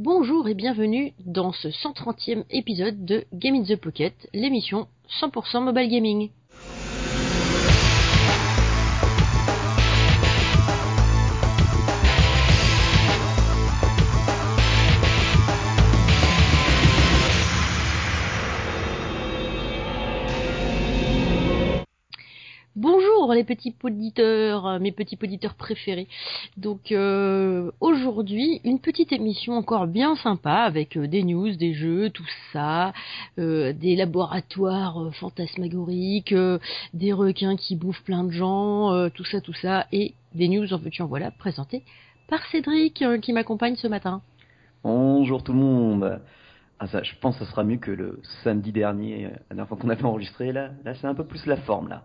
Bonjour 0.00 0.46
et 0.46 0.54
bienvenue 0.54 1.12
dans 1.26 1.50
ce 1.50 1.66
130e 1.66 2.44
épisode 2.50 3.04
de 3.04 3.24
Game 3.32 3.56
in 3.56 3.64
the 3.64 3.74
Pocket, 3.74 4.14
l'émission 4.32 4.86
100% 5.20 5.64
mobile 5.64 5.90
gaming. 5.90 6.30
Les 23.38 23.44
petits 23.44 23.74
auditeurs, 23.82 24.80
mes 24.80 24.92
petits 24.92 25.18
auditeurs 25.22 25.54
préférés. 25.54 26.08
Donc 26.56 26.90
euh, 26.90 27.70
aujourd'hui, 27.80 28.60
une 28.64 28.80
petite 28.80 29.12
émission 29.12 29.54
encore 29.54 29.86
bien 29.86 30.16
sympa 30.16 30.54
avec 30.54 30.96
euh, 30.96 31.06
des 31.06 31.22
news, 31.22 31.54
des 31.54 31.72
jeux, 31.72 32.10
tout 32.10 32.26
ça, 32.52 32.92
euh, 33.38 33.72
des 33.72 33.94
laboratoires 33.94 35.00
euh, 35.00 35.10
fantasmagoriques, 35.12 36.32
euh, 36.32 36.58
des 36.94 37.12
requins 37.12 37.56
qui 37.56 37.76
bouffent 37.76 38.02
plein 38.02 38.24
de 38.24 38.32
gens, 38.32 38.92
euh, 38.92 39.08
tout 39.08 39.24
ça, 39.24 39.40
tout 39.40 39.54
ça, 39.54 39.86
et 39.92 40.14
des 40.34 40.48
news 40.48 40.72
en 40.74 40.78
veux-tu 40.78 41.02
en 41.02 41.06
voilà 41.06 41.30
présentées 41.30 41.84
par 42.28 42.44
Cédric 42.46 43.02
euh, 43.02 43.18
qui 43.18 43.32
m'accompagne 43.32 43.76
ce 43.76 43.86
matin. 43.86 44.20
Bonjour 44.82 45.44
tout 45.44 45.52
le 45.52 45.60
monde. 45.60 46.20
Ah 46.80 46.86
ça, 46.88 47.02
je 47.02 47.12
pense 47.20 47.38
que 47.38 47.44
ça 47.44 47.50
sera 47.50 47.62
mieux 47.62 47.78
que 47.78 47.90
le 47.92 48.20
samedi 48.42 48.72
dernier, 48.72 49.26
euh, 49.26 49.30
la 49.30 49.56
dernière 49.56 49.68
fois 49.68 49.78
qu'on 49.78 49.90
avait 49.90 50.04
enregistré. 50.04 50.50
Là, 50.52 50.70
là 50.84 50.94
c'est 50.94 51.06
un 51.06 51.14
peu 51.14 51.24
plus 51.24 51.46
la 51.46 51.56
forme 51.56 51.88
là. 51.88 52.02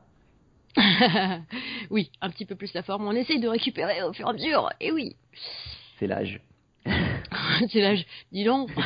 oui, 1.91 2.11
un 2.21 2.29
petit 2.29 2.45
peu 2.45 2.55
plus 2.55 2.73
la 2.73 2.83
forme. 2.83 3.05
On 3.07 3.11
essaye 3.13 3.39
de 3.39 3.47
récupérer 3.47 4.01
au 4.03 4.13
fur 4.13 4.27
et 4.27 4.29
à 4.29 4.33
mesure. 4.33 4.69
Et 4.79 4.91
oui, 4.91 5.15
C'est 5.99 6.07
l'âge. 6.07 6.41
c'est 6.85 7.81
l'âge. 7.81 8.05
Dis 8.31 8.43
donc. 8.43 8.69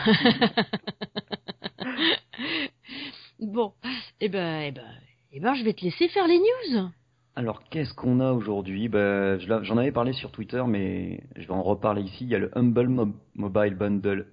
bon, 3.40 3.74
eh 4.20 4.30
ben, 4.30 4.62
eh 4.62 4.72
ben, 4.72 4.84
eh 5.32 5.40
ben, 5.40 5.54
je 5.56 5.64
vais 5.64 5.74
te 5.74 5.84
laisser 5.84 6.08
faire 6.10 6.28
les 6.28 6.40
news. 6.40 6.90
Alors 7.36 7.64
qu'est-ce 7.70 7.94
qu'on 7.94 8.20
a 8.20 8.32
aujourd'hui? 8.32 8.88
Ben, 8.90 9.38
J'en 9.40 9.78
avais 9.78 9.92
parlé 9.92 10.14
sur 10.14 10.32
Twitter, 10.32 10.64
mais 10.68 11.22
je 11.36 11.44
vais 11.48 11.54
en 11.54 11.62
reparler 11.64 12.02
ici. 12.02 12.24
Il 12.24 12.30
y 12.30 12.36
a 12.36 12.40
le 12.40 12.52
Humble 12.58 12.88
Mo- 12.88 13.16
Mobile 13.36 13.76
Bundle 13.76 14.28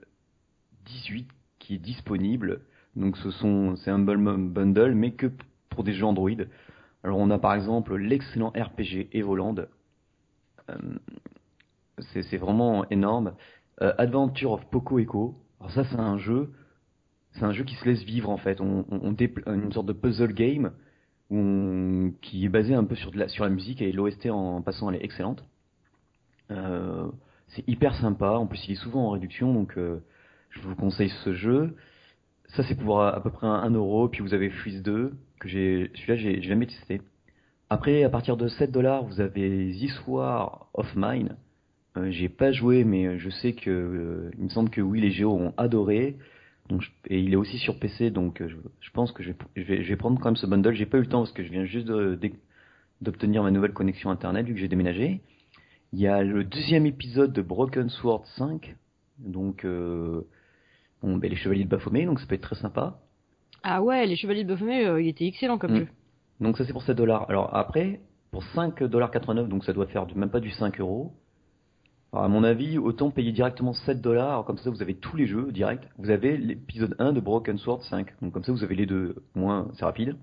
18 0.87 1.29
qui 1.59 1.75
est 1.75 1.79
disponible. 1.79 2.63
Donc 2.97 3.17
ce 3.19 3.31
sont 3.31 3.77
c'est 3.77 3.91
Humble 3.91 4.17
Mo- 4.19 4.39
Bundle, 4.39 4.95
mais 4.95 5.13
que 5.13 5.31
pour 5.69 5.85
des 5.85 5.93
jeux 5.93 6.07
Android. 6.07 6.31
Alors 7.05 7.19
on 7.19 7.31
a 7.31 7.39
par 7.39 7.55
exemple 7.55 7.97
l'excellent 7.97 8.49
RPG 8.49 9.11
Evoland. 9.13 9.67
Euh, 10.71 10.75
c'est 12.13 12.39
vraiment 12.39 12.89
énorme. 12.89 13.35
Euh, 13.83 13.93
Adventure 13.99 14.53
of 14.53 14.65
Poco 14.71 14.99
Echo. 14.99 15.37
Alors 15.61 15.71
ça 15.73 15.85
c'est 15.85 16.01
un 16.01 16.17
jeu, 16.17 16.53
c'est 17.33 17.45
un 17.45 17.53
jeu 17.53 17.65
qui 17.65 17.75
se 17.75 17.85
laisse 17.85 18.03
vivre 18.03 18.31
en 18.31 18.39
fait. 18.39 18.61
On, 18.63 18.87
on, 18.91 19.15
une 19.15 19.73
sorte 19.73 19.87
de 19.87 19.93
puzzle 19.93 20.33
game 20.33 20.73
qui 22.23 22.45
est 22.45 22.49
basé 22.49 22.75
un 22.75 22.85
peu 22.85 22.95
sur 22.95 23.11
la 23.15 23.49
musique 23.51 23.83
et 23.83 23.93
l'OST 23.93 24.27
en 24.31 24.63
passant 24.63 24.91
elle 24.91 24.97
est 24.97 25.05
excellente. 25.05 25.45
Euh, 26.51 27.09
c'est 27.49 27.69
hyper 27.69 27.95
sympa. 27.97 28.31
En 28.31 28.47
plus 28.47 28.67
il 28.67 28.73
est 28.73 28.77
souvent 28.77 29.09
en 29.09 29.11
réduction 29.11 29.53
donc 29.53 29.77
je 29.77 30.61
vous 30.63 30.75
conseille 30.75 31.13
ce 31.23 31.35
jeu. 31.35 31.77
Ça 32.57 32.63
c'est 32.63 32.77
pour 32.77 33.03
à, 33.03 33.23
peu 33.23 33.31
près 33.31 33.47
un, 33.47 33.63
1 33.63 33.71
euro. 33.73 34.09
Puis 34.09 34.23
vous 34.23 34.33
avez 34.33 34.49
Freeze 34.49 34.83
2 34.83 35.13
que 35.41 35.49
j'ai 35.49 35.91
celui-là 35.95 36.17
j'ai 36.17 36.43
jamais 36.43 36.67
testé. 36.67 37.01
Après 37.71 38.03
à 38.05 38.11
partir 38.11 38.37
de 38.37 38.49
7 38.49 38.71
dollars 38.73 39.05
vous 39.05 39.21
avez 39.21 39.73
This 39.73 39.95
War 40.07 40.69
of 40.75 40.95
Mine. 40.97 41.37
Euh, 41.97 42.11
j'ai 42.11 42.29
pas 42.29 42.51
joué, 42.53 42.85
mais 42.85 43.19
je 43.19 43.31
sais 43.31 43.53
que 43.53 43.71
euh, 43.71 44.31
il 44.39 44.45
me 44.45 44.49
semble 44.49 44.69
que 44.71 44.81
oui, 44.81 45.01
les 45.01 45.11
géos 45.13 45.33
ont 45.35 45.55
adoré. 45.57 46.17
Donc, 46.69 46.81
je- 46.83 46.91
et 47.09 47.21
il 47.21 47.33
est 47.33 47.37
aussi 47.37 47.59
sur 47.59 47.79
PC, 47.79 48.11
donc 48.11 48.41
euh, 48.43 48.49
je, 48.49 48.57
je 48.81 48.91
pense 48.91 49.13
que 49.13 49.23
je 49.23 49.31
vais, 49.57 49.63
vais, 49.63 49.83
je 49.85 49.89
vais 49.91 49.97
prendre 49.97 50.19
quand 50.19 50.27
même 50.31 50.37
ce 50.37 50.47
bundle. 50.47 50.75
J'ai 50.75 50.87
pas 50.87 50.99
eu 50.99 51.03
le 51.03 51.07
temps 51.09 51.21
parce 51.21 51.33
que 51.33 51.45
je 51.45 51.51
viens 51.53 51.65
juste 51.65 51.87
d'obtenir 53.01 53.43
ma 53.43 53.51
nouvelle 53.51 53.73
connexion 53.73 54.11
internet 54.11 54.47
vu 54.47 54.55
que 54.55 54.61
j'ai 54.61 54.69
déménagé. 54.69 55.21
Il 55.93 56.01
y 56.01 56.09
a 56.09 56.23
le 56.23 56.43
deuxième 56.45 56.87
épisode 56.87 57.33
de 57.33 57.43
Broken 57.43 57.89
Sword 57.89 58.27
5, 58.37 58.77
donc 59.19 59.65
euh, 59.65 60.23
bon, 61.03 61.17
ben, 61.17 61.31
les 61.31 61.37
Chevaliers 61.37 61.65
de 61.65 61.69
Baphomet, 61.69 62.07
donc 62.07 62.19
ça 62.21 62.27
peut 62.27 62.35
être 62.35 62.41
très 62.43 62.57
sympa. 62.57 63.01
Ah 63.65 63.83
ouais, 63.83 64.07
les 64.07 64.15
Chevaliers 64.17 64.45
de 64.45 64.49
Baphomet, 64.53 64.85
euh, 64.87 65.01
il 65.03 65.09
était 65.09 65.27
excellent 65.27 65.57
comme 65.59 65.73
Mm. 65.73 65.77
jeu. 65.79 65.89
Donc 66.41 66.59
ça 66.59 66.65
c'est 66.65 66.73
pour 66.73 66.83
7 66.83 66.97
dollars. 66.97 67.25
Alors 67.31 67.55
après, 67.57 68.01
pour 68.31 68.43
5,89$, 68.55 69.49
donc 69.49 69.65
ça 69.65 69.73
doit 69.73 69.87
faire 69.87 70.05
du- 70.07 70.15
même 70.15 70.29
pas 70.31 70.41
du 70.41 70.51
5 70.51 70.81
euros. 70.81 71.13
À 72.13 72.29
mon 72.29 72.45
avis, 72.45 72.79
autant 72.79 73.11
payer 73.11 73.33
directement 73.33 73.73
7 73.73 74.01
dollars, 74.01 74.45
comme 74.45 74.59
ça 74.59 74.71
vous 74.71 74.83
avez 74.83 74.95
tous 74.95 75.17
les 75.17 75.27
jeux 75.27 75.51
direct. 75.51 75.83
Vous 75.99 76.11
avez 76.11 76.37
l'épisode 76.37 76.95
1 77.01 77.13
de 77.13 77.21
Broken 77.21 77.59
Sword 77.59 77.83
5, 77.85 78.13
donc 78.23 78.33
comme 78.33 78.45
ça 78.45 78.53
vous 78.53 78.63
avez 78.63 78.75
les 78.77 78.87
deux, 78.87 79.17
moins 79.35 79.69
c'est 79.75 79.85
rapide. 79.85 80.17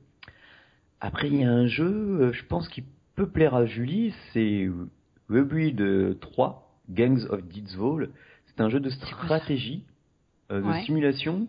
Après 1.02 1.28
il 1.28 1.36
y 1.42 1.44
a 1.44 1.52
un 1.52 1.66
jeu, 1.68 1.86
euh, 2.22 2.32
je 2.34 2.46
pense 2.46 2.70
qui 2.70 2.84
peut 3.16 3.28
plaire 3.28 3.56
à 3.56 3.66
Julie, 3.66 4.14
c'est 4.32 4.70
Rebreed 5.30 6.20
3, 6.20 6.78
Gangs 6.90 7.26
of 7.30 7.42
Deedsville. 7.48 8.10
C'est 8.48 8.62
un 8.62 8.70
jeu 8.70 8.80
de 8.80 8.90
stratégie, 8.90 9.84
euh, 10.52 10.62
de 10.62 10.68
Ouais. 10.68 10.84
simulation, 10.84 11.48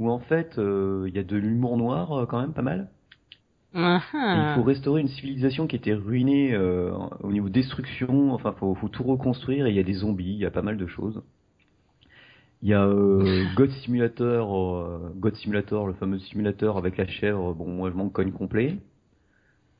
où 0.00 0.10
en 0.10 0.18
fait 0.18 0.58
euh, 0.58 1.04
il 1.06 1.14
y 1.14 1.18
a 1.18 1.22
de 1.22 1.36
l'humour 1.36 1.76
noir 1.76 2.12
euh, 2.12 2.26
quand 2.26 2.40
même 2.40 2.52
pas 2.52 2.62
mal. 2.62 2.88
Ah. 3.72 4.00
il 4.12 4.52
faut 4.56 4.64
restaurer 4.64 5.00
une 5.00 5.08
civilisation 5.08 5.68
qui 5.68 5.76
était 5.76 5.94
ruinée 5.94 6.52
euh, 6.54 6.90
au 7.20 7.30
niveau 7.30 7.48
destruction. 7.48 8.32
Enfin, 8.32 8.52
faut, 8.58 8.74
faut 8.74 8.88
tout 8.88 9.04
reconstruire. 9.04 9.66
Et 9.66 9.70
il 9.70 9.76
y 9.76 9.78
a 9.78 9.84
des 9.84 9.94
zombies, 9.94 10.32
il 10.32 10.38
y 10.38 10.44
a 10.44 10.50
pas 10.50 10.62
mal 10.62 10.76
de 10.76 10.86
choses. 10.88 11.22
Il 12.62 12.68
y 12.68 12.74
a 12.74 12.84
euh, 12.84 13.44
God 13.54 13.70
Simulator, 13.70 14.56
euh, 14.56 15.12
God 15.16 15.36
Simulator, 15.36 15.86
le 15.86 15.92
fameux 15.94 16.18
simulateur 16.18 16.78
avec 16.78 16.96
la 16.96 17.06
chèvre. 17.06 17.54
Bon, 17.54 17.68
moi 17.68 17.90
je 17.90 17.96
m'en 17.96 18.08
cogne 18.08 18.32
complet. 18.32 18.78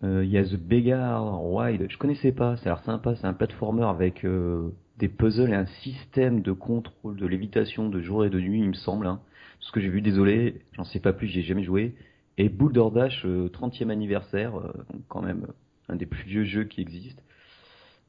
Euh, 0.03 0.25
il 0.25 0.31
y 0.31 0.39
a 0.39 0.45
The 0.45 0.57
Beggar 0.57 1.45
Wide. 1.45 1.87
Je 1.91 1.99
connaissais 1.99 2.33
pas. 2.33 2.57
Ça 2.59 2.71
a 2.71 2.75
l'air 2.75 2.85
sympa. 2.85 3.17
C'est 3.17 3.27
un 3.27 3.35
platformer 3.35 3.85
avec 3.85 4.25
euh, 4.25 4.71
des 4.99 5.09
puzzles 5.09 5.51
et 5.51 5.57
un 5.57 5.67
système 5.83 6.43
de 6.43 6.53
contrôle 6.53 7.17
de 7.17 7.27
lévitation 7.27 7.89
de 7.89 8.01
jour 8.01 8.25
et 8.25 8.31
de 8.31 8.41
nuit, 8.41 8.61
il 8.61 8.69
me 8.69 8.75
semble. 8.75 9.07
Hein. 9.07 9.21
Ce 9.61 9.73
que 9.73 9.81
j'ai 9.81 9.89
vu, 9.89 10.01
désolé, 10.01 10.63
j'en 10.73 10.85
sais 10.85 11.01
pas 11.01 11.13
plus, 11.13 11.27
j'y 11.29 11.41
ai 11.41 11.43
jamais 11.43 11.63
joué. 11.65 11.95
Et 12.39 12.49
Boulder 12.49 12.85
Dash, 12.95 13.25
euh, 13.27 13.49
30e 13.49 13.91
anniversaire, 13.91 14.57
euh, 14.57 14.73
donc 14.93 15.03
quand 15.09 15.23
même 15.23 15.45
euh, 15.49 15.53
un 15.89 15.97
des 15.97 16.07
plus 16.07 16.25
vieux 16.25 16.45
jeux 16.45 16.65
qui 16.65 16.81
existent, 16.81 17.23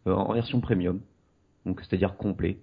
euh, 0.07 0.13
en 0.13 0.33
version 0.33 0.61
premium, 0.61 1.01
donc 1.65 1.81
c'est-à-dire 1.81 2.15
complet. 2.17 2.59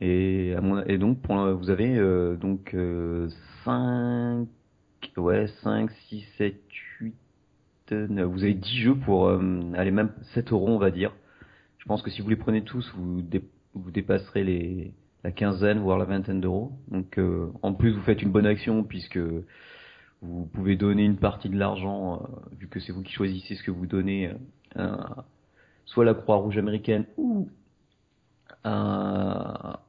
Et, 0.00 0.54
à 0.56 0.60
mon, 0.60 0.82
et 0.84 0.98
donc 0.98 1.20
pour, 1.22 1.36
vous 1.54 1.70
avez 1.70 1.96
donc 2.40 2.74
euh, 2.74 3.28
5, 3.64 4.46
ouais 5.16 5.48
5, 5.62 5.90
6, 6.08 6.24
7, 6.38 6.60
8, 7.00 7.14
9, 7.92 8.28
vous 8.30 8.44
avez 8.44 8.54
10 8.54 8.76
jeux 8.78 8.96
pour 8.96 9.28
euh, 9.28 9.40
aller 9.74 9.90
même 9.90 10.12
7 10.34 10.52
euros 10.52 10.68
on 10.68 10.78
va 10.78 10.90
dire. 10.90 11.14
Je 11.78 11.86
pense 11.86 12.02
que 12.02 12.10
si 12.10 12.22
vous 12.22 12.28
les 12.30 12.36
prenez 12.36 12.62
tous, 12.64 12.92
vous, 12.96 13.22
dé- 13.22 13.42
vous 13.74 13.90
dépasserez 13.90 14.44
les, 14.44 14.92
la 15.24 15.32
quinzaine 15.32 15.78
voire 15.80 15.98
la 15.98 16.04
vingtaine 16.04 16.40
d'euros. 16.40 16.72
Donc 16.90 17.18
euh, 17.18 17.50
en 17.62 17.74
plus 17.74 17.92
vous 17.92 18.02
faites 18.02 18.22
une 18.22 18.30
bonne 18.30 18.46
action 18.46 18.84
puisque 18.84 19.18
vous 20.20 20.46
pouvez 20.46 20.76
donner 20.76 21.04
une 21.04 21.16
partie 21.16 21.48
de 21.48 21.56
l'argent, 21.58 22.14
euh, 22.22 22.26
vu 22.58 22.68
que 22.68 22.80
c'est 22.80 22.92
vous 22.92 23.02
qui 23.02 23.12
choisissez 23.12 23.54
ce 23.54 23.62
que 23.62 23.70
vous 23.70 23.86
donnez, 23.86 24.28
euh, 24.28 24.34
à- 24.76 25.24
soit 25.84 26.04
la 26.04 26.14
Croix-Rouge 26.14 26.58
américaine 26.58 27.06
ou 27.16 27.48
à, 28.64 29.80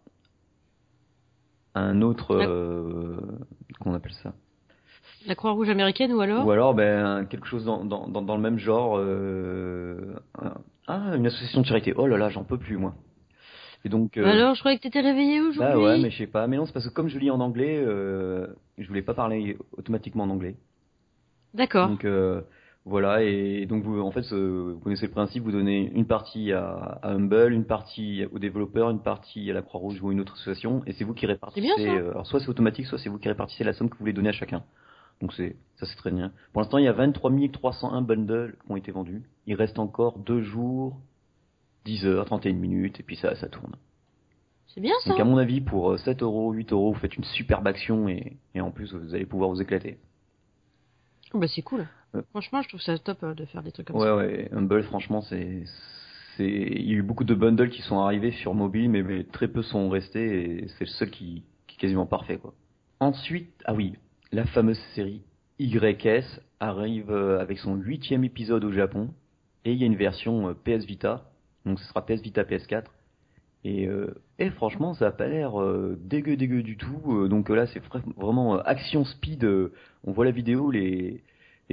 à 1.74 1.80
un 1.82 2.02
autre, 2.02 2.36
La- 2.36 2.48
euh, 2.48 3.18
qu'on 3.80 3.94
appelle 3.94 4.14
ça? 4.24 4.34
La 5.28 5.36
Croix-Rouge 5.36 5.70
américaine 5.70 6.14
ou 6.14 6.22
alors? 6.22 6.46
Ou 6.46 6.52
alors 6.52 6.74
ben, 6.74 7.26
quelque 7.26 7.46
chose 7.48 7.66
dans, 7.66 7.84
dans, 7.84 8.08
dans, 8.08 8.22
dans 8.22 8.36
le 8.36 8.42
même 8.42 8.58
genre. 8.58 8.98
Euh, 8.98 10.16
ah, 10.88 11.16
une 11.16 11.28
association 11.28 11.62
de 11.62 11.66
charité. 11.66 11.94
Oh 11.98 12.08
là 12.08 12.18
là, 12.18 12.30
j'en 12.30 12.44
peux 12.44 12.58
plus 12.58 12.78
moi. 12.78 12.96
Et 13.86 13.90
donc, 13.90 14.18
euh, 14.18 14.26
Alors, 14.26 14.56
je 14.56 14.60
croyais 14.60 14.78
que 14.78 14.84
t'étais 14.84 15.00
réveillé 15.02 15.40
aujourd'hui. 15.42 15.60
bah 15.60 15.78
ouais, 15.80 15.98
mais 16.00 16.10
je 16.10 16.18
sais 16.18 16.28
pas. 16.28 16.48
Mais 16.48 16.58
non, 16.58 16.66
c'est 16.66 16.74
parce 16.74 16.88
que 16.88 16.94
comme 16.94 17.08
je 17.08 17.18
lis 17.18 17.32
en 17.32 17.40
anglais, 17.40 17.82
euh, 17.82 18.48
je 18.78 18.88
voulais 18.88 19.02
pas 19.02 19.14
parler 19.14 19.58
automatiquement 19.78 20.24
en 20.26 20.30
anglais. 20.30 20.56
D'accord. 21.54 21.88
Donc 21.88 22.04
euh, 22.06 22.42
voilà, 22.86 23.24
et 23.24 23.66
donc 23.66 23.84
vous, 23.84 24.00
en 24.02 24.12
fait, 24.12 24.22
vous 24.34 24.80
connaissez 24.84 25.06
le 25.06 25.12
principe, 25.12 25.44
vous 25.44 25.52
donnez 25.52 25.92
une 25.96 26.06
partie 26.06 26.52
à, 26.52 27.00
à 27.02 27.12
Humble, 27.12 27.54
une 27.54 27.66
partie 27.66 28.26
aux 28.32 28.40
développeurs, 28.40 28.90
une 28.90 29.02
partie 29.02 29.50
à 29.50 29.54
la 29.54 29.62
Croix-Rouge 29.62 30.02
ou 30.02 30.12
une 30.12 30.20
autre 30.22 30.34
association, 30.34 30.82
et 30.86 30.94
c'est 30.94 31.04
vous 31.04 31.14
qui 31.14 31.26
répartissez. 31.26 31.62
bien, 31.62 31.76
ça. 31.78 31.82
euh, 31.84 32.12
alors 32.12 32.28
soit 32.28 32.40
c'est 32.40 32.50
automatique, 32.50 32.86
soit 32.86 32.98
c'est 32.98 33.10
vous 33.10 33.18
qui 33.18 33.28
répartissez 33.30 33.64
la 33.64 33.74
somme 33.74 33.90
que 33.90 33.96
vous 33.96 34.00
voulez 34.02 34.14
donner 34.14 34.30
à 34.30 34.34
chacun. 34.34 34.64
Donc 35.22 35.34
c'est 35.34 35.56
ça 35.78 35.86
c'est 35.86 35.96
très 35.98 36.12
bien. 36.12 36.32
Pour 36.54 36.62
l'instant, 36.62 36.78
il 36.78 36.86
y 36.86 36.88
a 36.88 36.94
23 36.94 37.32
301 37.52 38.02
bundles 38.02 38.56
qui 38.66 38.72
ont 38.72 38.76
été 38.78 38.92
vendus. 38.92 39.24
Il 39.48 39.56
reste 39.56 39.78
encore 39.80 40.20
deux 40.20 40.42
jours, 40.42 40.98
10 41.86 42.06
heures, 42.06 42.26
31 42.26 42.54
minutes, 42.54 43.00
et 43.00 43.04
puis 43.04 43.16
ça, 43.16 43.36
ça 43.36 43.48
tourne. 43.48 43.76
C'est 44.68 44.82
bien 44.82 44.94
ça. 45.04 45.12
Donc 45.12 45.20
à 45.20 45.24
mon 45.24 45.38
avis, 45.38 45.62
pour 45.62 45.92
euh, 45.92 45.98
7 45.98 46.22
euros, 46.22 46.52
8 46.52 46.72
euros, 46.74 46.94
vous 46.94 47.00
faites 47.00 47.16
une 47.16 47.24
superbe 47.24 47.66
action 47.68 48.08
et, 48.08 48.38
et 48.54 48.62
en 48.62 48.72
plus 48.72 48.94
vous 48.94 49.16
allez 49.16 49.26
pouvoir 49.26 49.50
vous 49.50 49.62
éclater. 49.62 49.98
Oh, 51.34 51.40
bah 51.40 51.48
c'est 51.48 51.62
cool. 51.62 51.88
Ouais. 52.14 52.22
Franchement, 52.32 52.62
je 52.62 52.70
trouve 52.70 52.82
ça 52.82 52.98
top 52.98 53.24
euh, 53.24 53.34
de 53.34 53.46
faire 53.46 53.64
des 53.64 53.72
trucs 53.72 53.88
comme 53.88 53.96
Ouais, 53.98 54.06
ça. 54.06 54.16
ouais, 54.16 54.50
Humble, 54.52 54.84
franchement, 54.84 55.22
c'est 55.22 55.64
c'est 56.38 56.48
il 56.48 56.86
y 56.90 56.92
a 56.94 56.98
eu 56.98 57.02
beaucoup 57.04 57.24
de 57.24 57.34
bundles 57.36 57.70
qui 57.70 57.82
sont 57.82 58.00
arrivés 58.00 58.32
sur 58.32 58.54
mobile, 58.54 58.90
mais, 58.90 59.04
mais 59.04 59.24
très 59.24 59.48
peu 59.48 59.62
sont 59.62 59.90
restés 59.90 60.64
et 60.64 60.68
c'est 60.70 60.86
le 60.86 60.90
seul 60.90 61.10
qui, 61.10 61.44
qui 61.68 61.76
est 61.76 61.80
quasiment 61.80 62.06
parfait 62.06 62.38
quoi. 62.38 62.54
Ensuite, 63.00 63.52
ah 63.66 63.74
oui, 63.74 63.94
la 64.32 64.46
fameuse 64.46 64.80
série 64.96 65.22
YS 65.60 66.24
arrive 66.60 67.12
euh, 67.12 67.40
avec 67.40 67.58
son 67.60 67.76
huitième 67.76 68.24
épisode 68.24 68.64
au 68.64 68.72
Japon 68.72 69.10
et 69.66 69.74
il 69.74 69.78
y 69.80 69.84
a 69.84 69.88
une 69.88 69.96
version 69.96 70.50
euh, 70.50 70.54
PS 70.54 70.86
Vita, 70.86 71.30
donc 71.70 71.80
ce 71.80 71.86
sera 71.86 72.06
PS 72.06 72.22
Vita 72.22 72.44
PS4 72.44 72.84
et, 73.64 73.88
euh, 73.88 74.14
et 74.38 74.50
franchement 74.52 74.94
ça 74.94 75.08
a 75.08 75.12
pas 75.12 75.28
l'air 75.28 75.60
euh, 75.62 75.98
dégueu 76.02 76.36
dégueu 76.38 76.64
du 76.64 76.78
tout. 76.78 77.28
donc 77.28 77.50
là 77.50 77.68
c'est 77.68 77.82
vraiment 78.18 78.60
action 78.60 79.06
speed. 79.06 79.44
on 80.04 80.12
voit 80.12 80.26
la 80.26 80.32
vidéo, 80.32 80.72
les, 80.72 81.24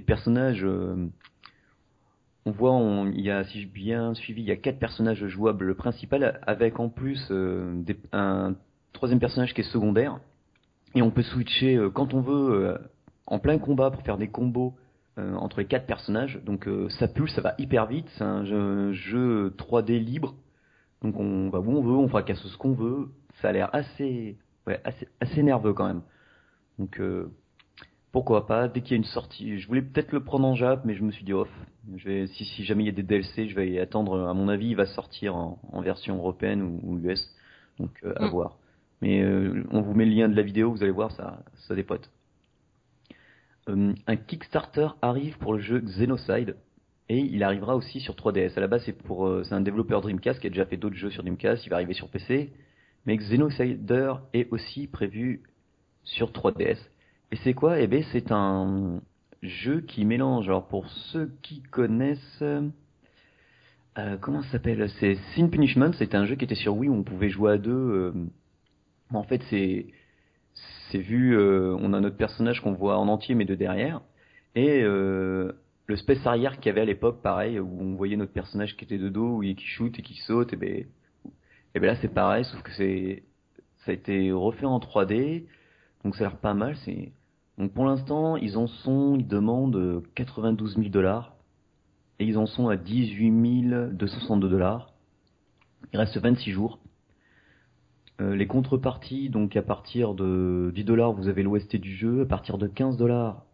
personnages 0.07 0.67
on 2.47 2.53
voit, 2.53 2.81
il 3.13 3.21
y 3.21 3.31
a, 3.31 3.43
si 3.43 3.61
j'ai 3.61 3.67
bien 3.67 4.15
suivi, 4.15 4.41
il 4.41 4.47
y 4.47 4.53
a 4.53 4.57
quatre 4.57 4.79
personnages 4.79 5.27
jouables. 5.27 5.65
Le 5.65 5.75
principal, 5.75 6.41
avec 6.47 6.79
en 6.79 6.89
plus 6.89 7.21
euh, 7.33 7.83
un 8.13 8.55
troisième 8.93 9.19
personnage 9.19 9.53
qui 9.53 9.63
est 9.63 9.73
secondaire. 9.73 10.21
Et 10.95 11.03
on 11.03 11.11
peut 11.11 11.23
switcher 11.23 11.75
euh, 11.75 11.91
quand 11.91 12.15
on 12.15 12.21
veut, 12.21 12.55
euh, 12.55 12.79
en 13.27 13.41
plein 13.41 13.59
combat, 13.59 13.91
pour 13.91 14.03
faire 14.03 14.17
des 14.17 14.29
combos 14.29 14.75
entre 15.17 15.61
les 15.61 15.67
quatre 15.67 15.87
personnages. 15.87 16.41
Donc 16.45 16.69
ça 16.99 17.09
pulse, 17.09 17.35
ça 17.35 17.41
va 17.41 17.55
hyper 17.59 17.87
vite. 17.87 18.07
C'est 18.17 18.25
un 18.25 18.45
jeu, 18.45 18.93
jeu, 18.93 19.55
3D 19.57 19.99
libre. 19.99 20.35
Donc 21.03 21.19
on 21.19 21.49
va 21.51 21.61
où 21.61 21.71
on 21.71 21.83
veut, 21.83 21.93
on 21.93 22.09
fracasse 22.09 22.43
ce 22.47 22.57
qu'on 22.57 22.73
veut. 22.73 23.09
Ça 23.41 23.49
a 23.49 23.53
l'air 23.53 23.71
assez, 23.75 24.39
ouais, 24.67 24.81
assez, 24.85 25.09
assez 25.21 25.43
nerveux 25.43 25.73
quand 25.73 25.87
même. 25.87 26.03
Donc 26.79 27.01
pourquoi 28.17 28.47
pas, 28.47 28.67
dès 28.67 28.81
qu'il 28.81 28.93
y 28.93 28.95
a 28.95 28.97
une 28.97 29.05
sortie, 29.05 29.59
je 29.59 29.69
voulais 29.69 29.83
peut-être 29.83 30.11
le 30.11 30.25
prendre 30.25 30.47
en 30.47 30.55
Jap, 30.55 30.87
mais 30.87 30.95
je 30.95 31.03
me 31.03 31.11
suis 31.11 31.23
dit 31.23 31.35
off. 31.35 31.51
Je 31.97 32.09
vais, 32.09 32.27
si, 32.29 32.47
si 32.47 32.65
jamais 32.65 32.83
il 32.83 32.87
y 32.87 32.89
a 32.89 32.93
des 32.93 33.03
DLC, 33.03 33.47
je 33.47 33.55
vais 33.55 33.69
y 33.69 33.79
attendre. 33.79 34.27
À 34.27 34.33
mon 34.33 34.49
avis, 34.49 34.69
il 34.69 34.75
va 34.75 34.87
sortir 34.87 35.37
en, 35.37 35.61
en 35.71 35.83
version 35.83 36.17
européenne 36.17 36.63
ou, 36.83 36.99
US, 36.99 37.23
donc 37.79 37.91
euh, 38.05 38.15
à 38.17 38.27
mm. 38.27 38.31
voir. 38.31 38.57
Mais 39.03 39.21
euh, 39.23 39.65
on 39.71 39.83
vous 39.83 39.93
met 39.93 40.07
le 40.07 40.13
lien 40.13 40.31
de 40.31 40.35
la 40.35 40.41
vidéo, 40.41 40.71
vous 40.71 40.83
allez 40.83 40.93
voir, 40.93 41.11
ça, 41.13 41.45
ça 41.69 41.75
dépote. 41.75 42.11
Euh, 43.69 43.93
un 44.07 44.17
Kickstarter 44.17 44.89
arrive 45.03 45.39
pour 45.39 45.55
le 45.55 45.61
jeu 45.61 45.81
Xenocide 45.81 46.57
et 47.09 47.19
il 47.19 47.43
arrivera 47.43 47.77
aussi 47.77 48.01
sur 48.01 48.15
3DS. 48.15 48.57
À 48.57 48.61
la 48.61 48.69
base, 48.69 48.83
c'est 48.85 48.93
pour, 48.93 49.31
c'est 49.45 49.55
un 49.55 49.61
développeur 49.61 50.01
Dreamcast 50.01 50.41
qui 50.41 50.47
a 50.47 50.51
déjà 50.51 50.67
fait 50.67 50.77
d'autres 50.77 50.97
jeux 50.97 51.11
sur 51.11 51.23
Dreamcast. 51.23 51.65
Il 51.67 51.71
va 51.71 51.77
arriver 51.77 51.95
sur 51.95 52.09
PC, 52.09 52.53
mais 53.07 53.17
Xenocider 53.17 54.13
est 54.33 54.53
aussi 54.53 54.87
prévu 54.89 55.43
sur 56.03 56.31
3DS. 56.31 56.79
Et 57.33 57.37
c'est 57.37 57.55
quoi? 57.55 57.81
Eh 57.81 57.87
bien, 57.87 58.03
c'est 58.13 58.31
un 58.33 59.01
jeu 59.43 59.81
qui 59.81 60.05
mélange. 60.05 60.49
Alors, 60.49 60.67
pour 60.69 60.89
ceux 60.89 61.33
qui 61.43 61.63
connaissent. 61.63 62.43
Euh, 62.43 64.17
comment 64.21 64.43
ça 64.43 64.53
s'appelle? 64.53 64.89
C'est 65.01 65.17
Sin 65.35 65.49
Punishment. 65.49 65.93
C'est 65.99 66.15
un 66.15 66.25
jeu 66.27 66.37
qui 66.37 66.45
était 66.45 66.55
sur 66.55 66.77
Wii 66.77 66.89
où 66.89 66.95
on 66.95 67.03
pouvait 67.03 67.31
jouer 67.31 67.53
à 67.53 67.59
deux. 67.59 67.73
Euh, 67.73 68.13
en 69.13 69.25
fait, 69.25 69.43
c'est. 69.51 69.87
C'est 70.91 70.99
vu. 70.99 71.37
Euh, 71.37 71.77
on 71.81 71.93
a 71.93 72.01
notre 72.01 72.17
personnage 72.17 72.61
qu'on 72.61 72.73
voit 72.73 72.99
en 72.99 73.09
entier, 73.09 73.35
mais 73.35 73.45
de 73.45 73.55
derrière. 73.55 74.01
Et 74.55 74.83
le 74.83 75.97
space 75.97 76.27
arrière 76.27 76.57
qu'il 76.57 76.67
y 76.67 76.69
avait 76.71 76.81
à 76.81 76.87
l'époque, 76.87 77.21
pareil, 77.23 77.61
où 77.61 77.79
on 77.81 77.95
voyait 77.95 78.17
notre 78.17 78.33
personnage 78.33 78.77
qui 78.77 78.85
était 78.85 78.99
de 78.99 79.11
dos, 79.11 79.43
et 79.43 79.55
qui 79.55 79.67
shoot 79.67 79.99
et 79.99 80.03
qui 80.03 80.15
saute. 80.23 80.53
Et 80.55 80.57
ben, 80.57 80.87
et 81.75 81.81
ben 81.81 81.87
là, 81.87 81.97
c'est 82.01 82.13
pareil, 82.13 82.45
sauf 82.45 82.63
que 82.63 82.73
c'est. 82.73 83.23
Ça 83.85 83.91
a 83.91 83.95
été 83.95 84.33
refait 84.33 84.67
en 84.67 84.79
3D. 84.79 85.45
Donc 86.05 86.17
ça 86.17 86.25
a 86.25 86.29
l'air 86.29 86.39
pas 86.39 86.55
mal. 86.55 86.77
C'est 86.85 87.13
donc 87.59 87.73
pour 87.73 87.87
l'instant, 87.87 88.37
ils 88.37 88.59
en 88.59 88.67
sont, 88.67 89.17
ils 89.19 89.27
demandent 89.27 90.03
92 90.15 90.77
000 90.77 90.89
dollars 90.89 91.37
et 92.19 92.25
ils 92.25 92.39
en 92.39 92.47
sont 92.47 92.69
à 92.69 92.77
18 92.77 93.93
262 93.93 94.49
dollars. 94.49 94.93
Il 95.93 95.99
reste 95.99 96.19
26 96.19 96.51
jours. 96.51 96.79
Euh, 98.21 98.35
les 98.35 98.47
contreparties, 98.47 99.29
donc 99.29 99.57
à 99.57 99.63
partir 99.63 100.15
de 100.15 100.73
10 100.75 100.85
dollars, 100.85 101.13
vous 101.13 101.29
avez 101.29 101.43
l'OST 101.43 101.77
du 101.77 101.95
jeu. 101.95 102.23
À 102.23 102.27
partir 102.27 102.57
de 102.57 102.67
15 102.67 102.97
dollars, 102.97 103.45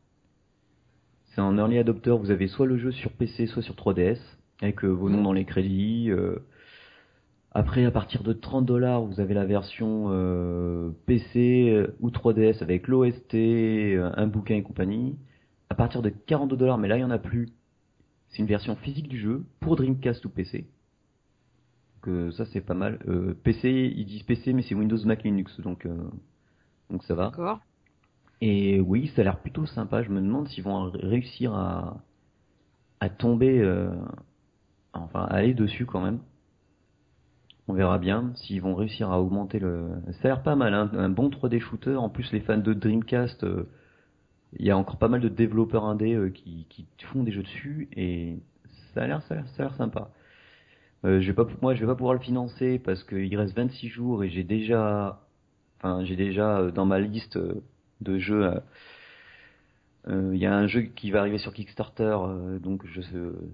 c'est 1.34 1.40
un 1.40 1.56
early 1.58 1.78
adopter. 1.78 2.16
Vous 2.16 2.30
avez 2.30 2.46
soit 2.46 2.66
le 2.66 2.76
jeu 2.76 2.92
sur 2.92 3.10
PC, 3.12 3.46
soit 3.46 3.62
sur 3.62 3.74
3DS, 3.74 4.18
avec 4.60 4.84
euh, 4.84 4.88
vos 4.88 5.10
noms 5.10 5.22
dans 5.22 5.32
les 5.32 5.44
crédits. 5.44 6.10
Euh, 6.10 6.36
après, 7.50 7.84
à 7.84 7.90
partir 7.90 8.22
de 8.22 8.32
30 8.32 8.64
dollars, 8.64 9.02
vous 9.02 9.18
avez 9.20 9.34
la 9.34 9.44
version 9.44 10.06
euh, 10.10 10.90
PC 11.06 11.86
ou 12.00 12.10
3DS 12.10 12.62
avec 12.62 12.86
l'OST, 12.88 13.34
un 13.34 14.26
bouquin 14.26 14.54
et 14.54 14.62
compagnie. 14.62 15.16
À 15.70 15.74
partir 15.74 16.02
de 16.02 16.10
42 16.10 16.56
dollars, 16.56 16.78
mais 16.78 16.88
là 16.88 16.98
il 16.98 17.00
y 17.00 17.04
en 17.04 17.10
a 17.10 17.18
plus, 17.18 17.48
c'est 18.28 18.38
une 18.38 18.46
version 18.46 18.76
physique 18.76 19.08
du 19.08 19.18
jeu 19.18 19.44
pour 19.60 19.76
Dreamcast 19.76 20.24
ou 20.24 20.30
PC. 20.30 20.66
Donc 22.04 22.32
ça 22.34 22.46
c'est 22.46 22.60
pas 22.60 22.75
mal. 22.75 22.99
PC, 23.44 23.93
ils 23.96 24.06
disent 24.06 24.22
PC, 24.25 24.52
mais 24.52 24.62
c'est 24.62 24.75
Windows, 24.75 24.99
Mac, 25.04 25.22
Linux, 25.22 25.60
donc 25.60 25.87
donc 26.90 27.04
ça 27.04 27.14
va. 27.14 27.26
D'accord. 27.26 27.60
Et 28.40 28.81
oui, 28.81 29.12
ça 29.14 29.22
a 29.22 29.25
l'air 29.25 29.38
plutôt 29.38 29.66
sympa. 29.66 30.02
Je 30.02 30.10
me 30.10 30.20
demande 30.20 30.49
s'ils 30.49 30.64
vont 30.64 30.90
réussir 30.90 31.54
à 31.54 32.02
à 33.00 33.08
tomber, 33.08 33.64
enfin 34.93 35.20
à 35.20 35.34
aller 35.34 35.54
dessus 35.54 35.87
quand 35.87 36.00
même. 36.00 36.20
On 37.69 37.75
verra 37.75 37.99
bien 37.99 38.32
s'ils 38.34 38.60
vont 38.60 38.75
réussir 38.75 39.10
à 39.10 39.20
augmenter 39.20 39.58
le. 39.58 39.88
Ça 40.20 40.28
a 40.28 40.28
l'air 40.28 40.43
pas 40.43 40.56
mal, 40.56 40.75
hein 40.75 40.90
un 40.94 41.08
bon 41.08 41.31
3D 41.31 41.60
shooter. 41.60 41.94
En 41.96 42.08
plus, 42.08 42.31
les 42.32 42.40
fans 42.40 42.58
de 42.58 42.75
Dreamcast, 42.75 43.44
euh, 43.44 43.69
il 44.58 44.66
y 44.66 44.70
a 44.70 44.76
encore 44.76 44.98
pas 44.98 45.08
mal 45.08 45.20
de 45.20 45.28
développeurs 45.28 45.84
indés 45.84 46.14
euh, 46.14 46.31
qui, 46.31 46.66
qui, 46.69 46.87
font 47.12 47.22
des 47.22 47.31
jeux 47.32 47.44
dessus 47.44 47.88
et 47.96 48.40
ça 48.94 49.02
a 49.02 49.06
l'air, 49.06 49.22
ça 49.22 49.37
a 49.37 49.62
l'air, 49.62 49.75
sympa. 49.76 50.10
Euh, 51.04 51.20
je 51.20 51.26
vais 51.26 51.34
pas, 51.34 51.46
moi, 51.60 51.75
je 51.75 51.81
vais 51.81 51.87
pas 51.87 51.96
pouvoir 51.96 52.14
le 52.14 52.20
financer 52.20 52.78
parce 52.78 53.02
qu'il 53.04 53.37
reste 53.37 53.56
26 53.56 53.88
jours 53.88 54.25
et 54.25 54.31
j'ai 54.31 54.44
déjà, 54.44 55.20
enfin, 55.78 56.04
j'ai 56.04 56.16
déjà 56.16 56.70
dans 56.70 56.87
ma 56.87 57.00
liste 57.00 57.38
de 58.00 58.19
jeux 58.19 58.52
il 60.08 60.12
euh, 60.12 60.37
y 60.37 60.46
a 60.46 60.54
un 60.54 60.66
jeu 60.66 60.82
qui 60.82 61.12
va 61.12 61.20
arriver 61.20 61.38
sur 61.38 61.54
Kickstarter, 61.54 62.16
euh, 62.26 62.58
donc 62.58 62.84
je, 62.87 63.00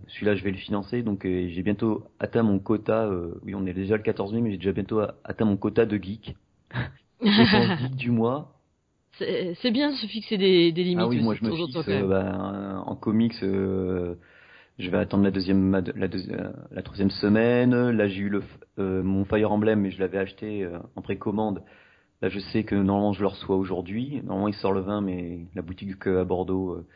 celui-là 0.06 0.34
je 0.34 0.42
vais 0.42 0.50
le 0.50 0.56
financer. 0.56 1.02
Donc 1.02 1.26
euh, 1.26 1.48
j'ai 1.50 1.62
bientôt 1.62 2.04
atteint 2.18 2.42
mon 2.42 2.58
quota. 2.58 3.10
oui, 3.42 3.54
on 3.54 3.66
est 3.66 3.74
déjà 3.74 3.96
le 3.96 4.02
14 4.02 4.32
mai, 4.32 4.40
mais 4.40 4.50
j'ai 4.52 4.56
déjà 4.56 4.72
bientôt 4.72 5.00
atteint 5.24 5.44
mon 5.44 5.58
quota 5.58 5.84
de 5.84 5.96
geek. 5.98 6.36
geek 7.22 7.96
du 7.96 8.10
mois. 8.10 8.54
C'est 9.18 9.70
bien 9.72 9.90
de 9.90 9.96
se 9.96 10.06
fixer 10.06 10.38
des, 10.38 10.72
des 10.72 10.84
limites. 10.84 11.04
Ah 11.04 11.08
oui, 11.08 11.20
moi 11.20 11.34
je 11.34 11.44
me 11.44 11.54
fixe 11.54 11.88
bah, 12.06 12.82
en 12.86 12.94
comics. 12.96 13.34
Je 14.78 14.90
vais 14.90 14.98
attendre 14.98 15.24
la 15.24 15.30
deuxième, 15.30 15.72
la, 15.72 16.08
la 16.70 16.82
troisième 16.82 17.10
semaine. 17.10 17.90
Là 17.90 18.08
j'ai 18.08 18.20
eu 18.20 18.28
le, 18.28 18.42
mon 19.02 19.24
Fire 19.24 19.52
Emblem, 19.52 19.80
mais 19.80 19.90
je 19.90 20.00
l'avais 20.00 20.18
acheté 20.18 20.68
en 20.96 21.02
précommande. 21.02 21.62
Là, 22.20 22.28
je 22.28 22.40
sais 22.40 22.64
que 22.64 22.74
normalement 22.74 23.12
je 23.12 23.20
le 23.20 23.28
reçois 23.28 23.56
aujourd'hui. 23.56 24.20
Normalement, 24.24 24.48
il 24.48 24.54
sort 24.54 24.72
le 24.72 24.80
20, 24.80 25.02
mais 25.02 25.40
la 25.54 25.62
boutique 25.62 26.06
à 26.06 26.24
Bordeaux 26.24 26.72
euh, 26.72 26.86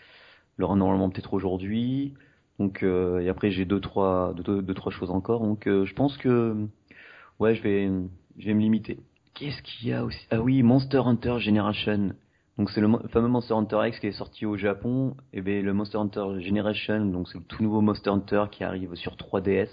le 0.57 0.65
rend 0.65 0.77
normalement 0.77 1.11
peut-être 1.11 1.35
aujourd'hui. 1.35 2.15
Donc, 2.59 2.83
euh, 2.83 3.21
et 3.21 3.29
après, 3.29 3.51
j'ai 3.51 3.65
deux 3.65 3.81
trois, 3.81 4.35
deux, 4.35 4.63
deux, 4.63 4.75
trois 4.75 4.93
choses 4.93 5.11
encore. 5.11 5.41
Donc, 5.41 5.67
euh, 5.67 5.85
je 5.85 5.95
pense 5.95 6.17
que, 6.19 6.67
ouais, 7.39 7.55
je 7.55 7.63
vais, 7.63 7.91
je 8.37 8.47
vais 8.47 8.55
me 8.55 8.61
limiter. 8.61 8.99
Qu'est-ce 9.35 9.63
qu'il 9.63 9.89
y 9.89 9.93
a 9.93 10.05
aussi? 10.05 10.27
Ah 10.31 10.41
oui, 10.41 10.63
Monster 10.63 11.03
Hunter 11.07 11.39
Generation. 11.39 12.11
Donc, 12.59 12.71
c'est 12.71 12.81
le 12.81 12.89
fameux 13.09 13.29
Monster 13.29 13.55
Hunter 13.55 13.81
X 13.89 13.99
qui 13.99 14.09
est 14.09 14.13
sorti 14.13 14.45
au 14.45 14.57
Japon. 14.57 15.17
Et 15.33 15.41
bien, 15.41 15.63
le 15.63 15.73
Monster 15.73 15.99
Hunter 15.99 16.41
Generation, 16.41 17.07
donc 17.07 17.29
c'est 17.29 17.39
le 17.39 17.45
tout 17.45 17.63
nouveau 17.63 17.81
Monster 17.81 18.11
Hunter 18.11 18.45
qui 18.51 18.63
arrive 18.63 18.95
sur 18.95 19.17
3DS. 19.17 19.69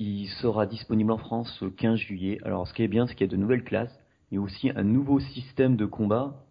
Il 0.00 0.28
sera 0.28 0.66
disponible 0.66 1.12
en 1.12 1.18
France 1.18 1.56
le 1.62 1.70
15 1.70 1.98
juillet. 1.98 2.38
Alors, 2.44 2.66
ce 2.66 2.74
qui 2.74 2.82
est 2.82 2.88
bien, 2.88 3.06
c'est 3.06 3.14
qu'il 3.14 3.26
y 3.26 3.30
a 3.30 3.32
de 3.32 3.36
nouvelles 3.36 3.64
classes. 3.64 3.96
Il 4.30 4.36
y 4.36 4.38
a 4.38 4.40
aussi 4.40 4.70
un 4.74 4.82
nouveau 4.82 5.20
système 5.20 5.76
de 5.76 5.86
combat. 5.86 6.44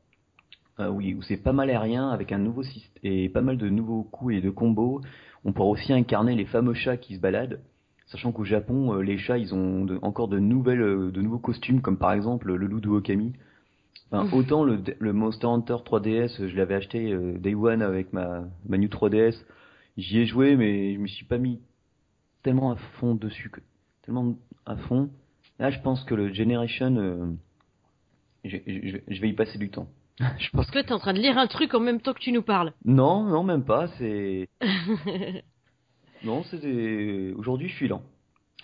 Euh, 0.79 0.89
oui, 0.89 1.13
où 1.13 1.21
c'est 1.23 1.37
pas 1.37 1.51
mal 1.51 1.69
aérien 1.69 2.09
avec 2.09 2.31
un 2.31 2.37
nouveau 2.37 2.63
système 2.63 3.01
et 3.03 3.27
pas 3.27 3.41
mal 3.41 3.57
de 3.57 3.69
nouveaux 3.69 4.03
coups 4.03 4.35
et 4.35 4.41
de 4.41 4.49
combos. 4.49 5.01
On 5.43 5.51
pourra 5.51 5.69
aussi 5.69 5.91
incarner 5.91 6.35
les 6.35 6.45
fameux 6.45 6.73
chats 6.73 6.97
qui 6.97 7.15
se 7.15 7.19
baladent. 7.19 7.59
Sachant 8.05 8.31
qu'au 8.31 8.43
Japon, 8.45 8.93
euh, 8.93 9.01
les 9.01 9.17
chats, 9.17 9.37
ils 9.37 9.53
ont 9.53 9.85
encore 10.01 10.29
de 10.29 10.39
nouvelles, 10.39 10.81
euh, 10.81 11.11
de 11.11 11.21
nouveaux 11.21 11.39
costumes, 11.39 11.81
comme 11.81 11.97
par 11.97 12.13
exemple 12.13 12.47
le 12.47 12.65
loup 12.65 12.79
de 12.79 12.89
Okami. 12.89 13.33
Enfin, 14.11 14.35
autant 14.35 14.63
le, 14.63 14.81
le, 14.99 15.13
Monster 15.13 15.47
Hunter 15.47 15.77
3DS, 15.85 16.47
je 16.47 16.55
l'avais 16.55 16.75
acheté 16.75 17.15
Day 17.37 17.53
One 17.53 17.81
avec 17.81 18.11
ma, 18.11 18.43
ma 18.67 18.77
New 18.77 18.87
3DS. 18.87 19.35
J'y 19.97 20.19
ai 20.19 20.25
joué, 20.25 20.55
mais 20.55 20.93
je 20.95 20.99
me 20.99 21.07
suis 21.07 21.25
pas 21.25 21.37
mis 21.37 21.59
tellement 22.43 22.71
à 22.71 22.75
fond 22.75 23.15
dessus, 23.15 23.49
que, 23.49 23.59
tellement 24.03 24.35
à 24.65 24.75
fond. 24.75 25.09
Là, 25.59 25.71
je 25.71 25.79
pense 25.79 26.03
que 26.05 26.15
le 26.15 26.33
Generation, 26.33 26.95
euh, 26.95 27.25
je, 28.45 28.57
je, 28.65 28.97
je, 29.07 29.21
vais 29.21 29.29
y 29.29 29.33
passer 29.33 29.57
du 29.57 29.69
temps. 29.69 29.89
je 30.39 30.49
pense 30.51 30.71
que 30.71 30.79
tu 30.79 30.87
es 30.87 30.91
en 30.93 30.99
train 30.99 31.13
de 31.13 31.19
lire 31.19 31.37
un 31.37 31.47
truc 31.47 31.73
en 31.73 31.79
même 31.79 32.01
temps 32.01 32.13
que 32.13 32.19
tu 32.19 32.31
nous 32.31 32.41
parles. 32.41 32.73
Non, 32.85 33.23
non, 33.23 33.43
même 33.43 33.65
pas. 33.65 33.87
C'est. 33.97 34.47
non, 36.23 36.43
c'est 36.43 37.33
aujourd'hui, 37.35 37.67
je 37.67 37.75
suis 37.75 37.87
lent. 37.87 38.03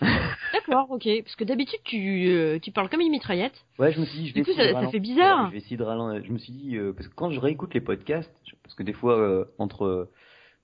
D'accord, 0.68 0.90
ok. 0.90 1.08
Parce 1.22 1.36
que 1.36 1.44
d'habitude, 1.44 1.80
tu, 1.84 2.28
euh, 2.28 2.58
tu 2.58 2.72
parles 2.72 2.88
comme 2.88 3.00
une 3.00 3.10
mitraillette. 3.10 3.64
Ouais, 3.78 3.92
je 3.92 4.00
me 4.00 4.04
suis 4.06 4.18
dit, 4.18 4.28
je 4.28 4.34
vais 4.34 4.40
du 4.40 4.46
coup, 4.46 4.56
ça, 4.56 4.72
ça, 4.72 4.88
fait 4.88 5.00
bizarre. 5.00 5.46
je 5.48 5.52
vais 5.52 5.58
essayer 5.58 5.76
de 5.76 5.84
ralentir. 5.84 6.24
Je 6.24 6.32
me 6.32 6.38
suis 6.38 6.52
dit, 6.52 6.76
euh, 6.76 6.92
parce 6.92 7.08
que 7.08 7.14
quand 7.14 7.30
je 7.30 7.40
réécoute 7.40 7.74
les 7.74 7.80
podcasts, 7.80 8.34
parce 8.62 8.74
que 8.74 8.82
des 8.82 8.92
fois, 8.92 9.46
entre 9.58 10.10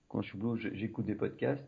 quand 0.09 0.23
je 0.23 0.29
suis 0.29 0.39
boulot, 0.39 0.57
j'écoute 0.57 1.07
des 1.07 1.15
podcasts 1.15 1.65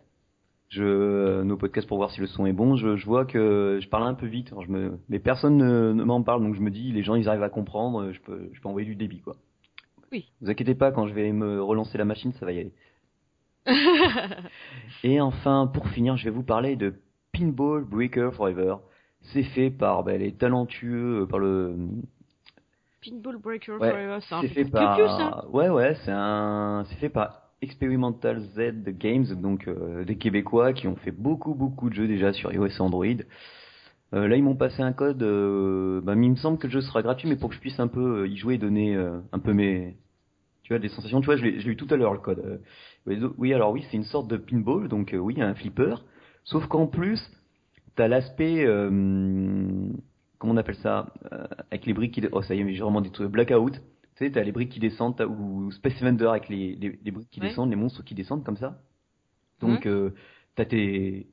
je, 0.74 1.42
nos 1.42 1.56
podcasts 1.56 1.86
pour 1.86 1.98
voir 1.98 2.10
si 2.10 2.20
le 2.20 2.26
son 2.26 2.46
est 2.46 2.52
bon, 2.52 2.76
je, 2.76 2.96
je 2.96 3.06
vois 3.06 3.24
que 3.24 3.78
je 3.80 3.88
parle 3.88 4.04
un 4.04 4.14
peu 4.14 4.26
vite. 4.26 4.48
Alors 4.48 4.64
je 4.64 4.70
me, 4.70 4.98
mais 5.08 5.18
personne 5.18 5.56
ne, 5.56 5.92
ne 5.92 6.04
m'en 6.04 6.22
parle, 6.22 6.42
donc 6.42 6.54
je 6.54 6.60
me 6.60 6.70
dis, 6.70 6.92
les 6.92 7.02
gens, 7.02 7.14
ils 7.14 7.28
arrivent 7.28 7.42
à 7.42 7.48
comprendre, 7.48 8.12
je 8.12 8.20
peux, 8.20 8.50
je 8.52 8.60
peux 8.60 8.68
envoyer 8.68 8.86
du 8.86 8.96
débit, 8.96 9.20
quoi. 9.20 9.36
Oui. 10.12 10.30
Vous 10.40 10.50
inquiétez 10.50 10.74
pas, 10.74 10.92
quand 10.92 11.06
je 11.06 11.14
vais 11.14 11.32
me 11.32 11.62
relancer 11.62 11.98
la 11.98 12.04
machine, 12.04 12.32
ça 12.34 12.46
va 12.46 12.52
y 12.52 12.60
aller. 12.60 12.72
Et 15.04 15.20
enfin, 15.20 15.70
pour 15.72 15.88
finir, 15.88 16.16
je 16.16 16.24
vais 16.24 16.30
vous 16.30 16.42
parler 16.42 16.76
de 16.76 16.94
Pinball 17.34 17.84
Breaker 17.84 18.30
Forever. 18.32 18.76
C'est 19.32 19.42
fait 19.42 19.70
par 19.70 20.04
ben, 20.04 20.20
les 20.20 20.32
talentueux, 20.32 21.22
euh, 21.22 21.26
par 21.26 21.38
le. 21.38 21.74
Pinball 23.04 23.38
Breaker 23.38 23.72
Ouais, 23.72 23.90
Forever, 23.90 24.18
c'est 24.20 24.34
un 24.34 24.42
fait 24.42 24.64
par. 24.64 24.96
plus, 24.96 25.06
ça. 25.06 25.48
Ouais, 25.48 25.68
ouais, 25.68 25.96
c'est 26.04 26.12
un. 26.12 26.84
C'est 26.88 26.96
fait 26.96 27.08
par 27.08 27.40
Experimental 27.62 28.40
Z 28.54 28.84
Games, 28.98 29.26
donc 29.40 29.68
euh, 29.68 30.04
des 30.04 30.16
Québécois 30.16 30.72
qui 30.72 30.86
ont 30.86 30.96
fait 30.96 31.10
beaucoup, 31.10 31.54
beaucoup 31.54 31.88
de 31.88 31.94
jeux 31.94 32.06
déjà 32.06 32.32
sur 32.32 32.52
iOS 32.52 32.66
et 32.66 32.80
Android. 32.80 33.06
Euh, 34.12 34.28
là, 34.28 34.36
ils 34.36 34.44
m'ont 34.44 34.54
passé 34.54 34.82
un 34.82 34.92
code. 34.92 35.22
Euh, 35.22 36.00
ben, 36.02 36.22
il 36.22 36.30
me 36.30 36.36
semble 36.36 36.58
que 36.58 36.66
le 36.66 36.72
jeu 36.72 36.80
sera 36.82 37.02
gratuit, 37.02 37.28
mais 37.28 37.36
pour 37.36 37.48
que 37.48 37.54
je 37.56 37.60
puisse 37.60 37.80
un 37.80 37.88
peu 37.88 38.28
y 38.28 38.36
jouer 38.36 38.54
et 38.54 38.58
donner 38.58 38.96
un 38.96 39.38
peu 39.38 39.52
mes. 39.52 39.96
Tu 40.62 40.72
vois, 40.72 40.78
des 40.78 40.88
sensations. 40.88 41.20
Tu 41.20 41.26
vois, 41.26 41.36
je 41.36 41.44
l'ai 41.44 41.66
eu 41.66 41.76
tout 41.76 41.88
à 41.90 41.96
l'heure 41.96 42.12
le 42.12 42.20
code. 42.20 42.60
Oui, 43.06 43.52
alors 43.52 43.72
oui, 43.72 43.84
c'est 43.90 43.96
une 43.96 44.04
sorte 44.04 44.28
de 44.28 44.36
pinball, 44.36 44.88
donc 44.88 45.14
oui, 45.18 45.40
un 45.40 45.54
flipper. 45.54 45.96
Sauf 46.44 46.66
qu'en 46.66 46.86
plus, 46.86 47.20
t'as 47.96 48.08
l'aspect, 48.08 48.64
euh, 48.66 49.88
comment 50.38 50.52
on 50.52 50.56
appelle 50.56 50.76
ça, 50.76 51.12
euh, 51.32 51.46
avec 51.70 51.86
les 51.86 51.94
briques 51.94 52.12
qui, 52.14 52.22
oh 52.32 52.42
ça 52.42 52.54
y 52.54 52.60
est, 52.60 52.64
mais 52.64 52.74
j'ai 52.74 52.82
vraiment 52.82 53.00
des 53.00 53.10
trucs 53.10 53.30
blackout. 53.30 53.72
Tu 53.74 53.80
sais, 54.26 54.30
t'as 54.30 54.42
les 54.42 54.52
briques 54.52 54.70
qui 54.70 54.78
descendent, 54.80 55.20
ou 55.22 55.70
Space 55.72 56.00
Vendor 56.00 56.30
avec 56.32 56.48
les, 56.48 56.76
les, 56.76 56.98
les 57.02 57.10
briques 57.10 57.30
qui 57.30 57.40
Ouais. 57.40 57.48
descendent, 57.48 57.70
les 57.70 57.76
monstres 57.76 58.04
qui 58.04 58.14
descendent 58.14 58.44
comme 58.44 58.56
ça. 58.56 58.78
Donc, 59.60 59.86
euh, 59.86 60.10
t'as 60.54 60.66
tes, 60.66 61.26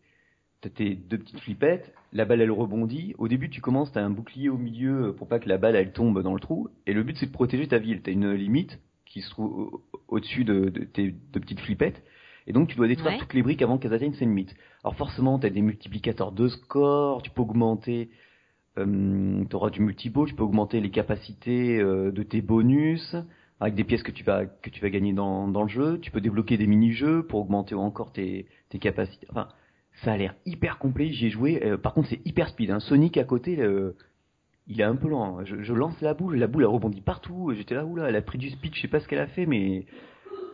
t'as 0.61 0.69
tes 0.69 0.95
deux 0.95 1.17
petites 1.17 1.39
flippettes, 1.41 1.93
la 2.13 2.23
balle 2.25 2.41
elle 2.41 2.51
rebondit. 2.51 3.13
Au 3.17 3.27
début, 3.27 3.49
tu 3.49 3.61
commences, 3.61 3.91
t'as 3.91 4.01
un 4.01 4.09
bouclier 4.09 4.49
au 4.49 4.57
milieu 4.57 5.07
euh, 5.09 5.13
pour 5.13 5.27
pas 5.27 5.39
que 5.39 5.49
la 5.49 5.57
balle 5.57 5.75
elle 5.75 5.91
tombe 5.91 6.23
dans 6.23 6.33
le 6.33 6.39
trou. 6.39 6.69
Et 6.87 6.93
le 6.93 7.03
but 7.03 7.17
c'est 7.17 7.25
de 7.27 7.31
protéger 7.31 7.67
ta 7.67 7.77
ville. 7.77 8.01
T'as 8.01 8.11
une 8.11 8.31
limite 8.31 8.79
qui 9.05 9.21
se 9.21 9.29
trouve 9.29 9.51
au- 9.59 9.83
au-dessus 10.07 10.45
de, 10.45 10.69
de 10.69 10.83
tes 10.85 11.11
deux 11.11 11.39
petites 11.41 11.59
flippettes. 11.59 12.01
Et 12.47 12.53
donc 12.53 12.69
tu 12.69 12.75
dois 12.75 12.87
détruire 12.87 13.13
Ouais. 13.13 13.17
toutes 13.19 13.33
les 13.33 13.43
briques 13.43 13.61
avant 13.61 13.77
qu'elles 13.77 13.93
atteignent 13.93 14.13
ces 14.13 14.25
limites. 14.25 14.53
Alors 14.83 14.95
forcément, 14.95 15.37
tu 15.39 15.45
as 15.47 15.49
des 15.49 15.61
multiplicateurs 15.61 16.31
de 16.31 16.47
score, 16.47 17.21
tu 17.21 17.29
peux 17.29 17.41
augmenter, 17.41 18.09
euh, 18.77 19.43
tu 19.49 19.55
auras 19.55 19.69
du 19.69 19.81
multiball, 19.81 20.27
tu 20.27 20.35
peux 20.35 20.43
augmenter 20.43 20.79
les 20.81 20.89
capacités 20.91 21.79
euh, 21.79 22.11
de 22.11 22.23
tes 22.23 22.41
bonus 22.41 23.15
avec 23.59 23.75
des 23.75 23.83
pièces 23.83 24.01
que 24.03 24.11
tu 24.11 24.23
vas 24.23 24.45
que 24.45 24.69
tu 24.69 24.81
vas 24.81 24.89
gagner 24.89 25.13
dans, 25.13 25.47
dans 25.47 25.63
le 25.63 25.69
jeu. 25.69 25.99
Tu 26.01 26.09
peux 26.11 26.21
débloquer 26.21 26.57
des 26.57 26.67
mini-jeux 26.67 27.23
pour 27.27 27.41
augmenter 27.41 27.75
encore 27.75 28.11
tes, 28.11 28.47
tes 28.69 28.79
capacités. 28.79 29.27
Enfin, 29.29 29.49
ça 30.03 30.13
a 30.13 30.17
l'air 30.17 30.33
hyper 30.45 30.79
complet. 30.79 31.09
J'y 31.11 31.27
ai 31.27 31.29
joué. 31.29 31.61
Euh, 31.63 31.77
par 31.77 31.93
contre, 31.93 32.09
c'est 32.09 32.25
hyper 32.25 32.49
speed. 32.49 32.71
Hein. 32.71 32.79
Sonic 32.79 33.17
à 33.17 33.23
côté, 33.23 33.59
euh, 33.59 33.95
il 34.67 34.79
est 34.81 34.85
un 34.85 34.95
peu 34.95 35.09
lent. 35.09 35.43
Je, 35.45 35.61
je 35.61 35.73
lance 35.73 35.99
la 36.01 36.13
boule, 36.15 36.37
la 36.37 36.47
boule 36.47 36.63
elle 36.63 36.69
rebondit 36.69 37.01
partout. 37.01 37.51
J'étais 37.55 37.75
là, 37.75 37.85
oula, 37.85 38.09
elle 38.09 38.15
a 38.15 38.21
pris 38.21 38.37
du 38.39 38.49
speed. 38.49 38.73
Je 38.73 38.81
sais 38.81 38.87
pas 38.87 38.99
ce 38.99 39.07
qu'elle 39.07 39.19
a 39.19 39.27
fait, 39.27 39.45
mais 39.45 39.85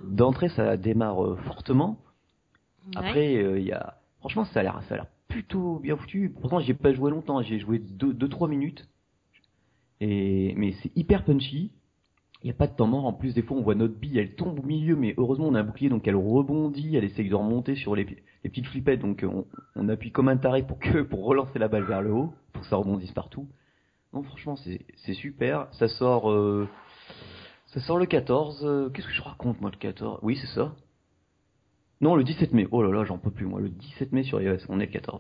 d'entrée 0.04 0.50
ça 0.50 0.78
démarre 0.78 1.24
euh, 1.24 1.36
fortement. 1.46 1.98
Après, 2.96 3.36
euh, 3.36 3.60
il 3.60 3.66
y 3.66 3.72
a, 3.72 3.98
franchement, 4.20 4.46
ça 4.46 4.62
a 4.62 4.64
l'air, 4.64 4.82
ça 4.88 4.96
a 4.96 4.98
l'air 4.98 5.08
plutôt 5.28 5.80
bien 5.80 5.98
foutu. 5.98 6.34
Pourtant, 6.42 6.60
j'ai 6.60 6.74
pas 6.74 6.94
joué 6.94 7.12
longtemps. 7.12 7.42
J'ai 7.42 7.60
joué 7.60 7.80
2-3 7.80 8.50
minutes. 8.50 8.88
Et 10.00 10.54
mais 10.56 10.74
c'est 10.82 10.96
hyper 10.96 11.24
punchy. 11.24 11.72
Il 12.44 12.48
n'y 12.48 12.52
a 12.52 12.54
pas 12.54 12.68
de 12.68 12.76
temps 12.76 12.88
mort. 12.88 13.06
En 13.06 13.14
plus, 13.14 13.34
des 13.34 13.42
fois, 13.42 13.58
on 13.58 13.62
voit 13.62 13.76
notre 13.76 13.96
bille, 13.96 14.20
elle 14.20 14.36
tombe 14.36 14.60
au 14.60 14.64
milieu, 14.64 14.96
mais 14.96 15.16
heureusement, 15.18 15.48
on 15.48 15.56
a 15.56 15.60
un 15.60 15.64
bouclier, 15.64 15.90
donc 15.90 16.08
elle 16.08 16.16
rebondit. 16.16 16.96
Elle 16.96 17.04
essaye 17.04 17.30
de 17.30 17.36
remonter 17.36 17.76
sur 17.76 17.96
les, 17.96 18.06
les 18.44 18.50
petites 18.50 18.68
flippettes, 18.68 19.02
donc 19.02 19.26
on, 19.28 19.46
on 19.76 19.90
appuie 19.90 20.12
comme 20.12 20.30
un 20.30 20.38
taré 20.38 20.64
pour 20.64 20.80
que 20.80 21.02
pour 21.04 21.26
relancer 21.26 21.58
la 21.58 21.68
balle 21.68 21.84
vers 21.84 22.02
le 22.02 22.12
haut, 22.14 22.34
pour 22.54 22.62
que 22.62 22.68
ça 22.70 22.76
rebondisse 22.76 23.12
partout. 23.12 23.48
Non, 24.14 24.24
franchement, 24.24 24.56
c'est 24.56 24.86
c'est 24.98 25.14
super. 25.14 25.68
Ça 25.74 25.88
sort, 25.88 26.32
euh, 26.32 26.70
ça 27.68 27.80
sort 27.82 27.98
le 27.98 28.06
14. 28.06 28.62
euh, 28.66 28.90
Qu'est-ce 28.90 29.08
que 29.08 29.14
je 29.14 29.22
raconte, 29.22 29.60
moi, 29.62 29.70
le 29.72 29.78
14 29.78 30.20
Oui, 30.22 30.38
c'est 30.40 30.48
ça. 30.48 30.74
Non, 32.00 32.16
le 32.16 32.24
17 32.24 32.54
mai. 32.54 32.68
Oh 32.72 32.84
là 32.84 32.92
là, 32.92 33.04
j'en 33.06 33.18
peux 33.18 33.32
plus, 33.32 33.46
moi. 33.48 33.60
Le 33.60 33.70
17 33.70 34.12
mai 34.12 34.24
sur 34.24 34.40
iOS, 34.42 34.58
on 34.70 34.80
est 34.80 34.86
le 34.86 34.92
14. 34.92 35.20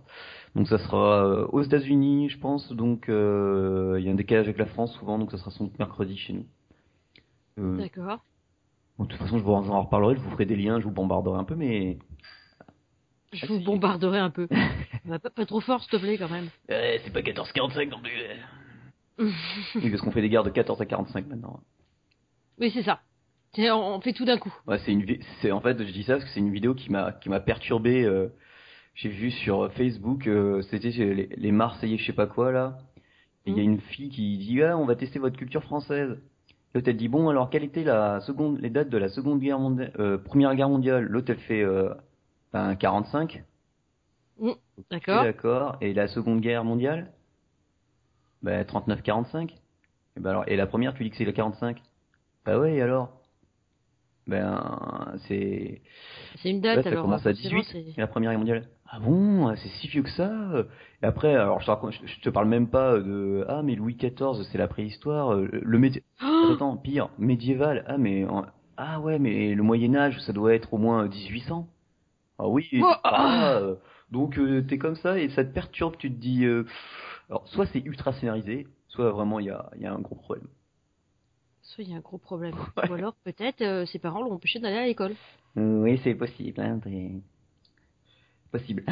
Donc 0.56 0.68
ça 0.68 0.78
sera 0.78 1.26
euh, 1.26 1.48
aux 1.48 1.62
États-Unis, 1.64 2.30
je 2.30 2.38
pense. 2.38 2.72
Donc 2.72 3.10
euh, 3.10 3.96
il 4.00 4.06
y 4.06 4.10
a 4.10 4.12
un 4.12 4.16
décalage 4.16 4.46
avec 4.46 4.60
la 4.60 4.68
France 4.68 4.94
souvent, 5.00 5.18
donc 5.18 5.32
ça 5.32 5.38
sera 5.38 5.50
sans 5.52 5.66
doute 5.66 5.80
mercredi 5.80 6.16
chez 6.18 6.34
nous. 6.34 6.46
Euh, 7.60 7.78
D'accord. 7.80 8.20
bon, 9.00 9.06
de 9.06 9.10
toute 9.10 9.18
façon, 9.20 9.40
je 9.40 9.44
vous 9.44 9.52
en 9.52 9.82
reparlerai, 9.82 10.16
je 10.16 10.20
vous 10.20 10.30
ferai 10.30 10.46
des 10.46 10.56
liens, 10.56 10.80
je 10.80 10.86
vous 10.86 10.92
bombarderai 10.92 11.40
un 11.40 11.44
peu, 11.46 11.56
mais 11.56 11.98
Je 13.34 13.44
Ah, 13.44 13.48
vous 13.50 13.58
si. 13.58 13.64
bombarderai 13.66 14.20
un 14.20 14.30
peu. 14.30 14.48
Va 15.06 15.18
pas, 15.20 15.32
pas 15.32 15.46
trop 15.48 15.62
fort, 15.62 15.82
s'il 15.82 15.90
te 15.90 15.98
plaît, 15.98 16.20
quand 16.20 16.30
même. 16.30 16.50
Euh, 16.70 16.98
c'est 17.04 17.12
pas 17.12 17.22
14-45 17.22 17.90
non 17.90 18.00
plus. 18.02 19.32
oui, 19.82 19.90
parce 19.90 20.02
qu'on 20.04 20.12
fait 20.12 20.22
des 20.22 20.30
guerres 20.30 20.44
de 20.44 20.52
14 20.52 20.80
à 20.80 20.86
45 20.86 21.26
maintenant. 21.28 21.60
Oui, 22.60 22.72
c'est 22.74 22.84
ça. 22.84 23.02
C'est- 23.54 23.72
On 23.72 23.96
on 23.96 24.02
fait 24.02 24.14
tout 24.14 24.26
d'un 24.26 24.38
coup. 24.38 24.54
Ouais, 24.68 24.80
c'est 24.80 24.92
une, 24.92 25.06
c'est 25.42 25.52
en 25.52 25.62
fait, 25.62 25.78
je 25.84 25.92
dis 25.92 26.04
ça 26.04 26.14
parce 26.14 26.26
que 26.26 26.32
c'est 26.32 26.40
une 26.40 26.52
vidéo 26.52 26.74
qui 26.76 26.92
m'a, 26.92 27.12
qui 27.14 27.30
m'a 27.30 27.40
perturbé. 27.40 28.04
euh, 28.04 28.28
j'ai 28.96 29.10
vu 29.10 29.30
sur 29.32 29.72
Facebook, 29.74 30.28
euh, 30.28 30.62
c'était 30.64 30.90
les, 30.90 31.28
les 31.28 31.52
Marseillais, 31.52 31.98
je 31.98 32.06
sais 32.06 32.14
pas 32.14 32.26
quoi 32.28 32.52
là. 32.52 32.78
Il 33.46 33.56
y 33.56 33.60
a 33.60 33.64
Mm. 33.64 33.66
une 33.66 33.80
fille 33.82 34.10
qui 34.10 34.38
dit 34.38 34.62
ah, 34.64 34.78
on 34.78 34.86
va 34.86 34.96
tester 34.96 35.20
votre 35.20 35.38
culture 35.38 35.64
française. 35.64 36.18
L'autre 36.74 36.90
elle 36.90 36.98
dit 36.98 37.08
bon 37.08 37.30
alors 37.30 37.50
quelle 37.50 37.64
était 37.64 37.84
la 37.84 38.20
seconde, 38.22 38.60
les 38.60 38.70
dates 38.70 38.90
de 38.90 38.98
la 38.98 39.10
seconde 39.10 39.40
guerre 39.40 39.60
mondiale, 39.60 39.94
euh, 40.00 40.18
première 40.18 40.56
guerre 40.56 40.70
mondiale? 40.70 41.04
L'autre 41.06 41.32
elle 41.32 41.40
fait 41.40 41.62
euh, 41.64 41.94
ben, 42.54 42.76
45. 42.76 43.44
Ok, 44.40 44.58
D'accord. 44.92 45.24
d'accord. 45.24 45.78
Et 45.82 45.94
la 45.94 46.08
seconde 46.08 46.42
guerre 46.42 46.64
mondiale? 46.66 47.12
Ben 48.42 48.64
39-45. 48.66 49.52
Et 50.18 50.20
ben 50.20 50.32
alors 50.32 50.44
et 50.48 50.56
la 50.56 50.68
première 50.68 50.94
tu 50.94 51.04
dis 51.04 51.10
que 51.12 51.18
c'est 51.18 51.26
la 51.26 51.34
45. 51.34 51.82
Bah 52.48 52.58
ouais 52.60 52.76
et 52.78 52.82
alors? 52.82 53.12
Ben 54.28 55.14
c'est 55.28 55.82
C'est 56.36 56.50
une 56.50 56.62
Là, 56.62 56.76
date, 56.76 56.84
ça 56.84 56.90
alors. 56.92 57.04
commence 57.04 57.26
à 57.26 57.32
forcément, 57.32 57.62
18, 57.62 57.72
c'est- 57.72 57.80
et 57.98 58.02
la 58.02 58.08
première 58.08 58.32
guerre 58.32 58.40
mondiale. 58.40 58.70
Ah 58.90 59.00
bon, 59.00 59.56
c'est 59.56 59.70
si 59.70 59.88
vieux 59.88 60.02
que 60.04 60.10
ça 60.10 60.32
Et 61.02 61.06
après, 61.06 61.36
alors 61.36 61.60
je 61.62 61.66
te, 61.66 61.72
raconte- 61.72 61.94
je- 61.94 62.08
je 62.08 62.20
te 62.22 62.30
parle 62.30 62.48
même 62.48 62.70
pas 62.70 62.98
de 63.00 63.46
ah 63.50 63.62
mais 63.64 63.76
Louis 63.76 63.96
XIV, 63.96 64.44
c'est 64.52 64.58
la 64.58 64.68
préhistoire. 64.68 65.34
euh, 65.34 65.48
Le 65.52 65.80
médi... 65.80 66.02
Oh 66.22 66.52
Attends, 66.54 66.78
pire, 66.78 67.10
médiéval. 67.18 67.84
Ah 67.88 67.98
mais 67.98 68.26
en- 68.26 68.46
ah 68.78 69.00
ouais, 69.02 69.20
mais 69.20 69.54
le 69.56 69.64
Moyen 69.64 69.96
Âge, 69.96 70.20
ça 70.22 70.34
doit 70.34 70.54
être 70.54 70.74
au 70.74 70.78
moins 70.78 71.08
1800. 71.08 71.68
Ah 72.40 72.48
oui. 72.48 72.68
Oh, 72.82 72.94
ah, 73.04 73.56
euh, 73.62 73.76
donc 74.12 74.38
euh, 74.40 74.62
t'es 74.68 74.78
comme 74.78 74.96
ça 74.96 75.20
et 75.20 75.30
ça 75.30 75.44
te 75.46 75.54
perturbe. 75.54 75.96
Tu 75.98 76.10
te 76.12 76.16
dis, 76.20 76.46
euh, 76.46 76.66
alors 77.30 77.48
soit 77.50 77.66
c'est 77.68 77.80
ultra 77.86 78.14
scénarisé, 78.14 78.68
soit 78.90 79.12
vraiment 79.12 79.40
il 79.40 79.48
y 79.48 79.50
a, 79.52 79.70
il 79.76 79.82
y 79.84 79.86
a 79.88 79.94
un 79.94 80.00
gros 80.00 80.16
problème. 80.16 80.48
Ça, 81.76 81.84
il 81.84 81.90
y 81.90 81.94
a 81.94 81.98
un 81.98 82.02
gros 82.02 82.18
problème. 82.18 82.56
Ouais. 82.78 82.90
Ou 82.90 82.94
alors, 82.94 83.14
peut-être, 83.24 83.62
euh, 83.62 83.86
ses 83.86 84.00
parents 84.00 84.22
l'ont 84.22 84.34
empêché 84.34 84.60
d'aller 84.60 84.78
à 84.78 84.86
l'école. 84.86 85.16
Euh, 85.58 85.82
oui, 85.82 86.00
c'est 86.04 86.16
possible. 86.16 86.62
Hein, 86.62 86.80
possible. 88.52 88.84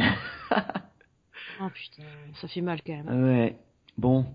Oh 1.62 1.70
putain, 1.74 2.04
ça 2.42 2.48
fait 2.48 2.62
mal 2.62 2.82
quand 2.86 2.94
même. 2.94 3.24
Ouais. 3.24 3.56
Bon. 3.98 4.26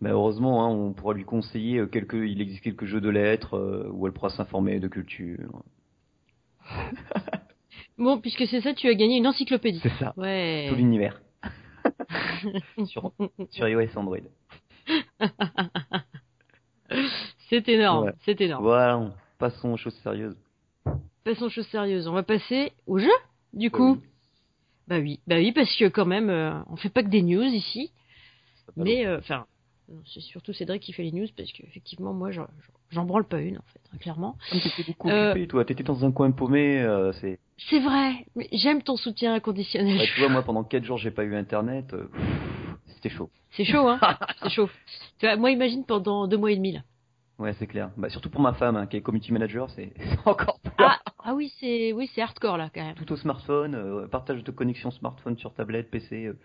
Bah 0.00 0.10
heureusement, 0.10 0.64
hein, 0.64 0.68
on 0.68 0.92
pourra 0.92 1.14
lui 1.14 1.24
conseiller 1.24 1.78
euh, 1.78 1.86
quelques. 1.86 2.14
Il 2.14 2.40
existe 2.40 2.62
quelques 2.62 2.86
jeux 2.86 3.00
de 3.00 3.08
lettres 3.08 3.56
euh, 3.56 3.88
où 3.92 4.06
elle 4.06 4.12
pourra 4.12 4.30
s'informer 4.30 4.80
de 4.80 4.88
culture. 4.88 5.62
Bon, 7.98 8.18
puisque 8.18 8.46
c'est 8.46 8.62
ça, 8.62 8.72
tu 8.74 8.88
as 8.88 8.94
gagné 8.94 9.18
une 9.18 9.26
encyclopédie. 9.26 9.78
C'est 9.82 9.96
ça. 9.98 10.14
Ouais. 10.16 10.66
Tout 10.70 10.74
l'univers. 10.74 11.20
sur, 12.86 13.12
sur 13.50 13.68
iOS 13.68 13.96
Android. 13.96 14.16
C'est 17.52 17.68
énorme, 17.68 18.06
Ouais. 18.06 18.12
c'est 18.24 18.40
énorme. 18.40 18.62
Voilà. 18.64 19.10
Passons 19.38 19.72
aux 19.72 19.76
choses 19.76 19.94
sérieuses. 20.02 20.36
Passons 21.24 21.44
aux 21.46 21.50
choses 21.50 21.66
sérieuses. 21.68 22.08
On 22.08 22.12
va 22.12 22.22
passer 22.22 22.72
au 22.86 22.98
jeu, 22.98 23.10
du 23.52 23.70
coup. 23.70 23.94
Euh, 23.94 24.08
Bah 24.88 24.98
oui, 24.98 25.20
bah 25.26 25.36
oui, 25.36 25.52
parce 25.52 25.74
que 25.76 25.86
quand 25.88 26.06
même, 26.06 26.28
euh, 26.30 26.52
on 26.68 26.76
fait 26.76 26.88
pas 26.88 27.02
que 27.02 27.08
des 27.08 27.22
news 27.22 27.42
ici. 27.42 27.92
Mais, 28.76 29.06
euh, 29.06 29.18
enfin, 29.18 29.46
c'est 30.12 30.20
surtout 30.20 30.52
Cédric 30.52 30.82
qui 30.82 30.92
fait 30.92 31.02
les 31.04 31.12
news, 31.12 31.26
parce 31.36 31.52
qu'effectivement, 31.52 32.12
moi, 32.12 32.30
j'en 32.90 33.04
branle 33.04 33.24
pas 33.24 33.40
une, 33.40 33.58
en 33.58 33.64
fait, 33.72 33.80
hein, 33.92 33.98
clairement. 34.00 34.36
Comme 34.50 34.60
t'étais 34.60 34.82
beaucoup 34.84 35.08
Euh, 35.08 35.30
occupé, 35.32 35.46
toi. 35.46 35.64
T'étais 35.64 35.82
dans 35.84 36.04
un 36.04 36.10
coin 36.12 36.30
paumé. 36.32 36.80
euh, 36.82 37.12
c'est. 37.20 37.38
C'est 37.70 37.78
vrai, 37.80 38.26
mais 38.34 38.48
j'aime 38.52 38.82
ton 38.82 38.96
soutien 38.96 39.34
inconditionnel. 39.34 39.98
Ouais, 39.98 40.08
tu 40.14 40.20
vois, 40.20 40.28
moi, 40.30 40.42
pendant 40.42 40.64
4 40.64 40.84
jours, 40.84 40.98
j'ai 40.98 41.10
pas 41.12 41.22
eu 41.24 41.36
internet. 41.36 41.94
C'était 42.86 43.08
chaud. 43.10 43.30
C'est 43.52 43.64
chaud, 43.64 43.86
hein 43.88 44.00
C'est 44.42 44.50
chaud. 44.50 44.68
Tu 45.18 45.26
vois, 45.26 45.36
moi, 45.36 45.50
imagine 45.52 45.84
pendant 45.84 46.26
deux 46.26 46.38
mois 46.38 46.50
et 46.50 46.56
demi, 46.56 46.72
là. 46.72 46.80
Ouais, 47.38 47.54
c'est 47.58 47.66
clair. 47.66 47.90
Bah, 47.96 48.08
surtout 48.08 48.30
pour 48.30 48.40
ma 48.40 48.52
femme, 48.52 48.76
hein, 48.76 48.86
qui 48.86 48.96
est 48.96 49.00
community 49.02 49.32
manager, 49.32 49.68
c'est 49.70 49.92
encore 50.26 50.60
plus. 50.60 50.72
Ah, 50.78 50.98
ah 51.24 51.34
oui, 51.34 51.52
c'est 51.58 51.92
oui, 51.92 52.08
c'est 52.14 52.22
hardcore, 52.22 52.56
là, 52.56 52.70
quand 52.72 52.82
même. 52.84 52.94
Tout 52.94 53.10
au 53.12 53.16
smartphone, 53.16 53.74
euh, 53.74 54.06
partage 54.06 54.44
de 54.44 54.50
connexion 54.52 54.90
smartphone 54.90 55.36
sur 55.38 55.52
tablette, 55.54 55.90
PC. 55.90 56.26
euh, 56.26 56.38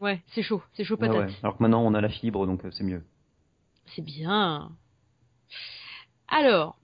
Ouais, 0.00 0.20
c'est 0.34 0.42
chaud, 0.42 0.62
c'est 0.74 0.84
chaud 0.84 0.96
patate. 0.98 1.16
ouais. 1.16 1.34
Alors 1.42 1.56
que 1.56 1.62
maintenant, 1.62 1.82
on 1.82 1.94
a 1.94 2.00
la 2.00 2.08
fibre, 2.10 2.46
donc 2.46 2.64
euh, 2.64 2.70
c'est 2.70 2.84
mieux. 2.84 3.02
C'est 3.94 4.02
bien. 4.02 4.70
Alors, 6.28 6.78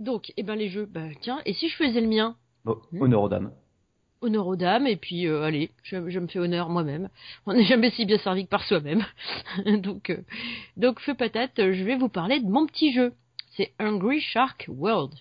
donc, 0.00 0.32
eh 0.36 0.42
ben 0.42 0.54
les 0.56 0.68
jeux, 0.68 0.86
bah 0.86 1.08
tiens, 1.20 1.40
et 1.46 1.54
si 1.54 1.68
je 1.68 1.76
faisais 1.76 2.00
le 2.00 2.06
mien? 2.08 2.36
Bon, 2.64 2.78
Hmm? 2.92 3.00
honneur 3.00 3.22
aux 3.22 3.28
dames. 3.28 3.52
Honneur 4.20 4.46
aux 4.46 4.56
dames 4.56 4.86
et 4.86 4.96
puis 4.96 5.26
euh, 5.26 5.42
allez, 5.42 5.70
je, 5.82 5.96
me 5.96 6.26
fais 6.26 6.38
honneur 6.38 6.68
moi-même. 6.68 7.08
On 7.46 7.52
n'est 7.52 7.64
jamais 7.64 7.90
si 7.90 8.04
bien 8.04 8.18
servi 8.18 8.44
que 8.44 8.50
par 8.50 8.64
soi-même. 8.64 9.04
donc, 9.82 10.10
euh, 10.10 10.18
donc 10.76 11.00
feu 11.00 11.14
patate, 11.14 11.56
je 11.56 11.84
vais 11.84 11.96
vous 11.96 12.08
parler 12.08 12.40
de 12.40 12.48
mon 12.48 12.66
petit 12.66 12.92
jeu. 12.92 13.12
C'est 13.56 13.72
Hungry 13.78 14.20
Shark 14.20 14.66
World. 14.68 15.14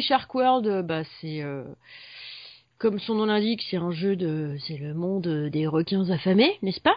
Shark 0.00 0.34
World, 0.34 0.66
euh, 0.66 0.82
bah, 0.82 1.02
c'est 1.20 1.42
euh, 1.42 1.64
comme 2.78 2.98
son 2.98 3.14
nom 3.14 3.26
l'indique, 3.26 3.62
c'est 3.70 3.76
un 3.76 3.90
jeu 3.90 4.16
de, 4.16 4.56
c'est 4.66 4.76
le 4.76 4.94
monde 4.94 5.26
des 5.50 5.66
requins 5.66 6.08
affamés, 6.10 6.58
n'est-ce 6.62 6.80
pas? 6.80 6.96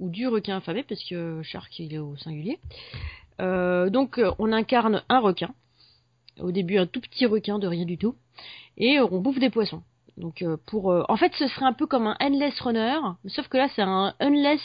Ou 0.00 0.08
du 0.08 0.26
requin 0.26 0.56
affamé, 0.56 0.82
parce 0.82 1.02
que 1.04 1.42
Shark 1.42 1.78
il 1.78 1.94
est 1.94 1.98
au 1.98 2.16
singulier. 2.16 2.58
Euh, 3.40 3.90
donc 3.90 4.20
on 4.38 4.52
incarne 4.52 5.02
un 5.08 5.20
requin. 5.20 5.50
Au 6.40 6.50
début 6.50 6.78
un 6.78 6.86
tout 6.86 7.00
petit 7.00 7.26
requin 7.26 7.58
de 7.58 7.66
rien 7.66 7.84
du 7.84 7.98
tout, 7.98 8.16
et 8.76 8.98
on 9.00 9.20
bouffe 9.20 9.38
des 9.38 9.50
poissons. 9.50 9.82
Donc 10.16 10.44
pour, 10.66 10.86
en 11.08 11.16
fait, 11.16 11.32
ce 11.38 11.46
serait 11.48 11.66
un 11.66 11.72
peu 11.72 11.86
comme 11.86 12.06
un 12.06 12.16
endless 12.20 12.60
runner, 12.60 12.98
sauf 13.26 13.46
que 13.48 13.56
là 13.56 13.68
c'est 13.74 13.82
un 13.82 14.14
endless 14.20 14.60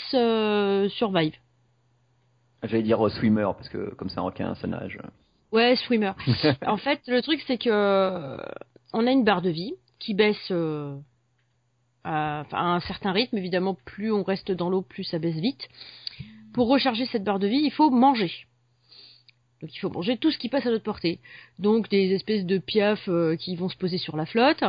survive. 0.93 1.35
J'allais 2.63 2.83
dire 2.83 3.09
swimmer 3.11 3.51
parce 3.55 3.69
que 3.69 3.93
comme 3.95 4.09
c'est 4.09 4.19
un 4.19 4.23
requin, 4.23 4.55
ça 4.55 4.67
nage. 4.67 4.99
Ouais, 5.51 5.75
swimmer. 5.75 6.11
en 6.65 6.77
fait, 6.77 7.01
le 7.07 7.21
truc 7.21 7.43
c'est 7.47 7.57
que 7.57 8.37
on 8.93 9.07
a 9.07 9.11
une 9.11 9.23
barre 9.23 9.41
de 9.41 9.49
vie 9.49 9.73
qui 9.99 10.13
baisse 10.13 10.51
euh, 10.51 10.95
à, 12.03 12.45
un 12.51 12.79
certain 12.81 13.11
rythme. 13.11 13.37
Évidemment, 13.37 13.77
plus 13.85 14.11
on 14.11 14.23
reste 14.23 14.51
dans 14.51 14.69
l'eau, 14.69 14.81
plus 14.81 15.03
ça 15.03 15.19
baisse 15.19 15.35
vite. 15.35 15.67
Pour 16.53 16.67
recharger 16.67 17.05
cette 17.05 17.23
barre 17.23 17.39
de 17.39 17.47
vie, 17.47 17.61
il 17.63 17.71
faut 17.71 17.89
manger. 17.89 18.31
Donc 19.61 19.75
il 19.75 19.79
faut 19.79 19.89
manger 19.89 20.17
tout 20.17 20.31
ce 20.31 20.37
qui 20.37 20.49
passe 20.49 20.65
à 20.65 20.71
notre 20.71 20.83
portée. 20.83 21.19
Donc 21.59 21.89
des 21.89 22.13
espèces 22.13 22.45
de 22.45 22.57
piafs 22.57 23.09
euh, 23.09 23.35
qui 23.35 23.55
vont 23.55 23.69
se 23.69 23.77
poser 23.77 23.97
sur 23.97 24.15
la 24.15 24.25
flotte, 24.25 24.63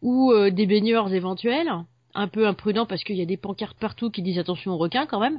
ou 0.00 0.32
euh, 0.32 0.50
des 0.50 0.66
baigneurs 0.66 1.12
éventuels, 1.12 1.70
un 2.14 2.28
peu 2.28 2.46
imprudents 2.46 2.86
parce 2.86 3.04
qu'il 3.04 3.16
y 3.16 3.22
a 3.22 3.26
des 3.26 3.36
pancartes 3.36 3.78
partout 3.78 4.10
qui 4.10 4.22
disent 4.22 4.38
attention 4.38 4.72
aux 4.72 4.78
requins 4.78 5.06
quand 5.06 5.20
même 5.20 5.38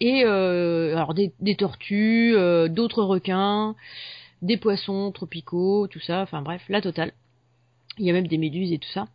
et 0.00 0.24
euh, 0.24 0.96
alors 0.96 1.14
des, 1.14 1.32
tortues, 1.56 2.34
euh, 2.34 2.68
d'autres 2.68 3.02
requins, 3.02 3.74
des 4.42 4.56
poissons 4.56 5.12
tropicaux, 5.12 5.86
tout 5.86 6.00
ça, 6.00 6.22
enfin 6.22 6.42
bref, 6.42 6.62
la 6.68 6.80
totale. 6.80 7.12
Il 7.98 8.06
y 8.06 8.10
a 8.10 8.12
même 8.12 8.26
des 8.26 8.38
méduses 8.38 8.72
et 8.72 8.78
tout 8.78 8.88
ça. 8.92 9.06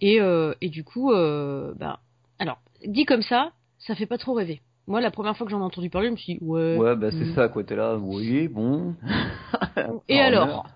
Et, 0.00 0.20
euh, 0.20 0.54
et 0.60 0.68
du 0.68 0.84
coup, 0.84 1.12
bah, 1.12 2.00
alors, 2.38 2.58
dit 2.84 3.04
comme 3.04 3.22
ça, 3.22 3.52
ça 3.78 3.94
fait 3.94 4.06
pas 4.06 4.18
trop 4.18 4.34
rêver. 4.34 4.60
Moi, 4.86 5.00
la 5.00 5.10
première 5.10 5.36
fois 5.36 5.46
que 5.46 5.52
j'en 5.52 5.60
ai 5.60 5.64
entendu 5.64 5.88
parler, 5.88 6.08
je 6.08 6.12
me 6.12 6.16
suis 6.16 6.34
dit, 6.34 6.38
ouais. 6.42 6.76
Ouais, 6.76 6.96
bah 6.96 7.10
c'est 7.12 7.24
hmm. 7.24 7.34
ça, 7.34 7.48
quoi, 7.48 7.62
t'es 7.62 7.76
là, 7.76 7.96
oui, 7.96 8.48
bon. 8.48 8.94
et 10.08 10.18
alors 10.18 10.66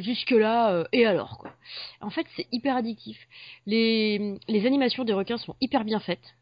Jusque-là, 0.00 0.84
et 0.92 1.06
alors, 1.06 1.38
quoi. 1.38 1.52
En 2.00 2.10
fait, 2.10 2.26
c'est 2.36 2.48
hyper 2.50 2.76
addictif. 2.76 3.16
Les, 3.64 4.38
les 4.48 4.66
animations 4.66 5.04
des 5.04 5.12
requins 5.12 5.36
sont 5.36 5.54
hyper 5.60 5.84
bien 5.84 6.00
faites. 6.00 6.34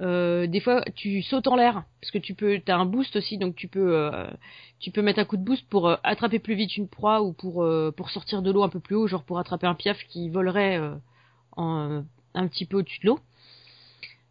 Euh, 0.00 0.46
des 0.46 0.60
fois, 0.60 0.82
tu 0.94 1.22
sautes 1.22 1.46
en 1.46 1.56
l'air 1.56 1.84
parce 2.00 2.10
que 2.10 2.18
tu 2.18 2.34
peux, 2.34 2.60
t'as 2.64 2.76
un 2.76 2.86
boost 2.86 3.16
aussi, 3.16 3.36
donc 3.36 3.54
tu 3.54 3.68
peux, 3.68 3.96
euh, 3.96 4.30
tu 4.78 4.90
peux 4.90 5.02
mettre 5.02 5.18
un 5.18 5.24
coup 5.24 5.36
de 5.36 5.44
boost 5.44 5.68
pour 5.68 5.88
euh, 5.88 5.96
attraper 6.02 6.38
plus 6.38 6.54
vite 6.54 6.76
une 6.76 6.88
proie 6.88 7.20
ou 7.22 7.32
pour 7.32 7.66
pour 7.96 8.10
sortir 8.10 8.42
de 8.42 8.50
l'eau 8.50 8.62
un 8.62 8.68
peu 8.68 8.80
plus 8.80 8.96
haut, 8.96 9.06
genre 9.06 9.24
pour 9.24 9.38
attraper 9.38 9.66
un 9.66 9.74
piaf 9.74 9.98
qui 10.08 10.30
volerait 10.30 10.80
en, 11.56 12.02
un 12.34 12.48
petit 12.48 12.64
peu 12.64 12.78
au-dessus 12.78 13.00
de 13.00 13.08
l'eau. 13.08 13.20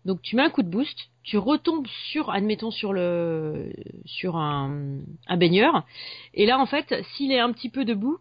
Donc 0.06 0.22
tu 0.22 0.36
mets 0.36 0.44
un 0.44 0.50
coup 0.50 0.64
de 0.64 0.70
boost, 0.70 0.98
tu 1.24 1.38
retombes 1.38 1.86
sur, 2.12 2.32
admettons 2.32 2.72
sur 2.72 2.94
le, 2.94 3.72
sur 4.06 4.38
un, 4.38 5.00
un 5.28 5.38
baigneur, 5.38 5.86
et 6.34 6.46
là 6.46 6.58
en 6.58 6.66
fait, 6.66 6.96
s'il 7.14 7.32
est 7.32 7.40
un 7.40 7.52
petit 7.52 7.70
peu 7.70 7.86
debout, 7.86 8.18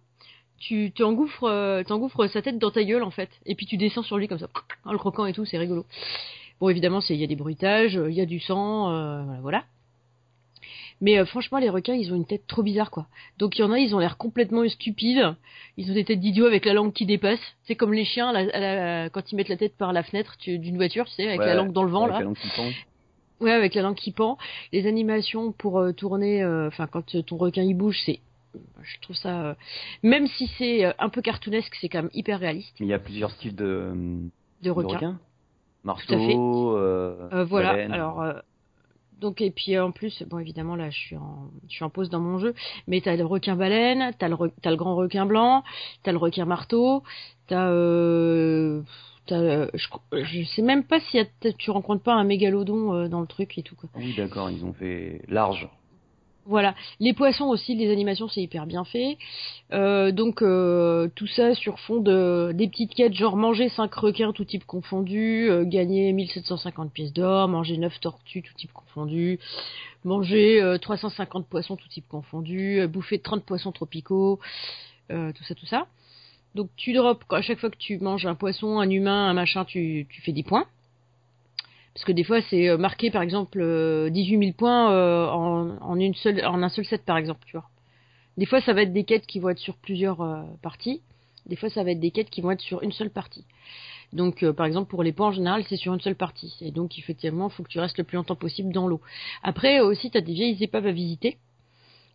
tu 0.59 0.91
t'engouffres, 0.91 1.83
t'engouffres 1.87 2.27
sa 2.27 2.43
tête 2.43 2.59
dans 2.59 2.73
ta 2.73 2.83
gueule 2.85 3.05
en 3.05 3.13
fait, 3.13 3.31
et 3.47 3.55
puis 3.55 3.65
tu 3.65 3.77
descends 3.79 4.03
sur 4.03 4.19
lui 4.19 4.29
comme 4.29 4.41
ça, 4.41 4.49
en 4.85 4.93
le 4.93 4.99
croquant 4.99 5.25
et 5.25 5.33
tout, 5.33 5.47
c'est 5.47 5.57
rigolo. 5.57 5.87
Bon, 6.61 6.69
évidemment, 6.69 7.01
il 7.09 7.17
y 7.17 7.25
a 7.25 7.27
des 7.27 7.37
bruitages, 7.37 7.97
euh, 7.97 8.11
il 8.11 8.17
y 8.17 8.21
a 8.21 8.27
du 8.27 8.41
sang, 8.41 8.91
euh, 8.91 9.23
voilà, 9.43 9.65
Mais 11.01 11.19
euh, 11.19 11.25
franchement, 11.25 11.59
les 11.59 11.71
requins, 11.71 11.95
ils 11.95 12.13
ont 12.13 12.17
une 12.17 12.27
tête 12.27 12.47
trop 12.49 12.65
bizarre, 12.65 12.91
quoi. 12.91 13.07
Donc 13.39 13.57
il 13.57 13.63
y 13.63 13.65
en 13.65 13.71
a, 13.71 13.79
ils 13.79 13.95
ont 13.95 14.01
l'air 14.01 14.17
complètement 14.17 14.69
stupides. 14.69 15.35
Ils 15.77 15.91
ont 15.91 15.95
des 15.95 16.05
têtes 16.05 16.19
d'idiots 16.19 16.47
avec 16.47 16.65
la 16.65 16.75
langue 16.75 16.93
qui 16.93 17.07
dépasse. 17.07 17.39
C'est 17.65 17.77
comme 17.77 17.95
les 17.95 18.05
chiens, 18.05 18.33
quand 19.13 19.31
ils 19.31 19.37
mettent 19.37 19.49
la 19.49 19.57
tête 19.57 19.77
par 19.77 19.93
la 19.93 20.03
fenêtre 20.03 20.37
d'une 20.41 20.77
voiture, 20.77 21.05
tu 21.07 21.13
sais, 21.13 21.29
avec 21.29 21.41
la 21.41 21.55
langue 21.55 21.73
dans 21.73 21.85
le 21.85 21.91
vent, 21.91 22.03
avec 22.03 22.15
là. 22.15 22.19
La 22.19 22.25
langue 22.25 22.37
qui 22.37 22.49
pend. 22.57 22.71
Ouais, 23.41 23.53
avec 23.53 23.75
la 23.77 23.83
langue 23.83 23.95
qui 23.95 24.11
pend. 24.11 24.37
Les 24.73 24.89
animations 24.89 25.53
pour 25.53 25.81
tourner, 25.97 26.45
enfin, 26.45 26.89
quand 26.89 27.25
ton 27.25 27.37
requin 27.37 27.63
il 27.63 27.75
bouge, 27.75 28.01
c'est 28.05 28.19
je 28.83 29.01
trouve 29.03 29.15
ça, 29.15 29.57
même 30.03 30.27
si 30.27 30.51
c'est 30.59 30.85
un 30.99 31.11
peu 31.11 31.23
cartoonesque, 31.23 31.77
c'est 31.81 31.89
quand 31.89 32.03
même 32.03 32.11
hyper 32.15 32.41
réaliste. 32.41 32.75
Mais 32.81 32.87
il 32.87 32.89
y 32.89 32.95
a 32.95 32.99
plusieurs 32.99 33.31
styles 33.31 33.55
de, 33.55 33.93
de 34.63 34.71
requins. 34.71 35.21
Euh, 36.77 37.29
euh, 37.33 37.45
voilà. 37.45 37.71
Alors 37.93 38.23
euh, 38.23 38.35
donc 39.21 39.41
et 39.41 39.51
puis 39.51 39.79
en 39.79 39.91
plus, 39.91 40.23
bon 40.25 40.39
évidemment 40.39 40.77
là 40.77 40.91
je 40.91 40.99
suis 40.99 41.17
en 41.17 41.51
je 41.69 41.75
suis 41.75 41.85
en 41.85 41.91
pause 41.91 42.11
dans 42.11 42.21
mon 42.21 42.39
jeu, 42.39 42.55
mais 42.87 43.01
t'as 43.01 43.17
le 43.17 43.25
requin 43.25 43.57
baleine, 43.57 44.13
t'as 44.19 44.29
le 44.29 44.37
as 44.65 44.71
le 44.71 44.77
grand 44.77 44.97
requin 44.97 45.27
blanc, 45.27 45.65
t'as 46.03 46.13
le 46.13 46.19
requin 46.19 46.45
marteau, 46.45 47.03
t'as 47.47 47.69
euh, 47.69 48.83
je, 49.31 49.89
je 50.13 50.45
sais 50.45 50.63
même 50.63 50.85
pas 50.85 51.01
si 51.01 51.19
tu 51.59 51.71
rencontres 51.71 52.03
pas 52.03 52.15
un 52.15 52.25
mégalodon 52.25 53.09
dans 53.09 53.21
le 53.21 53.27
truc 53.27 53.59
et 53.59 53.63
tout 53.63 53.77
quoi. 53.77 53.89
Oui 53.97 54.15
d'accord, 54.17 54.51
ils 54.51 54.65
ont 54.65 54.73
fait 54.73 55.23
large. 55.29 55.69
Voilà, 56.49 56.75
les 56.99 57.13
poissons 57.13 57.45
aussi, 57.45 57.75
les 57.75 57.93
animations 57.93 58.27
c'est 58.27 58.41
hyper 58.41 58.65
bien 58.65 58.85
fait. 58.85 59.19
Euh, 59.75 60.13
donc 60.13 60.41
euh, 60.41 61.09
tout 61.15 61.27
ça 61.27 61.55
sur 61.55 61.79
fond 61.81 62.01
de 62.01 62.53
des 62.55 62.69
petites 62.69 62.95
quêtes 62.95 63.13
genre 63.13 63.37
manger 63.37 63.69
5 63.69 63.93
requins 63.95 64.33
tout 64.33 64.47
type 64.47 64.65
confondu, 64.65 65.51
euh, 65.51 65.67
gagner 65.67 66.11
1750 66.15 66.91
pièces 66.91 67.13
d'or, 67.13 67.49
manger 67.49 67.77
9 67.77 68.01
tortues 68.01 68.41
tout 68.41 68.55
type 68.55 68.73
confondu, 68.73 69.39
manger 70.05 70.79
350 70.81 71.47
poissons 71.47 71.77
tout 71.77 71.89
type 71.89 72.09
confondu, 72.09 72.81
bouffer 72.89 73.19
30 73.19 73.45
poissons 73.45 73.73
tropicaux, 73.73 74.41
tout 75.11 75.45
ça 75.45 75.55
tout 75.55 75.67
ça. 75.67 75.87
Donc 76.55 76.71
tu 76.77 76.95
drops 76.95 77.27
à 77.31 77.43
chaque 77.43 77.59
fois 77.59 77.69
que 77.69 77.77
tu 77.77 77.99
manges 77.99 78.25
un 78.25 78.35
poisson, 78.35 78.79
un 78.79 78.89
humain, 78.89 79.29
un 79.29 79.35
machin, 79.35 79.67
tu, 79.67 80.07
tu 80.09 80.23
fais 80.23 80.33
10 80.33 80.45
points 80.45 80.67
parce 81.99 82.05
que 82.05 82.13
des 82.13 82.23
fois 82.23 82.41
c'est 82.43 82.69
euh, 82.69 82.79
marqué 82.79 83.11
par 83.11 83.23
exemple 83.23 83.59
18 83.59 83.61
euh, 83.65 84.41
000 84.41 84.53
points 84.53 84.93
euh, 84.93 85.27
en, 85.27 85.99
une 85.99 86.15
seule, 86.15 86.47
en 86.47 86.63
un 86.63 86.69
seul 86.69 86.85
set 86.85 87.05
par 87.05 87.17
exemple, 87.17 87.41
tu 87.45 87.57
vois. 87.57 87.69
Des 88.37 88.47
fois 88.47 88.61
ça 88.61 88.73
va 88.73 88.83
être 88.83 88.93
des 88.93 89.03
quêtes 89.03 89.27
qui 89.27 89.41
vont 89.41 89.49
être 89.49 89.59
sur 89.59 89.75
plusieurs 89.75 90.19
parties, 90.63 91.03
des 91.47 91.57
fois 91.57 91.71
ça 91.71 91.83
va 91.83 91.91
être 91.91 91.99
des 91.99 92.13
quêtes 92.13 92.31
qui 92.31 92.41
vont 92.41 92.53
être 92.53 92.61
sur 92.61 92.85
une 92.85 92.93
seule 92.93 93.11
partie. 93.11 93.45
Donc 94.13 94.49
par 94.53 94.67
exemple 94.67 94.89
pour 94.89 95.03
les 95.03 95.11
points 95.11 95.27
en 95.27 95.33
général 95.33 95.65
c'est 95.69 95.75
sur 95.75 95.93
une 95.93 96.01
seule 96.01 96.15
partie, 96.15 96.57
et 96.61 96.71
donc 96.71 96.97
effectivement 97.01 97.49
il 97.49 97.53
faut 97.53 97.65
que 97.65 97.69
tu 97.69 97.81
restes 97.81 97.99
le 97.99 98.05
plus 98.05 98.15
longtemps 98.15 98.37
possible 98.37 98.73
dans 98.73 98.87
l'eau. 98.87 99.01
Après 99.43 99.81
aussi 99.81 100.09
tu 100.09 100.19
as 100.19 100.21
des 100.21 100.35
vieilles 100.35 100.63
épaves 100.63 100.87
à 100.87 100.93
visiter, 100.93 101.37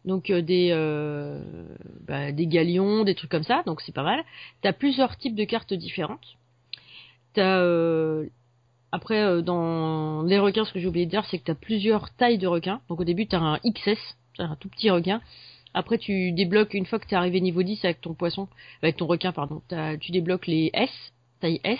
donc 0.05 0.31
des 0.31 0.69
bah, 2.07 2.31
des 2.31 2.47
galions, 2.47 3.03
des 3.03 3.15
trucs 3.15 3.31
comme 3.31 3.43
ça, 3.43 3.63
donc 3.65 3.81
c'est 3.81 3.93
pas 3.93 4.03
mal. 4.03 4.23
Tu 4.61 4.67
as 4.69 4.71
plusieurs 4.71 5.17
types 5.17 5.35
de 5.35 5.43
cartes 5.43 5.73
différentes. 5.73 6.37
T'as 7.33 7.61
après, 8.93 9.23
euh, 9.23 9.41
dans 9.41 10.21
les 10.21 10.37
requins, 10.37 10.65
ce 10.65 10.71
que 10.71 10.79
j'ai 10.79 10.85
oublié 10.85 11.07
de 11.07 11.09
dire, 11.09 11.25
c'est 11.25 11.39
que 11.39 11.45
tu 11.45 11.49
as 11.49 11.55
plusieurs 11.55 12.11
tailles 12.11 12.37
de 12.37 12.45
requins. 12.45 12.79
Donc 12.89 12.99
au 12.99 13.03
début, 13.03 13.25
tu 13.25 13.35
as 13.35 13.41
un 13.41 13.57
XS, 13.57 13.97
c'est 14.37 14.43
un 14.43 14.55
tout 14.55 14.69
petit 14.69 14.91
requin. 14.91 15.19
Après, 15.73 15.97
tu 15.97 16.31
débloques, 16.31 16.75
une 16.75 16.85
fois 16.85 16.99
que 16.99 17.07
tu 17.07 17.15
es 17.15 17.17
arrivé 17.17 17.41
niveau 17.41 17.63
10 17.63 17.83
avec 17.85 18.01
ton 18.01 18.13
poisson, 18.13 18.47
avec 18.83 18.97
ton 18.97 19.07
requin, 19.07 19.31
pardon, 19.31 19.63
tu 19.99 20.11
débloques 20.11 20.45
les 20.45 20.69
S, 20.75 20.91
taille 21.39 21.59
S. 21.63 21.79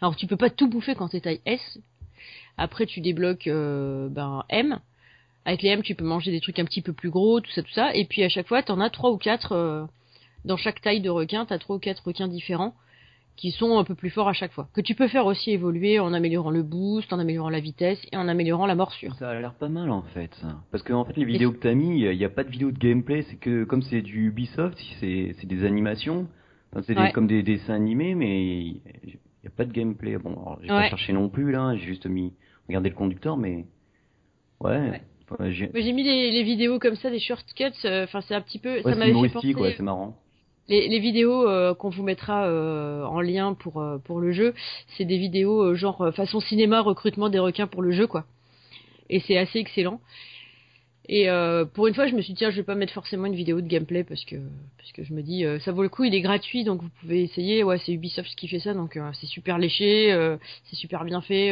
Alors 0.00 0.14
tu 0.14 0.28
peux 0.28 0.36
pas 0.36 0.48
tout 0.48 0.68
bouffer 0.68 0.94
quand 0.94 1.08
t'es 1.08 1.18
taille 1.18 1.40
S. 1.44 1.80
Après 2.56 2.86
tu 2.86 3.00
débloques 3.00 3.48
euh, 3.48 4.08
ben 4.08 4.44
M. 4.48 4.78
Avec 5.44 5.62
les 5.62 5.70
M 5.70 5.82
tu 5.82 5.96
peux 5.96 6.04
manger 6.04 6.30
des 6.30 6.40
trucs 6.40 6.60
un 6.60 6.64
petit 6.64 6.82
peu 6.82 6.92
plus 6.92 7.10
gros, 7.10 7.40
tout 7.40 7.50
ça, 7.50 7.64
tout 7.64 7.72
ça. 7.72 7.92
Et 7.96 8.04
puis 8.04 8.22
à 8.22 8.28
chaque 8.28 8.46
fois 8.46 8.62
t'en 8.62 8.78
as 8.78 8.90
trois 8.90 9.10
ou 9.10 9.16
quatre 9.16 9.50
euh, 9.50 9.84
dans 10.44 10.56
chaque 10.56 10.80
taille 10.82 11.00
de 11.00 11.10
requin. 11.10 11.46
T'as 11.46 11.58
trois 11.58 11.74
ou 11.74 11.78
quatre 11.80 12.04
requins 12.06 12.28
différents 12.28 12.74
qui 13.38 13.52
sont 13.52 13.78
un 13.78 13.84
peu 13.84 13.94
plus 13.94 14.10
forts 14.10 14.28
à 14.28 14.32
chaque 14.34 14.52
fois. 14.52 14.68
Que 14.74 14.80
tu 14.82 14.94
peux 14.94 15.08
faire 15.08 15.24
aussi 15.26 15.52
évoluer 15.52 15.98
en 16.00 16.12
améliorant 16.12 16.50
le 16.50 16.62
boost, 16.62 17.12
en 17.12 17.18
améliorant 17.18 17.48
la 17.50 17.60
vitesse 17.60 17.98
et 18.12 18.16
en 18.16 18.26
améliorant 18.28 18.66
la 18.66 18.74
morsure. 18.74 19.14
Ça 19.14 19.30
a 19.30 19.40
l'air 19.40 19.54
pas 19.54 19.68
mal 19.68 19.90
en 19.90 20.02
fait. 20.02 20.34
Ça. 20.42 20.56
Parce 20.72 20.82
que 20.82 20.92
en 20.92 21.04
fait 21.04 21.16
les 21.16 21.24
vidéos 21.24 21.52
que 21.52 21.58
t'as 21.58 21.72
mis, 21.74 22.00
il 22.02 22.18
n'y 22.18 22.24
a 22.24 22.28
pas 22.28 22.44
de 22.44 22.50
vidéo 22.50 22.70
de 22.72 22.78
gameplay. 22.78 23.22
C'est 23.22 23.36
que 23.36 23.64
comme 23.64 23.82
c'est 23.82 24.02
du 24.02 24.26
Ubisoft, 24.28 24.76
c'est 25.00 25.34
des 25.46 25.64
animations. 25.64 26.26
Enfin, 26.72 26.82
c'est 26.86 26.98
Ouais. 26.98 27.12
comme 27.12 27.26
des 27.28 27.42
dessins 27.42 27.74
animés, 27.74 28.14
mais 28.14 28.58
il 28.60 28.80
n'y 29.04 29.46
a 29.46 29.50
pas 29.56 29.64
de 29.64 29.72
gameplay. 29.72 30.18
Bon, 30.18 30.36
j'ai 30.60 30.70
Ouais. 30.70 30.80
pas 30.80 30.88
cherché 30.90 31.12
non 31.14 31.28
plus 31.30 31.50
là. 31.52 31.74
J'ai 31.76 31.86
juste 31.86 32.06
mis 32.06 32.34
regarder 32.68 32.90
le 32.90 32.94
conducteur, 32.96 33.36
mais 33.38 33.64
ouais. 34.60 35.00
Ouais. 35.38 35.50
J'ai- 35.52 35.92
mis 35.92 36.02
les, 36.02 36.30
les 36.30 36.42
vidéos 36.42 36.78
comme 36.78 36.96
ça, 36.96 37.10
des 37.10 37.18
shortcuts. 37.20 37.64
euh, 37.84 38.04
Enfin, 38.04 38.20
c'est 38.22 38.34
un 38.34 38.40
petit 38.40 38.58
peu. 38.58 38.80
ça 38.82 38.94
m'avait 38.94 39.12
fait 39.12 39.28
penser. 39.28 39.54
ouais, 39.54 39.74
c'est 39.76 39.82
marrant. 39.82 40.16
Les, 40.68 40.86
les 40.88 40.98
vidéos 40.98 41.48
euh, 41.48 41.74
qu'on 41.74 41.88
vous 41.88 42.02
mettra 42.02 42.46
euh, 42.46 43.02
en 43.04 43.20
lien 43.20 43.54
pour 43.54 43.80
euh, 43.80 43.96
pour 43.98 44.20
le 44.20 44.32
jeu, 44.32 44.54
c'est 44.96 45.06
des 45.06 45.16
vidéos 45.16 45.74
genre 45.74 46.12
façon 46.14 46.40
cinéma 46.40 46.80
recrutement 46.80 47.30
des 47.30 47.38
requins 47.38 47.66
pour 47.66 47.80
le 47.80 47.90
jeu 47.90 48.06
quoi. 48.06 48.24
Et 49.08 49.20
c'est 49.20 49.38
assez 49.38 49.58
excellent. 49.58 50.00
Et 51.10 51.26
pour 51.72 51.86
une 51.86 51.94
fois, 51.94 52.06
je 52.06 52.14
me 52.14 52.20
suis 52.20 52.34
dit 52.34 52.40
tiens, 52.40 52.50
je 52.50 52.56
vais 52.56 52.64
pas 52.64 52.74
mettre 52.74 52.92
forcément 52.92 53.24
une 53.24 53.34
vidéo 53.34 53.62
de 53.62 53.66
gameplay 53.66 54.04
parce 54.04 54.26
que 54.26 54.36
parce 54.76 54.92
que 54.92 55.02
je 55.04 55.14
me 55.14 55.22
dis 55.22 55.42
ça 55.64 55.72
vaut 55.72 55.82
le 55.82 55.88
coup, 55.88 56.04
il 56.04 56.14
est 56.14 56.20
gratuit 56.20 56.64
donc 56.64 56.82
vous 56.82 56.90
pouvez 57.00 57.22
essayer. 57.22 57.64
Ouais, 57.64 57.78
c'est 57.78 57.92
Ubisoft 57.92 58.34
qui 58.36 58.46
fait 58.46 58.58
ça 58.58 58.74
donc 58.74 58.98
c'est 59.18 59.26
super 59.26 59.56
léché, 59.56 60.14
c'est 60.64 60.76
super 60.76 61.06
bien 61.06 61.22
fait. 61.22 61.50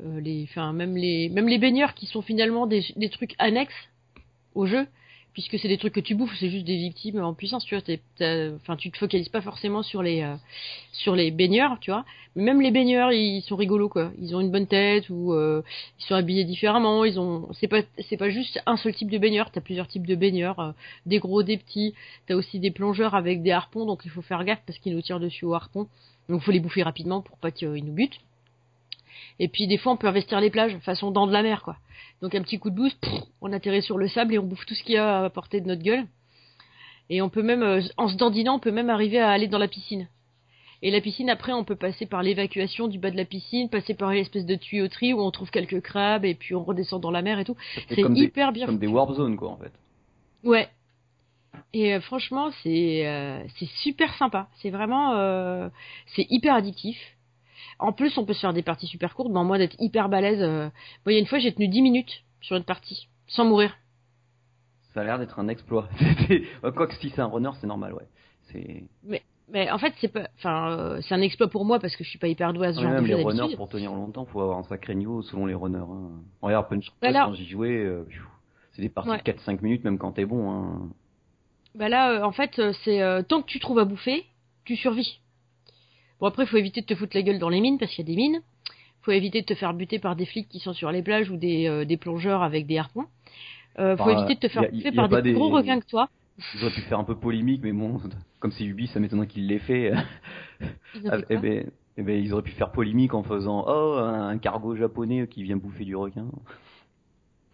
les, 0.00 0.46
enfin 0.50 0.74
même 0.74 0.94
les 0.94 1.30
même 1.30 1.48
les 1.48 1.56
baigneurs 1.56 1.94
qui 1.94 2.04
sont 2.04 2.20
finalement 2.20 2.66
des 2.66 2.84
des 2.96 3.08
trucs 3.08 3.34
annexes 3.38 3.88
au 4.54 4.66
jeu 4.66 4.86
puisque 5.36 5.58
c'est 5.58 5.68
des 5.68 5.76
trucs 5.76 5.92
que 5.92 6.00
tu 6.00 6.14
bouffes, 6.14 6.34
c'est 6.40 6.48
juste 6.48 6.64
des 6.64 6.78
victimes 6.78 7.22
en 7.22 7.34
puissance, 7.34 7.62
tu 7.66 7.76
vois. 7.76 7.84
Enfin, 8.56 8.74
tu 8.76 8.90
te 8.90 8.96
focalises 8.96 9.28
pas 9.28 9.42
forcément 9.42 9.82
sur 9.82 10.02
les 10.02 10.22
euh, 10.22 10.34
sur 10.92 11.14
les 11.14 11.30
baigneurs, 11.30 11.76
tu 11.78 11.90
vois. 11.90 12.06
Même 12.36 12.62
les 12.62 12.70
baigneurs, 12.70 13.12
ils 13.12 13.42
sont 13.42 13.54
rigolos, 13.54 13.90
quoi. 13.90 14.12
Ils 14.18 14.34
ont 14.34 14.40
une 14.40 14.50
bonne 14.50 14.66
tête 14.66 15.10
ou 15.10 15.34
euh, 15.34 15.62
ils 16.00 16.04
sont 16.06 16.14
habillés 16.14 16.44
différemment. 16.44 17.04
Ils 17.04 17.20
ont, 17.20 17.48
c'est 17.52 17.68
pas 17.68 17.82
c'est 18.08 18.16
pas 18.16 18.30
juste 18.30 18.62
un 18.64 18.78
seul 18.78 18.94
type 18.94 19.10
de 19.10 19.18
baigneur. 19.18 19.50
T'as 19.50 19.60
plusieurs 19.60 19.88
types 19.88 20.06
de 20.06 20.14
baigneurs, 20.14 20.58
euh, 20.58 20.72
des 21.04 21.18
gros, 21.18 21.42
des 21.42 21.58
petits. 21.58 21.92
T'as 22.26 22.34
aussi 22.34 22.58
des 22.58 22.70
plongeurs 22.70 23.14
avec 23.14 23.42
des 23.42 23.50
harpons, 23.50 23.84
donc 23.84 24.06
il 24.06 24.10
faut 24.10 24.22
faire 24.22 24.42
gaffe 24.42 24.62
parce 24.66 24.78
qu'ils 24.78 24.94
nous 24.94 25.02
tirent 25.02 25.20
dessus 25.20 25.44
au 25.44 25.52
harpon. 25.52 25.86
Donc 26.30 26.40
faut 26.40 26.50
les 26.50 26.60
bouffer 26.60 26.82
rapidement 26.82 27.20
pour 27.20 27.36
pas 27.36 27.50
qu'ils 27.50 27.84
nous 27.84 27.92
butent. 27.92 28.20
Et 29.38 29.48
puis 29.48 29.66
des 29.66 29.78
fois 29.78 29.92
on 29.92 29.96
peut 29.96 30.08
investir 30.08 30.40
les 30.40 30.50
plages, 30.50 30.76
façon 30.78 31.10
dents 31.10 31.26
de 31.26 31.32
la 31.32 31.42
mer, 31.42 31.62
quoi. 31.62 31.76
Donc 32.22 32.34
un 32.34 32.42
petit 32.42 32.58
coup 32.58 32.70
de 32.70 32.76
boost, 32.76 32.98
pff, 33.00 33.12
on 33.40 33.52
atterrit 33.52 33.82
sur 33.82 33.98
le 33.98 34.08
sable 34.08 34.34
et 34.34 34.38
on 34.38 34.44
bouffe 34.44 34.64
tout 34.66 34.74
ce 34.74 34.82
qu'il 34.82 34.94
y 34.94 34.98
a 34.98 35.24
à 35.24 35.30
portée 35.30 35.60
de 35.60 35.66
notre 35.66 35.82
gueule. 35.82 36.06
Et 37.08 37.22
on 37.22 37.28
peut 37.28 37.42
même, 37.42 37.62
euh, 37.62 37.80
en 37.96 38.08
se 38.08 38.16
dandinant, 38.16 38.56
on 38.56 38.58
peut 38.58 38.72
même 38.72 38.90
arriver 38.90 39.18
à 39.18 39.30
aller 39.30 39.46
dans 39.46 39.58
la 39.58 39.68
piscine. 39.68 40.08
Et 40.82 40.90
la 40.90 41.00
piscine, 41.00 41.30
après, 41.30 41.52
on 41.52 41.64
peut 41.64 41.76
passer 41.76 42.06
par 42.06 42.22
l'évacuation 42.22 42.86
du 42.86 42.98
bas 42.98 43.10
de 43.10 43.16
la 43.16 43.24
piscine, 43.24 43.70
passer 43.70 43.94
par 43.94 44.10
une 44.10 44.18
espèce 44.18 44.44
de 44.44 44.54
tuyauterie 44.56 45.14
où 45.14 45.20
on 45.20 45.30
trouve 45.30 45.50
quelques 45.50 45.80
crabes 45.80 46.24
et 46.24 46.34
puis 46.34 46.54
on 46.54 46.64
redescend 46.64 47.00
dans 47.00 47.10
la 47.10 47.22
mer 47.22 47.38
et 47.38 47.44
tout. 47.44 47.56
C'est 47.88 48.02
comme 48.02 48.14
des, 48.14 48.22
hyper 48.22 48.52
bien 48.52 48.66
comme 48.66 48.78
des 48.78 48.86
warp 48.86 49.14
zones 49.14 49.36
quoi 49.36 49.50
en 49.50 49.56
fait. 49.56 49.72
Ouais. 50.44 50.68
Et 51.72 51.94
euh, 51.94 52.00
franchement, 52.00 52.50
c'est 52.62 53.06
euh, 53.06 53.42
c'est 53.58 53.68
super 53.82 54.14
sympa. 54.14 54.48
C'est 54.60 54.70
vraiment 54.70 55.14
euh, 55.14 55.68
c'est 56.14 56.26
hyper 56.28 56.54
addictif. 56.54 56.98
En 57.78 57.92
plus, 57.92 58.16
on 58.18 58.24
peut 58.24 58.32
se 58.32 58.40
faire 58.40 58.52
des 58.54 58.62
parties 58.62 58.86
super 58.86 59.14
courtes. 59.14 59.30
Bon, 59.32 59.44
moi, 59.44 59.58
d'être 59.58 59.76
hyper 59.78 60.08
balèze. 60.08 60.40
euh, 60.40 60.68
il 61.06 61.12
y 61.12 61.16
a 61.16 61.18
une 61.18 61.26
fois, 61.26 61.38
j'ai 61.38 61.52
tenu 61.52 61.68
10 61.68 61.82
minutes 61.82 62.22
sur 62.40 62.56
une 62.56 62.64
partie 62.64 63.08
sans 63.26 63.44
mourir. 63.44 63.76
Ça 64.94 65.00
a 65.02 65.04
l'air 65.04 65.18
d'être 65.18 65.38
un 65.38 65.48
exploit. 65.48 65.88
Quoique 66.62 66.94
si 66.94 67.10
c'est 67.10 67.20
un 67.20 67.26
runner, 67.26 67.50
c'est 67.60 67.66
normal, 67.66 67.92
ouais. 67.92 68.06
C'est 68.50 68.84
Mais 69.48 69.70
en 69.70 69.78
fait, 69.78 69.92
c'est 70.00 70.08
pas. 70.08 70.28
Enfin, 70.38 70.70
euh, 70.70 71.00
c'est 71.02 71.14
un 71.14 71.20
exploit 71.20 71.48
pour 71.48 71.64
moi 71.66 71.78
parce 71.78 71.94
que 71.96 72.02
je 72.04 72.08
suis 72.08 72.18
pas 72.18 72.28
hyper 72.28 72.52
douée 72.54 72.68
à 72.68 72.72
ce 72.72 72.78
Ouais, 72.78 72.84
genre 72.84 72.92
même 72.94 73.02
de 73.02 73.08
les 73.08 73.22
runners 73.22 73.54
pour 73.56 73.68
tenir 73.68 73.92
longtemps, 73.92 74.24
faut 74.24 74.40
avoir 74.40 74.58
un 74.58 74.62
sacré 74.64 74.94
niveau 74.94 75.20
selon 75.22 75.44
les 75.46 75.54
runners. 75.54 75.78
Hein. 75.78 76.10
Regarde 76.40 76.68
Punch 76.68 76.84
Quest, 76.86 76.96
Voilà. 77.02 77.26
quand 77.26 77.34
j'y 77.34 77.46
jouais, 77.46 77.76
euh, 77.76 78.06
c'est 78.72 78.82
des 78.82 78.88
parties 78.88 79.10
Ouais. 79.10 79.18
de 79.18 79.22
4-5 79.22 79.60
minutes 79.62 79.84
même 79.84 79.98
quand 79.98 80.12
t'es 80.12 80.24
bon. 80.24 80.50
Hein. 80.50 80.88
Bah 81.74 81.88
là, 81.90 82.12
euh, 82.12 82.22
en 82.22 82.32
fait, 82.32 82.58
euh, 82.58 82.72
c'est 82.84 83.02
euh, 83.02 83.22
tant 83.22 83.42
que 83.42 83.46
tu 83.46 83.60
trouves 83.60 83.78
à 83.78 83.84
bouffer, 83.84 84.24
tu 84.64 84.76
survis. 84.76 85.20
Bon 86.20 86.26
après, 86.26 86.46
faut 86.46 86.56
éviter 86.56 86.80
de 86.80 86.86
te 86.86 86.94
foutre 86.94 87.16
la 87.16 87.22
gueule 87.22 87.38
dans 87.38 87.48
les 87.48 87.60
mines 87.60 87.78
parce 87.78 87.92
qu'il 87.92 88.06
y 88.08 88.10
a 88.10 88.12
des 88.12 88.16
mines. 88.16 88.40
Faut 89.02 89.12
éviter 89.12 89.40
de 89.42 89.46
te 89.46 89.54
faire 89.54 89.74
buter 89.74 89.98
par 89.98 90.16
des 90.16 90.26
flics 90.26 90.48
qui 90.48 90.58
sont 90.60 90.72
sur 90.72 90.90
les 90.90 91.02
plages 91.02 91.30
ou 91.30 91.36
des, 91.36 91.68
euh, 91.68 91.84
des 91.84 91.96
plongeurs 91.96 92.42
avec 92.42 92.66
des 92.66 92.78
harpons. 92.78 93.06
Euh, 93.78 93.96
faut 93.96 94.10
Enfin, 94.10 94.22
éviter 94.22 94.34
de 94.34 94.40
te 94.40 94.48
faire 94.48 94.62
y 94.62 94.66
a- 94.66 94.68
bouffer 94.70 94.92
y 94.92 94.98
a 94.98 95.02
par 95.08 95.08
des, 95.22 95.32
gros 95.32 95.50
requins 95.50 95.80
que 95.80 95.86
toi. 95.86 96.08
Ils 96.54 96.64
auraient 96.64 96.74
pu 96.74 96.80
faire 96.82 96.98
un 96.98 97.04
peu 97.04 97.14
polémique, 97.16 97.60
mais 97.62 97.72
bon, 97.72 98.00
comme 98.40 98.52
c'est 98.52 98.64
Ubi, 98.64 98.86
ça 98.88 99.00
m'étonnerait 99.00 99.26
qu'ils 99.26 99.46
l'aient 99.46 99.58
fait. 99.58 99.92
Ils 100.94 101.08
Ah, 101.10 101.18
eh 101.30 101.36
ben, 101.36 101.70
eh 101.98 102.02
ben, 102.02 102.22
ils 102.24 102.32
auraient 102.32 102.42
pu 102.42 102.52
faire 102.52 102.72
polémique 102.72 103.14
en 103.14 103.22
faisant 103.22 103.64
Oh, 103.68 103.98
un 103.98 104.38
cargo 104.38 104.74
japonais 104.76 105.26
qui 105.28 105.42
vient 105.42 105.56
bouffer 105.56 105.84
du 105.84 105.96
requin. 105.96 106.26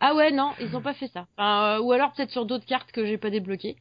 Ah 0.01 0.15
ouais, 0.15 0.33
non, 0.33 0.55
ils 0.61 0.75
ont 0.77 0.83
pas 0.83 0.95
fait 0.95 1.09
ça. 1.09 1.27
Enfin, 1.37 1.77
euh, 1.79 1.81
ou 1.81 1.93
alors 1.93 2.13
peut-être 2.13 2.31
sur 2.33 2.45
d'autres 2.45 2.67
cartes 2.67 2.91
que 2.93 3.07
j'ai 3.07 3.19
pas 3.19 3.31
débloquées. 3.31 3.77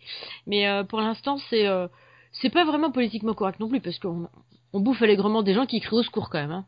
Mais 0.46 0.67
euh, 0.67 0.84
pour 0.84 1.00
l'instant, 1.02 1.38
c'est 1.50 1.65
euh, 1.67 1.88
c'est 2.32 2.52
pas 2.52 2.63
vraiment 2.63 2.91
politiquement 2.91 3.34
correct 3.34 3.60
non 3.60 3.67
plus 3.70 3.82
parce 3.82 3.98
qu'on 4.00 4.30
on 4.74 4.80
bouffe 4.82 5.02
allègrement 5.02 5.44
des 5.44 5.54
gens 5.54 5.66
qui 5.66 5.80
crient 5.82 5.98
au 6.00 6.04
secours 6.04 6.30
quand 6.30 6.40
même. 6.40 6.52
Hein. 6.52 6.66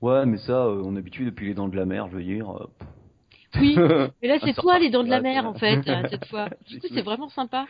Ouais, 0.00 0.24
mais 0.26 0.38
ça, 0.38 0.64
euh, 0.66 0.82
on 0.84 0.96
est 0.96 0.98
habitué 1.00 1.24
depuis 1.24 1.46
les 1.48 1.54
dents 1.54 1.68
de 1.68 1.76
la 1.76 1.84
mer, 1.86 2.08
je 2.10 2.16
veux 2.16 2.22
dire. 2.22 2.50
euh, 2.50 2.66
Oui, 3.60 3.76
mais 4.22 4.28
là 4.28 4.38
c'est 4.42 4.50
Un 4.50 4.54
toi 4.54 4.78
les 4.78 4.90
dents 4.90 5.04
de 5.04 5.10
la 5.10 5.20
mer 5.20 5.46
en 5.46 5.54
fait 5.54 5.86
euh, 5.88 6.02
cette 6.10 6.26
fois. 6.26 6.48
Du 6.68 6.78
coup 6.80 6.86
c'est 6.92 7.02
vraiment 7.02 7.28
sympa. 7.28 7.66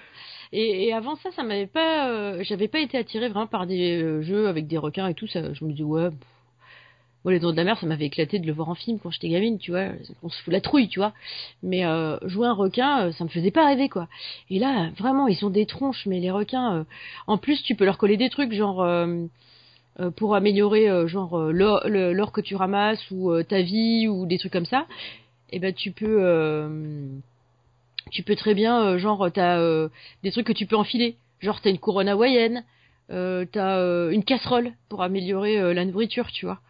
Et, 0.53 0.87
et 0.89 0.93
avant 0.93 1.17
ça, 1.17 1.31
ça 1.33 1.43
m'avait 1.43 1.67
pas, 1.67 2.11
euh, 2.11 2.43
j'avais 2.45 2.69
pas 2.69 2.81
été 2.81 2.99
attiré 2.99 3.29
vraiment 3.29 3.47
par 3.47 3.67
des 3.67 4.23
jeux 4.23 4.49
avec 4.49 4.67
des 4.67 4.79
requins 4.79 5.09
et 5.09 5.15
tout. 5.15 5.27
Ça, 5.27 5.53
je 5.53 5.65
me 5.65 5.73
dis 5.73 5.83
ouais. 5.85 6.11
pff. 6.11 6.19
Les 7.27 7.39
dents 7.39 7.53
de 7.53 7.57
la 7.57 7.65
mer, 7.65 7.79
ça 7.79 7.87
m'avait 7.87 8.07
éclaté 8.07 8.39
de 8.39 8.47
le 8.47 8.53
voir 8.53 8.71
en 8.71 8.75
film 8.75 8.99
quand 8.99 9.11
j'étais 9.11 9.29
gamine, 9.29 9.59
tu 9.59 9.73
vois. 9.73 9.89
On 10.23 10.31
se 10.31 10.43
fout 10.43 10.53
la 10.53 10.63
trouille, 10.63 10.89
tu 10.89 10.99
vois. 11.01 11.13
Mais 11.63 11.85
euh, 11.85 12.17
jouer 12.27 12.47
un 12.47 12.55
requin, 12.55 13.07
euh, 13.07 13.13
ça 13.13 13.25
me 13.25 13.29
faisait 13.29 13.51
pas 13.51 13.67
rêver, 13.67 13.91
quoi. 13.91 14.09
Et 14.49 14.59
là, 14.59 14.91
vraiment, 14.99 15.29
ils 15.29 15.45
ont 15.45 15.51
des 15.51 15.67
tronches, 15.67 16.07
mais 16.07 16.19
les 16.19 16.31
requins, 16.31 16.77
euh, 16.77 16.85
en 17.27 17.37
plus, 17.37 17.63
tu 17.63 17.75
peux 17.75 17.85
leur 17.85 17.99
coller 17.99 18.17
des 18.17 18.31
trucs, 18.31 18.53
genre 18.55 18.83
euh, 18.83 19.27
euh, 20.01 20.11
pour 20.11 20.35
améliorer, 20.35 20.89
genre 21.09 21.39
l'or 21.53 22.33
que 22.33 22.41
tu 22.41 22.57
ramasses 22.57 23.11
ou 23.11 23.43
ta 23.43 23.61
vie 23.61 24.09
ou 24.09 24.25
des 24.25 24.39
trucs 24.39 24.53
comme 24.53 24.65
ça. 24.65 24.87
Et 25.51 25.59
ben, 25.59 25.75
tu 25.75 25.93
peux, 25.93 27.11
tu 28.11 28.23
peux 28.23 28.37
très 28.37 28.55
bien, 28.55 28.97
genre, 28.97 29.31
t'as 29.33 29.59
des 30.23 30.31
trucs 30.33 30.47
que 30.47 30.53
tu 30.53 30.67
peux 30.67 30.77
enfiler. 30.77 31.17
Genre, 31.41 31.61
t'as 31.61 31.71
une 31.71 31.79
couronne 31.79 32.09
hawaïenne, 32.09 32.65
euh, 33.11 33.45
t'as 33.51 33.79
euh, 33.79 34.11
une 34.11 34.25
casserole 34.25 34.73
pour 34.89 35.03
améliorer 35.03 35.59
euh, 35.59 35.75
la 35.75 35.85
nourriture, 35.85 36.31
tu 36.33 36.47
vois. 36.47 36.61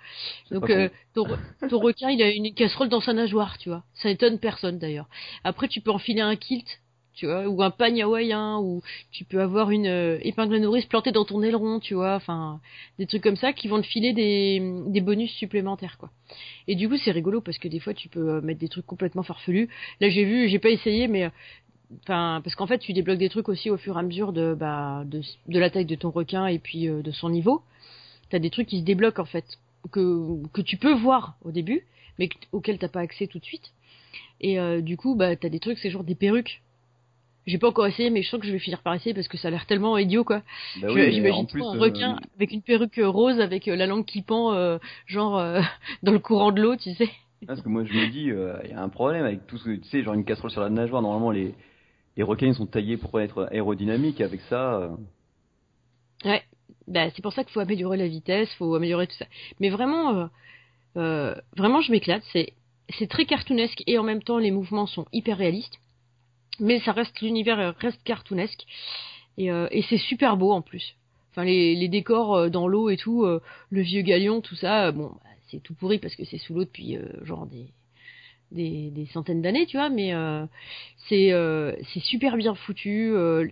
Donc 0.51 0.71
euh, 0.71 0.89
ton, 1.15 1.27
ton 1.69 1.79
requin, 1.81 2.11
il 2.11 2.23
a 2.23 2.31
une 2.31 2.53
casserole 2.55 2.89
dans 2.89 3.01
sa 3.01 3.13
nageoire, 3.13 3.59
tu 3.59 3.69
vois. 3.69 3.85
Ça 3.95 4.11
étonne 4.11 4.39
personne 4.39 4.79
d'ailleurs. 4.79 5.09
Après, 5.45 5.69
tu 5.69 5.81
peux 5.81 5.91
enfiler 5.91 6.21
un 6.21 6.37
kilt, 6.37 6.81
tu 7.15 7.27
vois, 7.27 7.47
ou 7.49 7.63
un 7.63 7.71
pagne 7.71 8.03
hawaïen, 8.03 8.59
ou 8.61 8.83
tu 9.13 9.25
peux 9.25 9.41
avoir 9.41 9.71
une 9.71 9.87
euh, 9.87 10.19
épingle 10.23 10.55
à 10.55 10.59
nourrice 10.59 10.87
plantée 10.87 11.13
dans 11.13 11.27
ton 11.27 11.43
aileron, 11.43 11.79
tu 11.79 11.95
vois. 11.95 12.15
Enfin, 12.15 12.61
des 12.99 13.07
trucs 13.07 13.23
comme 13.23 13.37
ça 13.37 13.53
qui 13.53 13.69
vont 13.69 13.81
te 13.83 13.87
filer 13.87 14.13
des, 14.13 14.63
des 14.87 15.01
bonus 15.03 15.31
supplémentaires, 15.33 15.99
quoi. 15.99 16.11
Et 16.67 16.75
du 16.75 16.89
coup, 16.89 16.97
c'est 16.97 17.11
rigolo 17.11 17.41
parce 17.43 17.59
que 17.59 17.69
des 17.69 17.81
fois, 17.81 17.93
tu 17.93 18.09
peux 18.09 18.37
euh, 18.37 18.41
mettre 18.41 18.61
des 18.61 18.69
trucs 18.69 18.87
complètement 18.87 19.23
farfelus. 19.23 19.69
Là, 20.01 20.09
j'ai 20.09 20.25
vu, 20.25 20.49
j'ai 20.49 20.59
pas 20.59 20.71
essayé, 20.71 21.09
mais 21.09 21.25
euh, 21.25 21.31
Enfin, 22.03 22.41
parce 22.45 22.55
qu'en 22.55 22.67
fait, 22.67 22.79
tu 22.79 22.93
débloques 22.93 23.19
des 23.19 23.29
trucs 23.29 23.49
aussi 23.49 23.71
au 23.71 23.77
fur 23.77 23.97
et 23.97 24.01
à 24.01 24.03
mesure 24.03 24.33
de, 24.33 24.55
bah, 24.55 25.03
de, 25.07 25.21
de 25.49 25.59
la 25.59 25.71
taille 25.71 25.87
de 25.87 25.95
ton 25.97 26.11
requin 26.11 26.47
et 26.47 26.59
puis 26.59 26.89
euh, 26.89 27.03
de 27.03 27.11
son 27.11 27.31
niveau. 27.31 27.63
T'as 28.31 28.39
des 28.39 28.51
trucs 28.51 28.69
qui 28.69 28.79
se 28.81 28.85
débloquent 28.85 29.23
en 29.23 29.27
fait, 29.27 29.45
que, 29.91 30.47
que 30.53 30.61
tu 30.61 30.77
peux 30.77 30.95
voir 30.95 31.37
au 31.43 31.51
début, 31.51 31.85
mais 32.19 32.29
que- 32.29 32.37
auxquels 32.53 32.79
t'as 32.79 32.89
pas 32.89 33.01
accès 33.01 33.27
tout 33.27 33.39
de 33.41 33.45
suite. 33.45 33.73
Et 34.41 34.59
euh, 34.61 34.81
du 34.81 34.97
coup, 34.97 35.15
bah, 35.17 35.35
t'as 35.37 35.49
des 35.49 35.59
trucs, 35.61 35.79
c'est 35.79 35.91
genre 35.91 36.05
des 36.05 36.15
perruques. 36.15 36.63
J'ai 37.47 37.59
pas 37.59 37.69
encore 37.69 37.87
essayé, 37.87 38.11
mais 38.11 38.23
je 38.23 38.29
sens 38.29 38.39
que 38.41 38.47
je 38.47 38.53
vais 38.53 38.59
finir 38.59 38.83
par 38.83 38.95
essayer 38.95 39.15
parce 39.15 39.27
que 39.27 39.37
ça 39.37 39.49
a 39.49 39.51
l'air 39.51 39.67
tellement 39.67 39.97
idiot, 39.99 40.25
quoi. 40.25 40.43
Bah 40.81 40.89
oui, 40.93 41.13
J'imagine 41.13 41.47
un 41.55 41.75
euh, 41.75 41.79
requin 41.79 42.17
avec 42.37 42.53
une 42.53 42.63
perruque 42.63 42.99
euh, 42.99 43.09
rose 43.09 43.41
avec 43.41 43.67
euh, 43.67 43.75
la 43.75 43.87
langue 43.87 44.05
qui 44.05 44.23
pend, 44.23 44.53
euh, 44.53 44.79
genre 45.07 45.39
euh, 45.39 45.61
dans 46.03 46.13
le 46.13 46.19
courant 46.21 46.53
de 46.53 46.61
l'eau, 46.63 46.77
tu 46.77 46.95
sais. 46.95 47.09
Parce 47.47 47.63
que 47.63 47.69
moi 47.69 47.83
je 47.85 47.93
me 47.95 48.07
dis, 48.07 48.25
il 48.25 48.71
y 48.71 48.75
a 48.75 48.83
un 48.83 48.89
problème 48.91 49.25
avec 49.25 49.47
tout 49.47 49.57
ce, 49.59 49.71
tu 49.71 49.89
sais, 49.89 50.03
genre 50.03 50.15
une 50.15 50.25
casserole 50.25 50.51
sur 50.51 50.61
la 50.61 50.69
nageoire. 50.71 51.03
Normalement, 51.03 51.31
les, 51.31 51.55
les 52.17 52.23
requins 52.23 52.53
sont 52.53 52.67
taillés 52.67 52.97
pour 52.97 53.21
être 53.21 53.49
aérodynamiques. 53.51 54.21
Avec 54.21 54.41
ça, 54.43 54.75
euh, 54.75 54.97
Ouais, 56.25 56.43
bah, 56.87 57.11
c'est 57.11 57.23
pour 57.23 57.33
ça 57.33 57.45
qu'il 57.45 57.53
faut 57.53 57.61
améliorer 57.61 57.97
la 57.97 58.09
vitesse, 58.09 58.53
faut 58.55 58.75
améliorer 58.75 59.07
tout 59.07 59.17
ça. 59.17 59.27
Mais 59.59 59.71
vraiment, 59.71 60.15
euh, 60.17 60.27
euh, 60.97 61.35
vraiment, 61.57 61.81
je 61.81 61.93
m'éclate. 61.93 62.23
C'est, 62.33 62.53
c'est 62.99 63.09
très 63.09 63.25
cartoonesque 63.25 63.83
et 63.87 63.99
en 63.99 64.03
même 64.03 64.23
temps, 64.23 64.39
les 64.39 64.51
mouvements 64.51 64.87
sont 64.87 65.07
hyper 65.13 65.39
réalistes. 65.39 65.79
Mais 66.59 66.81
ça 66.81 66.93
reste 66.93 67.21
l'univers 67.23 67.75
reste 67.79 68.03
cartoonesque 68.05 68.67
et, 69.39 69.51
euh, 69.51 69.67
et 69.71 69.83
c'est 69.83 69.97
super 69.99 70.37
beau 70.37 70.53
en 70.53 70.61
plus. 70.61 70.95
enfin 71.31 71.45
les, 71.45 71.75
les 71.75 71.89
décors 71.89 72.35
euh, 72.35 72.49
dans 72.51 72.69
l'eau 72.69 72.91
et 72.91 72.99
tout, 72.99 73.25
le 73.25 73.81
vieux 73.81 74.03
galion, 74.03 74.43
tout 74.43 74.57
ça, 74.57 74.93
bon, 74.93 75.07
bah, 75.09 75.31
c'est 75.51 75.63
tout 75.63 75.75
pourri 75.75 75.99
parce 75.99 76.15
que 76.17 76.25
c'est 76.27 76.37
sous 76.39 76.53
l'eau 76.53 76.65
depuis 76.65 76.99
genre 77.23 77.47
des, 77.47 77.69
des, 78.53 78.91
des 78.91 79.07
centaines 79.07 79.43
d'années, 79.43 79.67
tu 79.67 79.77
vois, 79.77 79.91
mais 79.91 80.13
euh, 80.15 80.45
c'est 81.09 81.33
euh, 81.33 81.73
c'est 81.93 82.01
super 82.01 82.37
bien 82.37 82.55
foutu. 82.55 83.13
euh, 83.15 83.47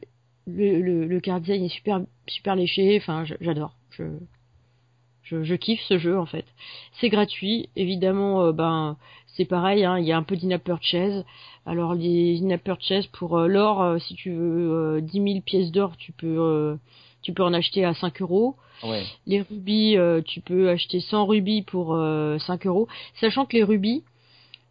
le, 0.47 0.81
le, 0.81 1.07
le 1.07 1.21
car 1.21 1.41
design 1.41 1.65
est 1.65 1.69
super 1.69 2.01
super 2.27 2.57
léché. 2.57 2.97
Enfin, 2.99 3.25
j'adore. 3.41 3.75
Je, 3.91 4.05
je 5.23 5.43
je 5.45 5.55
kiffe 5.55 5.83
ce 5.89 5.99
jeu 5.99 6.19
en 6.19 6.27
fait. 6.27 6.45
C'est 7.01 7.09
gratuit, 7.11 7.69
évidemment. 7.77 8.43
euh, 8.45 8.53
ben 8.53 8.97
c'est 9.37 9.45
pareil. 9.45 9.85
hein, 9.85 9.99
Il 9.99 10.05
y 10.07 10.13
a 10.13 10.17
un 10.17 10.23
peu 10.23 10.37
d'in-app 10.37 10.65
purchase. 10.65 11.25
Alors 11.67 11.95
les 11.95 12.41
in-app 12.43 12.63
purchase 12.65 13.07
pour 13.09 13.37
euh, 13.39 13.47
l'or, 13.47 13.83
euh, 13.83 13.99
si 13.99 14.15
tu 14.15 14.31
veux 14.33 14.97
euh, 14.97 15.01
10 15.01 15.13
000 15.33 15.41
pièces 15.43 15.71
d'or, 15.71 15.97
tu 15.97 16.13
peux 16.13 16.39
euh, 16.39 16.77
tu 17.23 17.33
peux 17.35 17.43
en 17.45 17.53
acheter 17.53 17.85
à 17.85 17.95
5 17.95 18.23
euros. 18.23 18.57
Ouais. 18.83 19.03
Les 19.27 19.43
rubis, 19.43 19.97
euh, 19.97 20.23
tu 20.23 20.41
peux 20.41 20.71
acheter 20.71 21.01
100 21.01 21.27
rubis 21.27 21.63
pour 21.63 21.95
euh, 21.95 22.39
5 22.39 22.67
euros. 22.67 22.89
Sachant 23.21 23.45
que 23.45 23.57
les 23.57 23.65
rubis, 23.65 24.03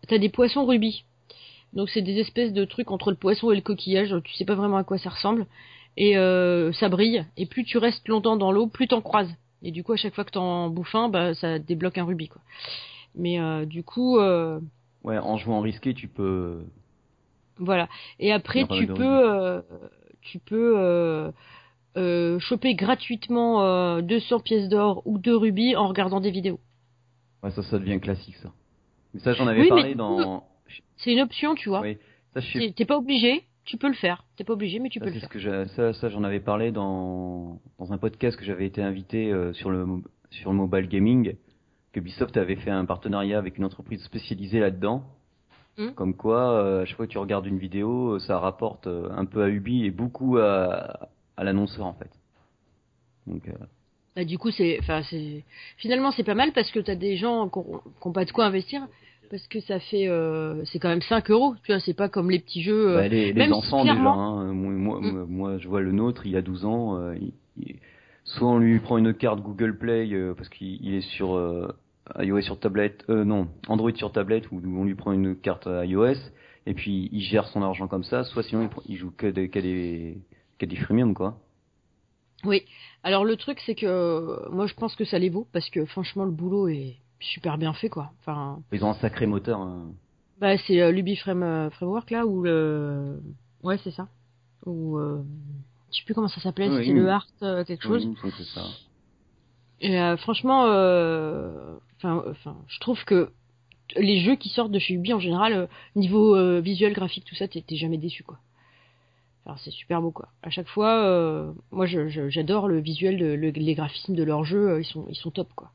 t'as 0.07 0.17
des 0.17 0.29
poissons 0.29 0.65
rubis. 0.65 1.03
Donc 1.73 1.89
c'est 1.89 2.01
des 2.01 2.17
espèces 2.19 2.53
de 2.53 2.65
trucs 2.65 2.91
entre 2.91 3.11
le 3.11 3.17
poisson 3.17 3.51
et 3.51 3.55
le 3.55 3.61
coquillage. 3.61 4.15
Tu 4.23 4.33
sais 4.33 4.45
pas 4.45 4.55
vraiment 4.55 4.77
à 4.77 4.83
quoi 4.83 4.97
ça 4.97 5.09
ressemble. 5.09 5.45
Et 5.97 6.17
euh, 6.17 6.71
ça 6.73 6.89
brille. 6.89 7.25
Et 7.37 7.45
plus 7.45 7.63
tu 7.63 7.77
restes 7.77 8.07
longtemps 8.07 8.37
dans 8.37 8.51
l'eau, 8.51 8.67
plus 8.67 8.87
t'en 8.87 9.01
croises. 9.01 9.33
Et 9.63 9.71
du 9.71 9.83
coup, 9.83 9.93
à 9.93 9.97
chaque 9.97 10.13
fois 10.13 10.23
que 10.23 10.31
t'en 10.31 10.69
bouffes 10.69 10.93
un, 10.95 11.09
bah, 11.09 11.33
ça 11.33 11.59
débloque 11.59 11.97
un 11.97 12.05
rubis. 12.05 12.29
Quoi. 12.29 12.41
Mais 13.15 13.39
euh, 13.39 13.65
du 13.65 13.83
coup, 13.83 14.19
euh, 14.19 14.59
Ouais, 15.03 15.17
en 15.17 15.37
jouant 15.37 15.61
risqué, 15.61 15.93
tu 15.93 16.07
peux. 16.07 16.63
voilà. 17.57 17.89
Et 18.19 18.31
après, 18.31 18.67
tu 18.67 18.87
peux, 18.87 19.63
tu 20.21 20.39
peux 20.39 21.31
euh, 21.97 22.37
choper 22.39 22.75
gratuitement 22.75 23.63
euh, 23.63 24.01
200 24.01 24.41
pièces 24.41 24.69
d'or 24.69 25.01
ou 25.05 25.17
2 25.17 25.35
rubis 25.35 25.75
en 25.75 25.87
regardant 25.87 26.19
des 26.19 26.29
vidéos. 26.29 26.59
Ouais, 27.41 27.49
ça, 27.51 27.63
ça 27.63 27.79
devient 27.79 27.99
classique, 27.99 28.35
ça. 28.35 28.51
Mais 29.17 29.23
ça, 29.23 29.33
j'en 29.33 29.47
avais 29.47 29.61
Oui, 29.61 29.69
parlé 29.69 29.95
dans. 29.95 30.43
C'est 30.97 31.11
une 31.11 31.21
option, 31.21 31.55
tu 31.55 31.69
vois. 31.69 31.81
Oui. 31.81 31.97
Ça, 32.33 32.39
je 32.39 32.69
T'es 32.69 32.85
pas 32.85 32.97
obligé, 32.97 33.43
tu 33.65 33.77
peux 33.77 33.87
le 33.87 33.95
faire. 33.95 34.23
T'es 34.35 34.43
pas 34.43 34.53
obligé, 34.53 34.79
mais 34.79 34.89
tu 34.89 34.99
Ça, 34.99 35.05
peux 35.05 35.11
le 35.11 35.19
faire. 35.19 35.29
que 35.29 35.65
ça, 35.67 35.93
ça 35.93 36.09
j'en 36.09 36.23
avais 36.23 36.39
parlé 36.39 36.71
dans, 36.71 37.59
dans 37.79 37.91
un 37.93 37.97
podcast 37.97 38.37
que 38.37 38.45
j'avais 38.45 38.65
été 38.67 38.81
invité 38.83 39.31
euh, 39.31 39.53
sur 39.53 39.71
le 39.71 39.85
mo- 39.85 40.03
sur 40.29 40.51
le 40.51 40.57
mobile 40.57 40.87
gaming, 40.87 41.35
que 41.93 41.99
Ubisoft 41.99 42.37
avait 42.37 42.57
fait 42.57 42.69
un 42.69 42.85
partenariat 42.85 43.37
avec 43.39 43.57
une 43.57 43.65
entreprise 43.65 44.03
spécialisée 44.03 44.59
là-dedans. 44.59 45.03
Hmm. 45.77 45.91
Comme 45.91 46.15
quoi, 46.15 46.51
euh, 46.51 46.81
à 46.81 46.85
chaque 46.85 46.97
fois 46.97 47.07
que 47.07 47.11
tu 47.11 47.17
regardes 47.17 47.45
une 47.47 47.59
vidéo, 47.59 48.15
euh, 48.15 48.19
ça 48.19 48.39
rapporte 48.39 48.87
euh, 48.87 49.09
un 49.15 49.25
peu 49.25 49.41
à 49.43 49.47
Ubi 49.49 49.85
et 49.85 49.91
beaucoup 49.91 50.37
à, 50.37 51.09
à 51.37 51.43
l'annonceur 51.43 51.85
en 51.85 51.93
fait. 51.93 52.09
Donc, 53.27 53.47
euh, 53.47 53.53
Bah, 54.15 54.25
du 54.25 54.37
coup, 54.37 54.51
c'est, 54.51 54.77
enfin, 54.79 55.01
c'est, 55.03 55.43
finalement, 55.77 56.11
c'est 56.11 56.23
pas 56.23 56.33
mal 56.35 56.51
parce 56.53 56.71
que 56.71 56.79
t'as 56.79 56.95
des 56.95 57.15
gens 57.17 57.47
qui 57.49 57.59
ont 58.07 58.11
pas 58.11 58.25
de 58.25 58.31
quoi 58.31 58.45
investir. 58.45 58.87
Parce 59.29 59.45
que 59.47 59.59
ça 59.59 59.79
fait, 59.79 60.07
euh, 60.07 60.63
c'est 60.65 60.79
quand 60.79 60.87
même 60.89 61.01
5 61.01 61.29
euros, 61.31 61.55
tu 61.63 61.71
vois, 61.73 61.79
c'est 61.81 61.93
pas 61.93 62.07
comme 62.09 62.31
les 62.31 62.39
petits 62.39 62.61
jeux. 62.63 62.91
euh, 62.91 62.95
bah, 63.01 63.07
les, 63.07 63.27
les 63.27 63.33
même 63.33 63.49
si 63.51 63.53
enfants 63.57 63.81
clairement- 63.83 64.39
déjà, 64.41 64.49
hein, 64.49 64.53
moi, 64.53 64.99
moi, 65.27 65.57
je 65.57 65.67
vois 65.67 65.81
le 65.81 65.91
nôtre, 65.91 66.25
il 66.25 66.35
a 66.37 66.41
12 66.41 66.63
ans, 66.65 66.97
euh, 66.97 67.15
il- 67.19 67.33
il- 67.57 67.75
soit 68.23 68.47
on 68.47 68.59
lui 68.59 68.79
prend 68.79 68.97
une 68.97 69.13
carte 69.13 69.41
Google 69.41 69.77
Play 69.77 70.09
euh, 70.13 70.33
parce 70.33 70.47
qu'il 70.49 70.83
il 70.85 70.93
est 70.93 71.01
sur 71.01 71.35
euh, 71.35 71.67
iOS 72.19 72.41
sur 72.41 72.59
tablette, 72.59 73.03
euh, 73.09 73.25
non, 73.25 73.49
Android 73.67 73.91
sur 73.95 74.11
tablette, 74.13 74.49
ou 74.51 74.61
on 74.65 74.85
lui 74.85 74.95
prend 74.95 75.11
une 75.11 75.35
carte 75.35 75.67
euh, 75.67 75.85
iOS, 75.85 76.15
et 76.65 76.73
puis 76.73 77.09
il 77.11 77.21
gère 77.21 77.47
son 77.47 77.61
argent 77.63 77.87
comme 77.87 78.03
ça, 78.05 78.23
soit 78.23 78.43
sinon 78.43 78.61
il, 78.61 78.69
prend- 78.69 78.83
il 78.87 78.95
joue 78.95 79.11
que 79.11 79.27
des, 79.27 79.49
que 79.49 79.59
des, 79.59 80.17
que 80.57 80.65
des 80.65 80.75
freemium, 80.77 81.13
quoi. 81.13 81.37
Oui. 82.45 82.63
Alors 83.03 83.25
le 83.25 83.35
truc, 83.35 83.59
c'est 83.65 83.75
que 83.75 83.85
euh, 83.85 84.37
moi, 84.51 84.67
je 84.67 84.73
pense 84.73 84.95
que 84.95 85.03
ça 85.05 85.19
les 85.19 85.29
vaut 85.29 85.47
parce 85.51 85.69
que 85.69 85.83
franchement, 85.85 86.23
le 86.23 86.31
boulot 86.31 86.67
est 86.69 86.97
super 87.19 87.57
bien 87.57 87.73
fait, 87.73 87.89
quoi. 87.89 88.11
Enfin, 88.19 88.61
Ils 88.71 88.83
ont 88.85 88.89
un 88.89 88.93
sacré 88.95 89.25
moteur. 89.25 89.59
hein. 89.61 89.91
bah, 90.39 90.57
c'est 90.57 90.81
euh, 90.81 90.91
l'Ubi 90.91 91.15
Frame, 91.15 91.43
euh, 91.43 91.69
Framework 91.71 92.11
là 92.11 92.25
ou 92.25 92.41
le, 92.43 93.19
ouais, 93.63 93.77
c'est 93.83 93.91
ça. 93.91 94.07
Ou, 94.65 94.97
euh, 94.97 95.21
je 95.91 95.97
sais 95.99 96.05
plus 96.05 96.13
comment 96.13 96.27
ça 96.27 96.41
s'appelait, 96.41 96.67
Oui, 96.69 96.75
c'était 96.79 96.93
oui. 96.93 96.99
le 96.99 97.09
Art 97.09 97.27
euh, 97.41 97.63
quelque 97.63 97.83
chose. 97.83 98.05
Oui, 98.23 98.31
c'est 98.37 98.43
ça. 98.45 98.65
Et 99.79 99.99
euh, 99.99 100.17
franchement, 100.17 100.65
euh, 100.67 101.75
enfin, 101.97 102.23
enfin, 102.29 102.57
je 102.67 102.79
trouve 102.79 103.03
que 103.05 103.31
les 103.95 104.19
jeux 104.19 104.35
qui 104.35 104.49
sortent 104.49 104.71
de 104.71 104.79
chez 104.79 104.93
Ubi 104.95 105.13
en 105.13 105.19
général, 105.19 105.69
niveau 105.95 106.35
euh, 106.35 106.59
visuel, 106.59 106.93
graphique, 106.93 107.25
tout 107.25 107.35
ça, 107.35 107.47
t'es 107.47 107.63
jamais 107.75 107.97
déçu 107.97 108.23
quoi. 108.23 108.39
Alors 109.45 109.59
c'est 109.59 109.71
super 109.71 110.01
beau 110.01 110.11
quoi. 110.11 110.27
À 110.43 110.49
chaque 110.49 110.67
fois, 110.67 111.03
euh, 111.05 111.53
moi 111.71 111.85
j'adore 111.85 112.67
le 112.67 112.79
visuel, 112.79 113.17
de, 113.17 113.27
le- 113.27 113.51
les 113.51 113.75
graphismes 113.75 114.13
de 114.15 114.23
leurs 114.23 114.43
jeux, 114.43 114.79
ils 114.81 114.85
sont 114.85 115.05
ils 115.09 115.15
sont 115.15 115.31
top 115.31 115.47
quoi. 115.55 115.71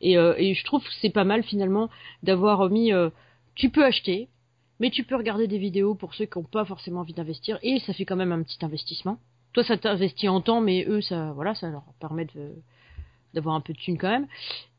Et, 0.00 0.18
euh, 0.18 0.34
et 0.36 0.54
je 0.54 0.64
trouve 0.64 0.82
que 0.82 0.92
c'est 1.00 1.10
pas 1.10 1.24
mal 1.24 1.42
finalement 1.42 1.88
d'avoir 2.22 2.68
mis, 2.70 2.92
euh, 2.92 3.10
tu 3.54 3.70
peux 3.70 3.84
acheter, 3.84 4.28
mais 4.80 4.90
tu 4.90 5.04
peux 5.04 5.16
regarder 5.16 5.46
des 5.46 5.58
vidéos 5.58 5.94
pour 5.94 6.14
ceux 6.14 6.26
qui 6.26 6.38
n'ont 6.38 6.44
pas 6.44 6.64
forcément 6.64 7.00
envie 7.00 7.14
d'investir, 7.14 7.58
et 7.62 7.78
ça 7.80 7.92
fait 7.92 8.04
quand 8.04 8.16
même 8.16 8.32
un 8.32 8.42
petit 8.42 8.62
investissement. 8.64 9.18
Toi 9.52 9.64
ça 9.64 9.76
t'investit 9.78 10.28
en 10.28 10.40
temps, 10.40 10.60
mais 10.60 10.84
eux 10.86 11.00
ça, 11.00 11.32
voilà, 11.32 11.54
ça 11.54 11.70
leur 11.70 11.84
permet 11.98 12.26
d'avoir 13.32 13.54
un 13.54 13.60
peu 13.60 13.72
de 13.72 13.78
thunes 13.78 13.98
quand 13.98 14.10
même. 14.10 14.26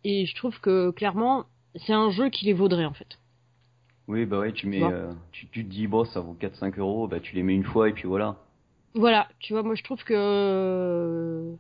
Et 0.04 0.26
je 0.26 0.36
trouve 0.36 0.60
que 0.60 0.92
clairement, 0.92 1.46
c'est 1.76 1.94
un 1.94 2.12
jeu 2.12 2.30
qui 2.30 2.46
les 2.46 2.54
vaudrait 2.54 2.86
en 2.86 2.94
fait. 2.94 3.18
Oui, 4.08 4.26
bah 4.26 4.40
ouais, 4.40 4.54
tu 4.54 4.68
mets, 4.68 4.84
euh, 4.84 5.12
tu, 5.34 5.48
tu 5.48 5.66
te 5.66 5.70
dis, 5.70 5.86
bon, 5.86 6.06
ça 6.06 6.22
vaut 6.22 6.38
4-5 6.40 6.80
euros, 6.80 7.08
bah 7.08 7.20
tu 7.20 7.36
les 7.36 7.44
mets 7.44 7.56
une 7.56 7.66
fois 7.66 7.90
et 7.90 7.94
puis 7.94 8.08
voilà. 8.08 8.38
Voilà, 8.94 9.28
tu 9.40 9.54
vois, 9.54 9.64
moi 9.64 9.76
je 9.76 9.84
trouve 9.84 10.04
que 10.04 11.58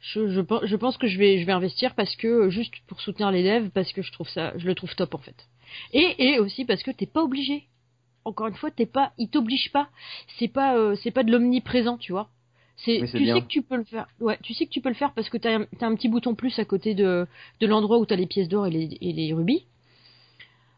je, 0.00 0.28
je, 0.28 0.40
pen- 0.40 0.60
je 0.64 0.76
pense 0.76 0.96
que 0.96 1.06
je 1.06 1.18
vais, 1.18 1.38
je 1.38 1.46
vais 1.46 1.52
investir 1.52 1.94
parce 1.94 2.16
que 2.16 2.48
juste 2.50 2.72
pour 2.86 3.00
soutenir 3.00 3.30
devs, 3.32 3.70
parce 3.70 3.92
que 3.92 4.02
je 4.02 4.12
trouve 4.12 4.28
ça, 4.28 4.52
je 4.56 4.66
le 4.66 4.74
trouve 4.74 4.94
top 4.94 5.14
en 5.14 5.18
fait. 5.18 5.48
Et, 5.92 6.14
et 6.18 6.38
aussi 6.38 6.64
parce 6.64 6.82
que 6.82 6.90
t'es 6.90 7.06
pas 7.06 7.22
obligé. 7.22 7.64
Encore 8.24 8.48
une 8.48 8.54
fois, 8.54 8.70
t'es 8.70 8.86
pas, 8.86 9.12
ils 9.18 9.28
t'obligent 9.30 9.72
pas. 9.72 9.88
C'est 10.38 10.48
pas, 10.48 10.76
euh, 10.76 10.94
c'est 11.02 11.10
pas 11.10 11.22
de 11.22 11.32
l'omniprésent, 11.32 11.96
tu 11.96 12.12
vois. 12.12 12.28
C'est, 12.76 13.02
tu 13.10 13.18
bien. 13.18 13.34
sais 13.34 13.40
que 13.42 13.46
tu 13.46 13.62
peux 13.62 13.76
le 13.76 13.84
faire. 13.84 14.06
Ouais, 14.20 14.38
tu 14.42 14.54
sais 14.54 14.66
que 14.66 14.70
tu 14.70 14.80
peux 14.80 14.88
le 14.88 14.94
faire 14.94 15.12
parce 15.12 15.28
que 15.28 15.36
t'as, 15.38 15.58
un- 15.60 15.66
t'as 15.78 15.86
un 15.86 15.94
petit 15.94 16.08
bouton 16.08 16.34
plus 16.34 16.58
à 16.58 16.64
côté 16.64 16.94
de, 16.94 17.26
de 17.60 17.66
l'endroit 17.66 17.98
où 17.98 18.06
t'as 18.06 18.16
les 18.16 18.26
pièces 18.26 18.48
d'or 18.48 18.66
et 18.66 18.70
les, 18.70 18.98
et 19.00 19.12
les 19.12 19.32
rubis. 19.34 19.64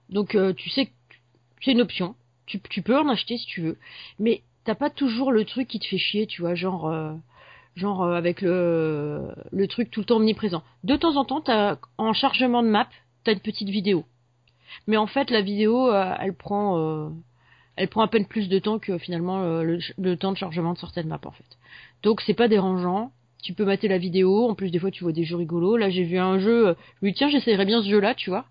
Donc 0.09 0.35
euh, 0.35 0.53
tu 0.53 0.69
sais 0.71 0.87
que 0.87 0.93
c'est 1.65 1.73
une 1.73 1.81
option. 1.81 2.15
Tu, 2.47 2.61
tu 2.61 2.83
peux 2.83 2.99
en 2.99 3.09
acheter 3.09 3.39
si 3.39 3.47
tu 3.47 3.61
veux, 3.61 3.79
mais 4.19 4.43
t'as 4.65 4.75
pas 4.75 4.91
toujours 4.91 5.31
le 5.33 5.45
truc 5.45 5.69
qui 5.69 5.79
te 5.79 5.87
fait 5.87 5.99
chier, 5.99 6.27
tu 6.27 6.43
vois, 6.43 6.55
genre, 6.55 6.89
euh, 6.89 7.15
genre 7.77 8.03
euh, 8.03 8.15
avec 8.15 8.41
le, 8.41 9.29
le 9.51 9.69
truc 9.69 9.91
tout 9.91 10.01
le 10.01 10.07
temps 10.07 10.17
omniprésent. 10.17 10.63
De 10.85 10.97
temps 10.97 11.17
en 11.17 11.25
temps, 11.25 11.41
t'as, 11.41 11.79
en 11.99 12.13
chargement 12.13 12.63
de 12.63 12.69
map, 12.69 12.89
t'as 13.25 13.33
une 13.33 13.41
petite 13.41 13.69
vidéo. 13.69 14.05
Mais 14.87 14.97
en 14.97 15.07
fait, 15.07 15.31
la 15.31 15.43
vidéo, 15.43 15.91
euh, 15.91 16.15
elle 16.21 16.35
prend, 16.35 16.79
euh, 16.79 17.09
elle 17.77 17.89
prend 17.89 18.03
à 18.03 18.09
peine 18.09 18.27
plus 18.27 18.49
de 18.49 18.59
temps 18.59 18.79
que 18.79 18.99
finalement 18.99 19.43
euh, 19.43 19.79
le, 19.99 20.17
temps 20.17 20.33
de 20.33 20.37
chargement 20.37 20.73
de 20.73 20.79
certaines 20.79 21.09
maps 21.09 21.21
en 21.25 21.31
fait. 21.31 21.59
Donc 22.03 22.21
c'est 22.23 22.35
pas 22.35 22.49
dérangeant. 22.49 23.13
Tu 23.43 23.55
peux 23.55 23.65
mater 23.65 23.89
la 23.89 23.99
vidéo. 23.99 24.49
En 24.49 24.55
plus, 24.55 24.71
des 24.71 24.79
fois, 24.79 24.91
tu 24.93 25.03
vois 25.03 25.13
des 25.13 25.25
jeux 25.25 25.37
rigolos. 25.37 25.77
Là, 25.77 25.91
j'ai 25.91 26.05
vu 26.05 26.19
un 26.19 26.39
jeu. 26.39 26.77
Je 27.03 27.09
dis 27.09 27.15
tiens, 27.15 27.29
j'essayerais 27.29 27.65
bien 27.65 27.83
ce 27.83 27.89
jeu-là, 27.89 28.15
tu 28.15 28.31
vois. 28.31 28.45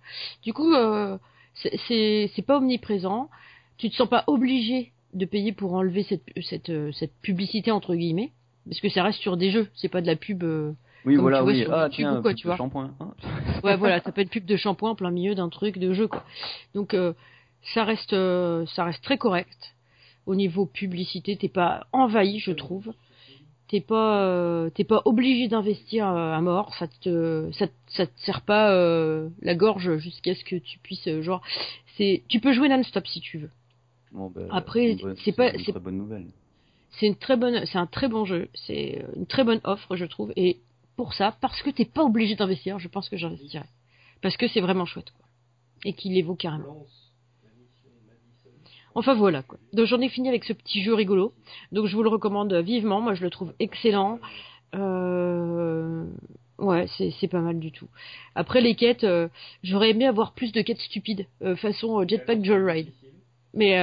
Du 0.44 0.52
coup, 0.54 0.74
euh, 0.74 1.18
c'est- 1.54 2.46
pas 2.46 2.58
omniprésent. 2.58 3.30
Tu 3.78 3.90
te 3.90 3.96
sens 3.96 4.10
pas 4.10 4.26
obligé 4.28 4.92
de 5.14 5.26
payer 5.26 5.54
pour 5.54 5.74
enlever 5.74 6.04
cette 6.04 6.24
cette 6.42 6.72
cette 6.94 7.14
publicité 7.22 7.72
entre 7.72 7.96
guillemets, 7.96 8.32
parce 8.68 8.80
que 8.80 8.90
ça 8.90 9.04
reste 9.04 9.20
sur 9.20 9.38
des 9.38 9.52
jeux. 9.52 9.68
C'est 9.76 9.90
pas 9.90 10.02
de 10.02 10.08
la 10.08 10.16
pub. 10.16 10.44
euh, 10.44 10.72
Oui, 11.06 11.16
Comme 11.16 11.22
voilà, 11.24 11.38
tu 11.40 11.44
vois 11.44 11.54
oui. 11.54 11.62
sur 11.64 11.74
Ah, 11.74 11.90
tiens, 11.90 12.20
ou 12.20 12.22
quoi, 12.22 12.34
tu 12.34 12.44
de 12.44 12.48
vois. 12.50 12.58
shampoing. 12.58 12.94
hein. 13.00 13.14
Ouais, 13.64 13.76
voilà, 13.78 14.00
ça 14.02 14.12
peut 14.12 14.22
être 14.22 14.30
pub 14.30 14.46
de 14.46 14.56
shampoing 14.58 14.92
en 14.92 14.96
plein 14.96 15.12
milieu 15.12 15.36
d'un 15.36 15.50
truc 15.50 15.78
de 15.78 15.94
jeu, 15.94 16.08
quoi. 16.08 16.24
Donc, 16.74 16.94
euh, 16.94 17.14
ça 17.74 17.84
reste, 17.84 18.14
euh, 18.14 18.66
ça 18.68 18.84
reste 18.86 19.04
très 19.04 19.18
correct. 19.18 19.76
Au 20.26 20.36
niveau 20.36 20.66
publicité, 20.66 21.36
t'es 21.36 21.50
pas 21.50 21.88
envahi, 21.92 22.40
je 22.40 22.52
trouve. 22.52 22.94
T'es 23.68 23.82
pas, 23.82 24.24
euh, 24.26 24.70
t'es 24.70 24.84
pas 24.84 25.02
obligé 25.06 25.48
d'investir 25.48 26.08
euh, 26.08 26.34
à 26.34 26.42
mort. 26.42 26.74
Ça 26.76 26.88
te, 26.88 27.50
ça, 27.54 27.68
te- 27.68 27.74
ça 27.88 28.06
te 28.06 28.20
serre 28.22 28.42
pas 28.42 28.72
euh, 28.74 29.30
la 29.42 29.56
gorge 29.56 29.98
jusqu'à 29.98 30.36
ce 30.36 30.44
que 30.44 30.58
tu 30.58 30.78
puisses, 30.80 31.08
genre, 31.22 31.42
c'est, 31.98 32.24
tu 32.28 32.40
peux 32.40 32.52
jouer 32.54 32.68
non-stop 32.70 33.08
si 33.08 33.22
tu 33.22 33.38
veux. 33.38 33.50
Bon, 34.12 34.30
bah, 34.30 34.42
Après, 34.50 34.98
c'est 35.24 35.32
pas- 35.32 35.52
c'est- 35.58 35.78
bonne 35.80 35.98
nouvelle. 35.98 36.26
C'est 36.92 37.08
une 37.08 37.16
très 37.16 37.38
bonne, 37.38 37.66
c'est 37.66 37.78
un 37.78 37.88
très 37.88 38.08
bon 38.08 38.26
jeu. 38.26 38.50
C'est 38.54 39.02
euh, 39.02 39.08
une 39.16 39.26
très 39.26 39.44
bonne 39.44 39.62
offre, 39.64 39.96
je 39.96 40.06
trouve. 40.06 40.34
Et 40.36 40.60
pour 40.96 41.14
ça, 41.14 41.36
parce 41.42 41.62
que 41.62 41.70
t'es 41.70 41.86
pas 41.86 42.04
obligé 42.04 42.36
d'investir, 42.36 42.80
je 42.80 42.88
pense 42.88 43.10
que 43.10 43.18
j'investirais. 43.18 43.70
Parce 44.22 44.38
que 44.38 44.48
c'est 44.48 44.62
vraiment 44.62 44.86
chouette, 44.86 45.12
quoi. 45.12 45.26
Et 45.86 45.94
qu'il 45.94 46.14
les 46.14 46.22
vaut 46.22 46.36
carrément. 46.36 46.86
Enfin 48.94 49.14
voilà, 49.14 49.42
quoi. 49.42 49.58
Donc 49.74 49.86
j'en 49.86 50.02
ai 50.02 50.10
fini 50.10 50.28
avec 50.28 50.44
ce 50.44 50.54
petit 50.54 50.84
jeu 50.84 50.94
rigolo. 50.94 51.34
Donc 51.72 51.88
je 51.88 51.96
vous 51.96 52.04
le 52.04 52.10
recommande 52.10 52.54
vivement. 52.54 53.02
Moi, 53.02 53.14
je 53.14 53.24
le 53.24 53.30
trouve 53.30 53.54
excellent. 53.60 54.20
Euh... 54.76 56.06
Ouais, 56.62 56.86
c'est 56.88 57.28
pas 57.28 57.42
mal 57.42 57.60
du 57.60 57.72
tout. 57.72 57.88
Après 58.36 58.62
les 58.62 58.76
quêtes, 58.76 59.04
euh, 59.04 59.30
j'aurais 59.64 59.90
aimé 59.90 60.06
avoir 60.06 60.34
plus 60.34 60.52
de 60.52 60.62
quêtes 60.62 60.80
stupides, 60.80 61.26
euh, 61.42 61.56
façon 61.56 62.00
euh, 62.00 62.06
Jetpack 62.08 62.46
Joyride. 62.46 62.92
Mais 63.56 63.80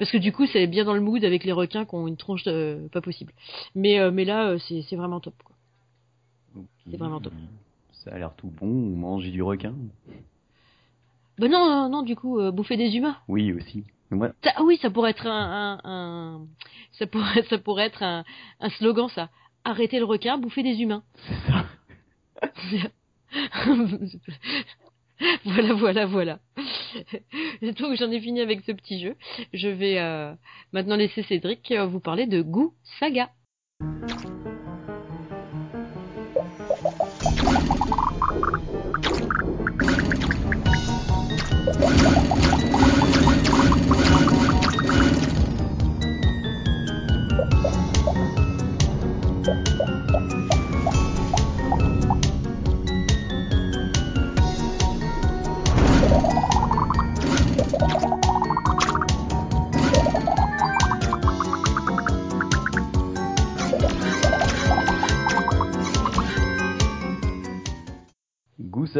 parce 0.00 0.10
que 0.10 0.16
du 0.16 0.32
coup, 0.32 0.46
c'est 0.46 0.66
bien 0.66 0.84
dans 0.84 0.94
le 0.94 1.00
mood 1.02 1.22
avec 1.24 1.44
les 1.44 1.52
requins 1.52 1.84
qui 1.84 1.94
ont 1.94 2.08
une 2.08 2.16
tronche 2.16 2.42
euh, 2.46 2.88
pas 2.88 3.02
possible. 3.02 3.34
Mais 3.74 4.00
euh, 4.00 4.10
mais 4.10 4.24
là, 4.24 4.48
euh, 4.48 4.58
c'est 4.58 4.96
vraiment 4.96 5.20
top. 5.20 5.34
Quoi. 5.44 5.54
C'est 6.90 6.96
vraiment 6.96 7.20
top. 7.20 7.34
Ça 7.92 8.12
a 8.14 8.18
l'air 8.18 8.34
tout 8.34 8.48
bon, 8.48 8.66
manger 8.66 9.30
du 9.30 9.42
requin. 9.42 9.74
Ben 11.38 11.50
non, 11.50 11.68
non, 11.68 11.88
non, 11.90 12.02
du 12.02 12.16
coup, 12.16 12.38
euh, 12.40 12.50
bouffer 12.50 12.78
des 12.78 12.96
humains. 12.96 13.18
Oui, 13.28 13.52
aussi. 13.52 13.84
Ouais. 14.10 14.30
Ça- 14.42 14.52
ah 14.56 14.62
oui, 14.64 14.78
ça 14.80 14.88
pourrait 14.90 15.10
être 15.10 15.26
un, 15.26 15.78
un, 15.84 15.84
un- 15.84 16.46
ça 16.92 17.06
pourrait, 17.06 17.42
ça 17.50 17.58
pourrait 17.58 17.84
être 17.86 18.02
un, 18.02 18.24
un 18.60 18.70
slogan, 18.70 19.08
ça. 19.08 19.28
Arrêter 19.64 19.98
le 19.98 20.06
requin, 20.06 20.38
bouffer 20.38 20.62
des 20.62 20.80
humains. 20.80 21.02
C'est 21.28 21.52
ça. 21.52 21.66
voilà, 25.44 25.74
voilà, 25.74 26.06
voilà. 26.06 26.38
Donc 27.62 27.94
j'en 27.96 28.10
ai 28.10 28.20
fini 28.20 28.40
avec 28.40 28.60
ce 28.66 28.72
petit 28.72 29.00
jeu. 29.00 29.16
Je 29.52 29.68
vais 29.68 29.98
euh, 29.98 30.32
maintenant 30.72 30.96
laisser 30.96 31.22
Cédric 31.22 31.70
euh, 31.72 31.86
vous 31.86 32.00
parler 32.00 32.26
de 32.26 32.42
Goo 32.42 32.74
Saga. 32.98 33.30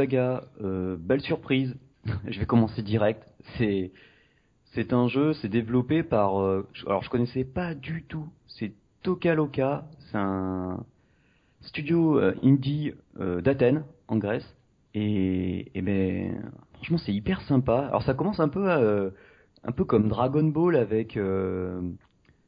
Euh, 0.00 0.96
belle 0.98 1.20
surprise. 1.20 1.76
je 2.26 2.40
vais 2.40 2.46
commencer 2.46 2.82
direct. 2.82 3.22
C'est 3.58 4.92
un 4.92 5.08
jeu, 5.08 5.34
c'est 5.34 5.48
développé 5.48 6.02
par. 6.02 6.40
euh, 6.40 6.66
alors 6.86 7.02
je 7.02 7.10
connaissais 7.10 7.44
pas 7.44 7.74
du 7.74 8.04
tout. 8.04 8.28
C'est 8.46 8.72
Toka 9.02 9.34
Loka. 9.34 9.84
C'est 10.10 10.16
un 10.16 10.84
studio 11.60 12.18
euh, 12.18 12.34
indie 12.42 12.92
d'Athènes 13.18 13.84
en 14.08 14.16
Grèce. 14.16 14.46
Et, 14.94 15.70
ben 15.82 16.50
franchement 16.74 16.98
c'est 16.98 17.12
hyper 17.12 17.42
sympa. 17.42 17.86
Alors 17.88 18.02
ça 18.02 18.14
commence 18.14 18.40
un 18.40 18.48
peu 18.48 18.70
un 19.62 19.72
peu 19.72 19.84
comme 19.84 20.08
Dragon 20.08 20.44
Ball 20.44 20.76
avec 20.76 21.18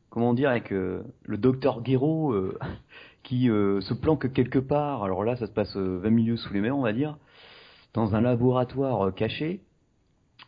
comment 0.08 0.32
dire 0.32 0.48
avec 0.48 0.70
le 0.70 1.36
docteur 1.36 1.84
Gero 1.84 2.34
qui 3.22 3.46
se 3.46 3.94
planque 3.94 4.32
quelque 4.32 4.58
part. 4.58 5.04
Alors 5.04 5.24
là, 5.24 5.36
ça 5.36 5.46
se 5.46 5.52
passe 5.52 5.76
euh, 5.76 5.98
20 6.02 6.10
milieux 6.10 6.36
sous 6.36 6.52
les 6.52 6.60
mers, 6.60 6.76
on 6.76 6.82
va 6.82 6.92
dire, 6.92 7.18
dans 7.94 8.14
un 8.14 8.20
laboratoire 8.20 9.08
euh, 9.08 9.10
caché. 9.10 9.60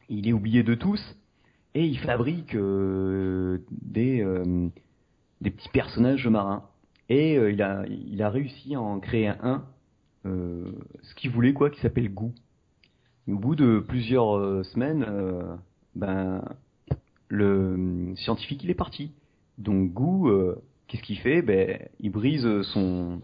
Il 0.08 0.28
est 0.28 0.32
oublié 0.32 0.62
de 0.62 0.74
tous 0.74 1.00
et 1.74 1.86
il 1.86 1.98
fabrique 1.98 2.54
euh, 2.54 3.58
des 3.70 4.22
euh, 4.22 4.68
des 5.40 5.50
petits 5.50 5.68
personnages 5.70 6.26
marins. 6.26 6.64
Et 7.08 7.36
euh, 7.36 7.52
il 7.52 7.62
a 7.62 7.84
il 7.86 8.22
a 8.22 8.30
réussi 8.30 8.74
à 8.74 8.80
en 8.80 9.00
créer 9.00 9.28
un, 9.28 9.64
euh, 10.26 10.72
ce 11.02 11.14
qu'il 11.14 11.30
voulait 11.30 11.52
quoi, 11.52 11.70
qui 11.70 11.80
s'appelle 11.80 12.12
Goo. 12.12 12.32
Au 13.28 13.38
bout 13.38 13.56
de 13.56 13.78
plusieurs 13.78 14.64
semaines, 14.66 15.06
ben 15.94 16.42
le 17.28 18.12
scientifique 18.16 18.62
il 18.64 18.70
est 18.70 18.74
parti. 18.74 19.12
Donc 19.56 19.92
Goo, 19.92 20.28
euh, 20.28 20.62
qu'est-ce 20.86 21.02
qu'il 21.02 21.18
fait? 21.18 21.40
Ben, 21.40 21.78
il 22.00 22.10
brise 22.10 22.46
son 22.72 23.22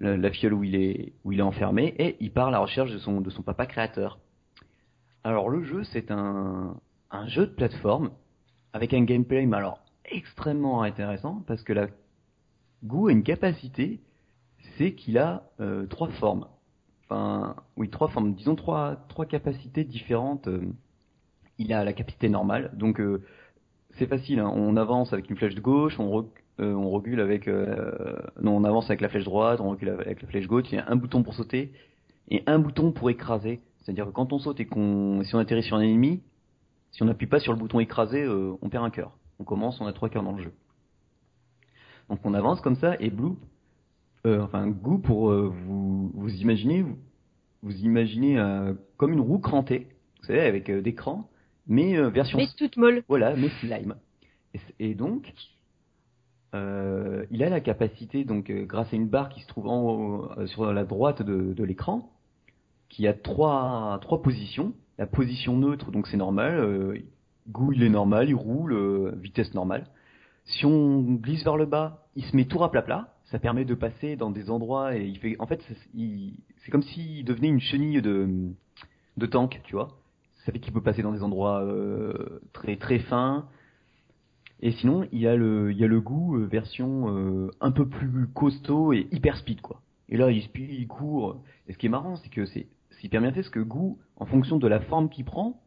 la, 0.00 0.16
la 0.16 0.30
fiole 0.30 0.54
où 0.54 0.64
il 0.64 0.74
est 0.74 1.12
où 1.24 1.32
il 1.32 1.38
est 1.40 1.42
enfermé 1.42 1.94
et 1.98 2.16
il 2.20 2.32
part 2.32 2.48
à 2.48 2.50
la 2.50 2.58
recherche 2.58 2.92
de 2.92 2.98
son 2.98 3.20
de 3.20 3.30
son 3.30 3.42
papa 3.42 3.66
créateur. 3.66 4.18
Alors 5.24 5.48
le 5.48 5.62
jeu 5.62 5.84
c'est 5.84 6.10
un 6.10 6.76
un 7.10 7.26
jeu 7.26 7.46
de 7.46 7.52
plateforme 7.52 8.10
avec 8.72 8.92
un 8.94 9.04
gameplay 9.04 9.46
mais 9.46 9.56
alors 9.56 9.80
extrêmement 10.04 10.82
intéressant 10.82 11.42
parce 11.46 11.62
que 11.62 11.72
la 11.72 11.88
Goo 12.84 13.08
a 13.08 13.12
une 13.12 13.24
capacité, 13.24 14.00
c'est 14.76 14.92
qu'il 14.94 15.18
a 15.18 15.50
euh, 15.60 15.86
trois 15.86 16.08
formes. 16.10 16.46
Enfin, 17.04 17.56
oui, 17.76 17.88
trois 17.90 18.08
formes. 18.08 18.34
Disons 18.34 18.54
trois 18.54 18.96
trois 19.08 19.26
capacités 19.26 19.84
différentes. 19.84 20.46
euh. 20.48 20.72
Il 21.58 21.72
a 21.72 21.82
la 21.82 21.92
capacité 21.92 22.28
normale, 22.28 22.70
donc 22.74 23.00
euh, 23.00 23.24
c'est 23.98 24.06
facile. 24.06 24.38
hein. 24.38 24.52
On 24.54 24.76
avance 24.76 25.12
avec 25.12 25.28
une 25.28 25.36
flèche 25.36 25.56
de 25.56 25.60
gauche, 25.60 25.98
on, 25.98 26.08
rec- 26.10 26.44
euh, 26.60 26.72
on 26.74 26.90
recule 26.90 27.20
avec. 27.20 27.48
euh, 27.48 28.16
non, 28.42 28.56
on 28.56 28.64
avance 28.64 28.86
avec 28.86 29.00
la 29.00 29.08
flèche 29.08 29.24
droite, 29.24 29.60
on 29.60 29.70
recule 29.70 29.90
avec 29.90 30.22
la 30.22 30.28
flèche 30.28 30.46
gauche. 30.46 30.64
Il 30.72 30.76
y 30.76 30.78
a 30.78 30.88
un 30.88 30.96
bouton 30.96 31.22
pour 31.22 31.34
sauter 31.34 31.72
et 32.30 32.42
un 32.46 32.58
bouton 32.58 32.92
pour 32.92 33.10
écraser. 33.10 33.60
C'est-à-dire 33.82 34.06
que 34.06 34.10
quand 34.10 34.32
on 34.32 34.38
saute 34.38 34.60
et 34.60 34.66
qu'on, 34.66 35.22
si 35.24 35.34
on 35.34 35.38
atterrit 35.38 35.62
sur 35.62 35.76
un 35.76 35.80
ennemi, 35.80 36.20
si 36.90 37.02
on 37.02 37.06
n'appuie 37.06 37.26
pas 37.26 37.40
sur 37.40 37.52
le 37.52 37.58
bouton 37.58 37.80
écraser, 37.80 38.22
euh, 38.22 38.52
on 38.60 38.68
perd 38.68 38.84
un 38.84 38.90
cœur. 38.90 39.12
On 39.38 39.44
commence, 39.44 39.80
on 39.80 39.86
a 39.86 39.92
trois 39.92 40.08
cœurs 40.08 40.22
dans 40.22 40.32
le 40.32 40.42
jeu. 40.42 40.52
Donc 42.08 42.20
on 42.24 42.34
avance 42.34 42.60
comme 42.60 42.76
ça 42.76 42.96
et 43.00 43.10
Blue, 43.10 43.32
euh, 44.26 44.40
enfin 44.42 44.66
Goo 44.66 44.98
pour 44.98 45.30
euh, 45.30 45.52
vous 45.66 46.10
vous 46.14 46.34
imaginez, 46.36 46.82
vous, 46.82 46.96
vous 47.62 47.76
imaginez 47.84 48.38
euh, 48.38 48.72
comme 48.96 49.12
une 49.12 49.20
roue 49.20 49.38
crantée, 49.38 49.88
vous 50.20 50.26
savez 50.26 50.40
avec 50.40 50.70
euh, 50.70 50.80
des 50.80 50.94
crans, 50.94 51.28
mais 51.66 51.96
euh, 51.96 52.08
version 52.08 52.38
Mais 52.38 52.46
toute 52.56 52.76
molle. 52.78 53.02
voilà, 53.08 53.36
mais 53.36 53.48
slime. 53.60 53.94
Et 54.80 54.94
donc, 54.94 55.32
euh, 56.54 57.26
il 57.30 57.42
a 57.42 57.50
la 57.50 57.60
capacité, 57.60 58.24
donc 58.24 58.50
euh, 58.50 58.64
grâce 58.64 58.92
à 58.92 58.96
une 58.96 59.08
barre 59.08 59.28
qui 59.28 59.40
se 59.42 59.48
trouve 59.48 59.68
en 59.68 59.82
haut, 59.82 60.28
euh, 60.38 60.46
sur 60.46 60.72
la 60.72 60.84
droite 60.84 61.22
de, 61.22 61.64
l'écran, 61.64 62.10
qui 62.88 63.06
a 63.06 63.12
trois, 63.12 63.98
trois 64.00 64.22
positions. 64.22 64.72
La 64.98 65.06
position 65.06 65.56
neutre, 65.56 65.90
donc 65.90 66.06
c'est 66.08 66.16
normal. 66.16 67.02
Goo, 67.50 67.72
il 67.72 67.82
est 67.82 67.88
normal, 67.88 68.28
il 68.28 68.34
roule, 68.34 69.14
vitesse 69.20 69.54
normale. 69.54 69.86
Si 70.44 70.66
on 70.66 71.02
glisse 71.02 71.44
vers 71.44 71.56
le 71.56 71.66
bas, 71.66 72.04
il 72.16 72.24
se 72.24 72.34
met 72.34 72.46
tout 72.46 72.64
à 72.64 72.70
plat 72.70 72.82
plat. 72.82 73.14
Ça 73.26 73.38
permet 73.38 73.64
de 73.64 73.74
passer 73.74 74.16
dans 74.16 74.30
des 74.30 74.50
endroits 74.50 74.96
et 74.96 75.04
il 75.04 75.18
fait, 75.18 75.36
en 75.38 75.46
fait, 75.46 75.62
c'est 75.94 76.70
comme 76.70 76.82
s'il 76.82 77.24
devenait 77.24 77.48
une 77.48 77.60
chenille 77.60 78.02
de, 78.02 78.28
de 79.18 79.26
tank, 79.26 79.60
tu 79.64 79.74
vois. 79.74 79.88
Ça 80.44 80.50
fait 80.52 80.58
qu'il 80.58 80.72
peut 80.72 80.82
passer 80.82 81.02
dans 81.02 81.12
des 81.12 81.22
endroits 81.22 81.64
très 82.52 82.76
très 82.76 82.98
fins. 82.98 83.46
Et 84.60 84.72
sinon, 84.72 85.06
il 85.12 85.20
y 85.20 85.26
a 85.28 85.36
le, 85.36 85.70
il 85.72 85.78
y 85.78 85.84
a 85.84 85.86
le 85.86 86.00
goût 86.00 86.36
euh, 86.36 86.46
version 86.46 87.14
euh, 87.16 87.50
un 87.60 87.70
peu 87.70 87.88
plus 87.88 88.26
costaud 88.34 88.92
et 88.92 89.06
hyper 89.12 89.36
speed 89.36 89.60
quoi. 89.60 89.80
Et 90.08 90.16
là, 90.16 90.30
il 90.30 90.42
speed, 90.42 90.70
il 90.70 90.88
court. 90.88 91.42
Et 91.68 91.72
ce 91.74 91.78
qui 91.78 91.86
est 91.86 91.90
marrant, 91.90 92.16
c'est 92.16 92.30
que 92.30 92.44
c'est 92.46 92.66
hyper 93.02 93.20
bien 93.20 93.30
fait, 93.30 93.42
parce 93.42 93.50
que 93.50 93.60
goût, 93.60 93.98
en 94.16 94.26
fonction 94.26 94.56
de 94.56 94.66
la 94.66 94.80
forme 94.80 95.08
qu'il 95.08 95.24
prend, 95.24 95.60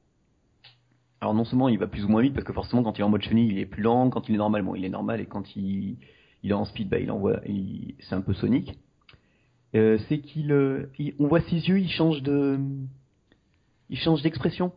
alors 1.22 1.34
non 1.34 1.46
seulement 1.46 1.70
il 1.70 1.78
va 1.78 1.88
plus 1.88 2.04
ou 2.04 2.10
moins 2.10 2.22
vite, 2.22 2.34
parce 2.34 2.44
que 2.46 2.52
forcément 2.52 2.84
quand 2.84 2.98
il 2.98 3.02
est 3.02 3.06
en 3.06 3.10
mode 3.10 3.22
chenille, 3.22 3.50
il 3.50 3.60
est 3.60 3.66
plus 3.66 3.84
lent, 3.84 4.10
quand 4.10 4.28
il 4.28 4.36
est 4.36 4.40
normal, 4.40 4.64
bon, 4.64 4.76
il 4.76 4.84
est 4.84 4.90
normal, 4.90 5.22
et 5.22 5.26
quand 5.26 5.56
il, 5.56 5.96
il 6.44 6.50
est 6.50 6.54
en 6.54 6.66
speed, 6.66 6.90
bah, 6.90 7.00
il 7.00 7.10
envoie, 7.12 7.40
il- 7.48 7.96
c'est 8.02 8.16
un 8.16 8.22
peu 8.22 8.34
sonique. 8.34 8.78
Euh, 9.76 9.98
c'est 10.10 10.18
qu'il, 10.20 10.52
euh, 10.52 10.92
on 11.20 11.28
voit 11.28 11.40
ses 11.42 11.56
yeux, 11.70 11.80
il 11.80 11.90
change 11.90 12.22
de, 12.24 12.60
il 13.90 13.98
change 13.98 14.22
d'expression. 14.24 14.74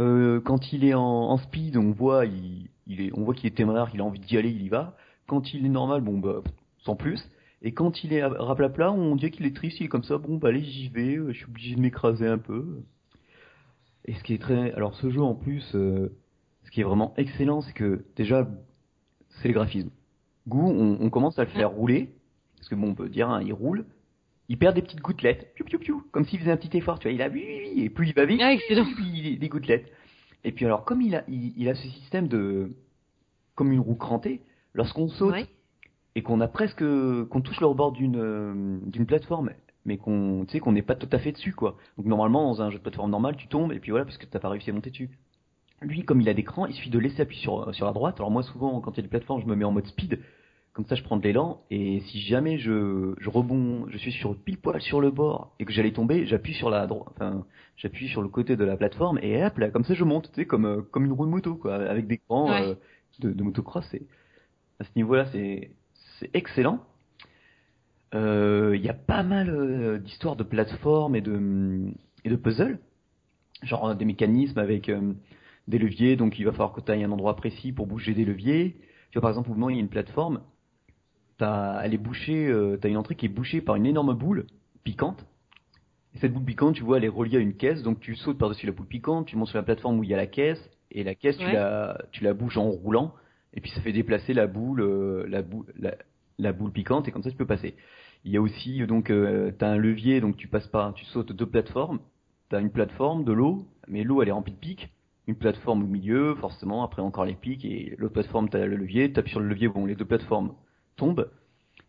Euh, 0.00 0.40
quand 0.40 0.72
il 0.72 0.84
est 0.84 0.94
en, 0.94 1.02
en 1.02 1.36
speed, 1.38 1.76
on 1.76 1.92
voit, 1.92 2.26
il, 2.26 2.68
il 2.86 3.00
est, 3.00 3.10
on 3.14 3.22
voit 3.22 3.34
qu'il 3.34 3.46
est 3.46 3.54
téméraire, 3.56 3.90
qu'il 3.90 4.00
a 4.00 4.04
envie 4.04 4.20
d'y 4.20 4.36
aller, 4.36 4.50
il 4.50 4.62
y 4.62 4.68
va. 4.68 4.96
Quand 5.26 5.54
il 5.54 5.64
est 5.64 5.68
normal, 5.70 6.00
bon 6.00 6.18
bah, 6.18 6.42
sans 6.78 6.96
plus. 6.96 7.22
Et 7.62 7.72
quand 7.72 8.04
il 8.04 8.12
est 8.12 8.20
à 8.20 8.28
raplapla, 8.28 8.92
on 8.92 9.16
dirait 9.16 9.30
qu'il 9.30 9.46
est 9.46 9.56
triste, 9.56 9.80
il 9.80 9.84
est 9.84 9.88
comme 9.88 10.02
ça, 10.02 10.18
bon 10.18 10.36
bah 10.36 10.48
allez 10.48 10.62
j'y 10.62 10.88
vais, 10.88 11.16
euh, 11.16 11.32
je 11.32 11.38
suis 11.38 11.46
obligé 11.46 11.76
de 11.76 11.80
m'écraser 11.80 12.26
un 12.26 12.38
peu. 12.38 12.82
Et 14.04 14.14
ce 14.14 14.22
qui 14.22 14.34
est 14.34 14.38
très, 14.38 14.72
alors 14.72 14.94
ce 14.96 15.10
jeu 15.10 15.22
en 15.22 15.34
plus, 15.34 15.74
euh, 15.74 16.12
ce 16.64 16.70
qui 16.70 16.80
est 16.80 16.84
vraiment 16.84 17.14
excellent, 17.16 17.62
c'est 17.62 17.72
que 17.72 18.04
déjà, 18.16 18.46
c'est 19.30 19.48
les 19.48 19.54
graphismes. 19.54 19.90
Goo, 20.46 20.60
on, 20.60 20.98
on 21.00 21.08
commence 21.08 21.38
à 21.38 21.44
le 21.44 21.50
faire 21.50 21.70
rouler, 21.70 22.10
parce 22.56 22.68
que 22.68 22.74
bon, 22.74 22.90
on 22.90 22.94
peut 22.94 23.08
dire, 23.08 23.30
hein, 23.30 23.40
il 23.42 23.54
roule, 23.54 23.86
il 24.48 24.58
perd 24.58 24.74
des 24.74 24.82
petites 24.82 25.00
gouttelettes, 25.00 25.54
piou 25.54 25.64
piou 25.64 25.78
piou, 25.78 26.04
comme 26.12 26.24
s'il 26.24 26.38
faisait 26.38 26.50
un 26.50 26.56
petit 26.56 26.76
effort, 26.76 26.98
tu 26.98 27.08
vois, 27.08 27.12
il 27.14 27.22
a 27.22 27.28
oui 27.28 27.44
oui 27.46 27.70
oui, 27.74 27.82
et 27.84 27.90
plus 27.90 28.08
il 28.08 28.14
va 28.14 28.24
vite, 28.26 28.40
Ah, 28.42 28.54
puis 28.56 29.04
il 29.14 29.34
a 29.34 29.38
des 29.38 29.48
gouttelettes. 29.48 29.90
Et 30.44 30.52
puis 30.52 30.66
alors, 30.66 30.84
comme 30.84 31.00
il 31.00 31.14
a, 31.16 31.24
il, 31.28 31.52
il 31.56 31.68
a 31.68 31.74
ce 31.74 31.88
système 31.88 32.28
de, 32.28 32.70
comme 33.54 33.72
une 33.72 33.80
roue 33.80 33.94
crantée, 33.94 34.42
lorsqu'on 34.74 35.08
saute 35.08 35.32
Ouais. 35.32 35.46
et 36.14 36.22
qu'on 36.22 36.40
a 36.40 36.48
presque, 36.48 36.84
qu'on 37.28 37.40
touche 37.40 37.60
le 37.60 37.66
rebord 37.66 37.92
d'une, 37.92 38.16
euh, 38.18 38.78
d'une 38.86 39.06
plateforme, 39.06 39.50
mais 39.86 39.96
qu'on, 39.96 40.44
tu 40.46 40.52
sais, 40.52 40.60
qu'on 40.60 40.72
n'est 40.72 40.82
pas 40.82 40.94
tout 40.94 41.08
à 41.12 41.18
fait 41.18 41.32
dessus, 41.32 41.52
quoi. 41.54 41.76
Donc 41.96 42.06
normalement, 42.06 42.44
dans 42.52 42.60
un 42.62 42.70
jeu 42.70 42.78
de 42.78 42.82
plateforme 42.82 43.10
normal, 43.10 43.36
tu 43.36 43.48
tombes 43.48 43.72
et 43.72 43.80
puis 43.80 43.90
voilà, 43.90 44.04
parce 44.04 44.18
que 44.18 44.26
t'as 44.26 44.38
pas 44.40 44.48
réussi 44.50 44.68
à 44.70 44.72
monter 44.74 44.90
dessus. 44.90 45.10
Lui, 45.80 46.04
comme 46.04 46.20
il 46.20 46.28
a 46.28 46.34
des 46.34 46.44
crans, 46.44 46.66
il 46.66 46.74
suffit 46.74 46.90
de 46.90 46.98
laisser 46.98 47.22
appuyer 47.22 47.42
sur, 47.42 47.74
sur 47.74 47.84
la 47.86 47.92
droite. 47.92 48.16
Alors 48.18 48.30
moi, 48.30 48.42
souvent, 48.42 48.80
quand 48.80 48.92
il 48.92 48.96
y 48.98 49.00
a 49.00 49.02
des 49.02 49.08
plateformes, 49.08 49.40
je 49.42 49.46
me 49.46 49.54
mets 49.54 49.64
en 49.64 49.72
mode 49.72 49.86
speed. 49.86 50.20
Comme 50.74 50.84
ça, 50.86 50.96
je 50.96 51.02
prends 51.04 51.16
de 51.16 51.22
l'élan. 51.22 51.62
Et 51.70 52.00
si 52.00 52.20
jamais 52.22 52.58
je, 52.58 53.14
je 53.18 53.30
rebond, 53.30 53.86
je 53.88 53.96
suis 53.96 54.10
sur 54.12 54.36
pile 54.36 54.58
poil 54.58 54.80
sur 54.82 55.00
le 55.00 55.10
bord 55.12 55.54
et 55.60 55.64
que 55.64 55.72
j'allais 55.72 55.92
tomber, 55.92 56.26
j'appuie 56.26 56.54
sur 56.54 56.68
la 56.68 56.86
droite, 56.88 57.06
enfin, 57.14 57.46
j'appuie 57.76 58.08
sur 58.08 58.22
le 58.22 58.28
côté 58.28 58.56
de 58.56 58.64
la 58.64 58.76
plateforme 58.76 59.18
et 59.22 59.44
hop 59.44 59.56
là, 59.58 59.70
comme 59.70 59.84
ça, 59.84 59.94
je 59.94 60.02
monte, 60.04 60.28
tu 60.30 60.40
sais, 60.40 60.46
comme, 60.46 60.66
euh, 60.66 60.82
comme 60.82 61.04
une 61.04 61.12
roue 61.12 61.26
de 61.26 61.30
moto, 61.30 61.54
quoi, 61.54 61.76
avec 61.76 62.08
des 62.08 62.20
Ouais. 62.28 62.62
euh, 62.62 62.74
de, 63.20 63.30
de 63.32 63.42
motocross. 63.44 63.86
Et 63.94 64.02
à 64.80 64.84
ce 64.84 64.90
niveau-là, 64.96 65.26
c'est, 65.30 65.70
c'est 66.18 66.30
excellent. 66.34 66.80
il 68.12 68.80
y 68.82 68.88
a 68.88 68.94
pas 68.94 69.22
mal 69.22 70.00
d'histoires 70.02 70.36
de 70.36 70.42
plateformes 70.44 71.14
et 71.16 71.20
de, 71.20 71.92
et 72.24 72.30
de 72.30 72.36
puzzles. 72.36 72.78
Genre 73.62 73.94
des 73.94 74.04
mécanismes 74.04 74.58
avec 74.58 74.90
des 75.68 75.78
leviers, 75.78 76.16
donc 76.16 76.38
il 76.38 76.44
va 76.44 76.50
falloir 76.52 76.72
que 76.72 76.80
tu 76.80 76.90
ailles 76.92 77.04
un 77.04 77.10
endroit 77.12 77.36
précis 77.36 77.72
pour 77.72 77.86
bouger 77.86 78.12
des 78.14 78.24
leviers. 78.24 78.76
Tu 79.10 79.18
vois, 79.18 79.22
par 79.22 79.30
exemple, 79.30 79.50
au 79.50 79.54
moment 79.54 79.66
où 79.66 79.70
il 79.70 79.76
y 79.76 79.78
a 79.78 79.82
une 79.82 79.88
plateforme, 79.88 80.40
t'as, 81.38 81.80
elle 81.82 81.94
est 81.94 81.98
bouchée, 81.98 82.46
euh, 82.46 82.76
t'as 82.80 82.88
une 82.88 82.96
entrée 82.96 83.14
qui 83.14 83.26
est 83.26 83.30
bouchée 83.30 83.60
par 83.60 83.76
une 83.76 83.86
énorme 83.86 84.14
boule 84.14 84.46
piquante. 84.84 85.26
Et 86.14 86.18
cette 86.18 86.32
boule 86.32 86.44
piquante, 86.44 86.76
tu 86.76 86.82
vois, 86.82 86.98
elle 86.98 87.04
est 87.04 87.08
reliée 87.08 87.38
à 87.38 87.40
une 87.40 87.54
caisse, 87.54 87.82
donc 87.82 88.00
tu 88.00 88.14
sautes 88.14 88.38
par-dessus 88.38 88.66
la 88.66 88.72
boule 88.72 88.86
piquante, 88.86 89.26
tu 89.26 89.36
montes 89.36 89.48
sur 89.48 89.58
la 89.58 89.64
plateforme 89.64 89.98
où 89.98 90.04
il 90.04 90.10
y 90.10 90.14
a 90.14 90.16
la 90.16 90.26
caisse, 90.26 90.62
et 90.92 91.02
la 91.02 91.14
caisse, 91.14 91.36
tu, 91.36 91.50
la, 91.50 91.98
tu 92.12 92.22
la 92.22 92.34
bouges 92.34 92.56
en 92.56 92.70
roulant, 92.70 93.14
et 93.52 93.60
puis 93.60 93.70
ça 93.72 93.80
fait 93.80 93.92
déplacer 93.92 94.32
la 94.32 94.46
boule, 94.46 94.80
euh, 94.80 95.26
la, 95.28 95.42
boule 95.42 95.66
la, 96.38 96.52
boule 96.52 96.70
piquante, 96.70 97.08
et 97.08 97.10
comme 97.10 97.22
ça 97.22 97.30
tu 97.30 97.36
peux 97.36 97.46
passer. 97.46 97.74
Il 98.24 98.32
y 98.32 98.36
a 98.36 98.40
aussi, 98.40 98.86
donc, 98.86 99.10
euh, 99.10 99.50
t'as 99.58 99.68
un 99.68 99.76
levier, 99.76 100.20
donc 100.20 100.36
tu 100.36 100.46
passes 100.46 100.68
pas, 100.68 100.92
tu 100.94 101.04
sautes 101.06 101.32
deux 101.32 101.46
plateformes, 101.46 101.98
t'as 102.48 102.60
une 102.60 102.70
plateforme, 102.70 103.24
de 103.24 103.32
l'eau, 103.32 103.66
mais 103.88 104.04
l'eau 104.04 104.22
elle 104.22 104.28
est 104.28 104.32
remplie 104.32 104.52
de 104.52 104.58
pics, 104.58 104.90
une 105.26 105.34
plateforme 105.34 105.82
au 105.82 105.86
milieu, 105.86 106.36
forcément, 106.36 106.84
après 106.84 107.02
encore 107.02 107.24
les 107.24 107.34
pics, 107.34 107.64
et 107.64 107.96
l'autre 107.98 108.14
plateforme, 108.14 108.48
t'as 108.48 108.64
le 108.64 108.76
levier, 108.76 109.12
tu 109.12 109.18
appuies 109.18 109.32
sur 109.32 109.40
le 109.40 109.48
levier, 109.48 109.66
bon, 109.68 109.84
les 109.84 109.96
deux 109.96 110.04
plateformes 110.04 110.54
tombent, 110.96 111.28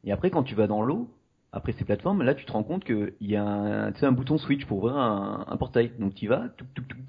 et 0.06 0.12
après, 0.12 0.30
quand 0.30 0.44
tu 0.44 0.56
vas 0.56 0.68
dans 0.68 0.82
l'eau, 0.82 1.10
après 1.52 1.74
ces 1.74 1.86
plateformes, 1.86 2.22
là, 2.22 2.36
tu 2.36 2.46
te 2.46 2.52
rends 2.52 2.64
compte 2.64 2.84
qu'il 2.84 3.14
y 3.22 3.36
a 3.36 3.44
un, 3.44 3.94
un 3.94 4.12
bouton 4.12 4.38
switch 4.38 4.66
pour 4.66 4.80
ouvrir 4.80 4.98
un, 4.98 5.58
portail. 5.58 5.92
Donc, 6.00 6.14
tu 6.14 6.26
y 6.26 6.28
vas, 6.28 6.50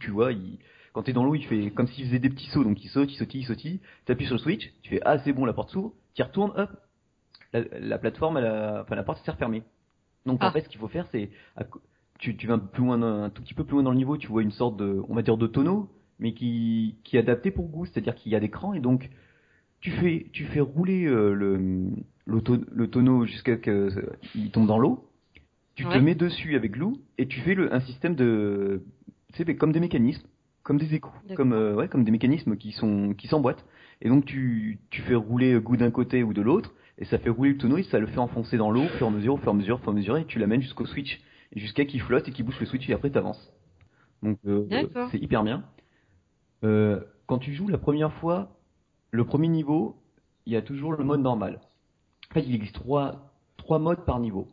tu 0.00 0.10
vois, 0.10 0.32
il, 0.32 0.58
quand 0.92 1.02
tu 1.02 1.10
es 1.10 1.12
dans 1.12 1.24
l'eau, 1.24 1.34
il 1.34 1.44
fait 1.44 1.70
comme 1.72 1.88
s'il 1.88 2.06
faisait 2.06 2.18
des 2.18 2.30
petits 2.30 2.48
sauts. 2.48 2.64
Donc, 2.64 2.82
il 2.82 2.88
saute, 2.88 3.12
il 3.12 3.16
sautille, 3.16 3.40
il 3.42 3.46
sautille. 3.46 3.80
Tu 4.06 4.12
appuies 4.12 4.26
sur 4.26 4.36
le 4.36 4.40
switch, 4.40 4.72
tu 4.82 4.90
fais 4.90 5.00
Ah, 5.04 5.18
c'est 5.18 5.32
bon, 5.32 5.44
la 5.44 5.52
porte 5.52 5.70
s'ouvre. 5.70 5.92
Tu 6.14 6.22
retournes, 6.22 6.52
hop, 6.56 6.70
la, 7.52 7.98
plateforme, 7.98 8.38
elle 8.38 8.80
enfin, 8.80 8.94
la 8.94 9.02
porte 9.02 9.22
s'est 9.24 9.30
refermée. 9.30 9.62
Donc, 10.24 10.42
en 10.42 10.46
ah. 10.46 10.52
fait, 10.52 10.62
ce 10.62 10.68
qu'il 10.68 10.80
faut 10.80 10.88
faire, 10.88 11.06
c'est. 11.12 11.30
Tu, 12.18 12.34
tu 12.36 12.46
vas 12.46 12.56
plus 12.56 12.82
loin, 12.82 13.02
un 13.02 13.28
tout 13.28 13.42
petit 13.42 13.52
peu 13.52 13.64
plus 13.64 13.74
loin 13.74 13.82
dans 13.82 13.90
le 13.90 13.98
niveau, 13.98 14.16
tu 14.16 14.28
vois 14.28 14.42
une 14.42 14.52
sorte 14.52 14.78
de, 14.78 15.02
on 15.08 15.14
va 15.14 15.20
dire, 15.20 15.36
de 15.36 15.46
tonneau, 15.46 15.90
mais 16.18 16.32
qui, 16.32 16.96
qui 17.04 17.16
est 17.16 17.20
adapté 17.20 17.50
pour 17.50 17.68
goût. 17.68 17.84
C'est-à-dire 17.84 18.14
qu'il 18.14 18.32
y 18.32 18.36
a 18.36 18.40
des 18.40 18.48
crans 18.48 18.72
et 18.72 18.80
donc, 18.80 19.10
tu 19.80 19.90
fais, 19.92 20.26
tu 20.32 20.44
fais 20.46 20.60
rouler 20.60 21.04
euh, 21.06 21.32
le 21.32 21.90
le, 22.26 22.86
tonneau 22.88 23.24
jusqu'à 23.24 23.56
ce 23.56 24.00
qu'il 24.32 24.50
tombe 24.50 24.66
dans 24.66 24.78
l'eau. 24.78 25.08
Tu 25.74 25.84
te 25.84 25.98
mets 25.98 26.14
dessus 26.14 26.56
avec 26.56 26.76
l'eau 26.76 26.98
et 27.18 27.26
tu 27.26 27.40
fais 27.40 27.54
le, 27.54 27.72
un 27.72 27.80
système 27.80 28.14
de, 28.14 28.82
tu 29.34 29.44
sais, 29.44 29.56
comme 29.56 29.72
des 29.72 29.80
mécanismes, 29.80 30.26
comme 30.62 30.78
des 30.78 30.94
échos, 30.94 31.12
comme 31.36 31.52
euh, 31.52 31.74
ouais, 31.74 31.88
comme 31.88 32.02
des 32.02 32.10
mécanismes 32.10 32.56
qui 32.56 32.72
sont 32.72 33.14
qui 33.14 33.28
s'emboîtent. 33.28 33.64
Et 34.00 34.08
donc 34.08 34.24
tu, 34.24 34.78
tu 34.90 35.02
fais 35.02 35.14
rouler 35.14 35.60
goût 35.60 35.76
d'un 35.76 35.90
côté 35.90 36.22
ou 36.22 36.32
de 36.32 36.42
l'autre 36.42 36.74
et 36.98 37.04
ça 37.04 37.18
fait 37.18 37.30
rouler 37.30 37.52
le 37.52 37.58
tonneau 37.58 37.76
et 37.76 37.82
ça 37.84 37.98
le 37.98 38.06
fait 38.06 38.18
enfoncer 38.18 38.56
dans 38.56 38.70
l'eau 38.70 38.84
au 38.84 38.88
fur 38.88 39.06
et 39.06 39.10
à 39.10 39.12
mesure, 39.12 39.34
au 39.34 39.36
fur 39.36 39.48
et 39.48 39.50
à 39.50 39.54
mesure, 39.54 39.76
au 39.76 39.78
fur 39.78 39.88
et 39.88 39.92
à 39.92 39.94
mesure 39.94 40.16
et 40.16 40.24
tu 40.24 40.38
l'amènes 40.38 40.62
jusqu'au 40.62 40.86
switch 40.86 41.20
jusqu'à 41.54 41.84
qu'il 41.84 42.00
flotte 42.00 42.28
et 42.28 42.32
qu'il 42.32 42.44
bouge 42.44 42.58
le 42.58 42.66
switch 42.66 42.88
et 42.88 42.92
après 42.92 43.10
t'avances. 43.10 43.52
Donc 44.22 44.38
euh, 44.46 44.66
c'est 45.10 45.18
hyper 45.18 45.44
bien. 45.44 45.64
Euh, 46.64 47.00
quand 47.26 47.38
tu 47.38 47.54
joues 47.54 47.68
la 47.68 47.78
première 47.78 48.12
fois, 48.14 48.55
le 49.16 49.24
premier 49.24 49.48
niveau, 49.48 49.96
il 50.44 50.52
y 50.52 50.56
a 50.56 50.62
toujours 50.62 50.92
le 50.92 51.02
mode 51.02 51.22
normal. 51.22 51.60
En 52.30 52.34
fait, 52.34 52.42
il 52.42 52.54
existe 52.54 52.74
trois, 52.74 53.32
trois 53.56 53.78
modes 53.78 54.04
par 54.04 54.20
niveau. 54.20 54.48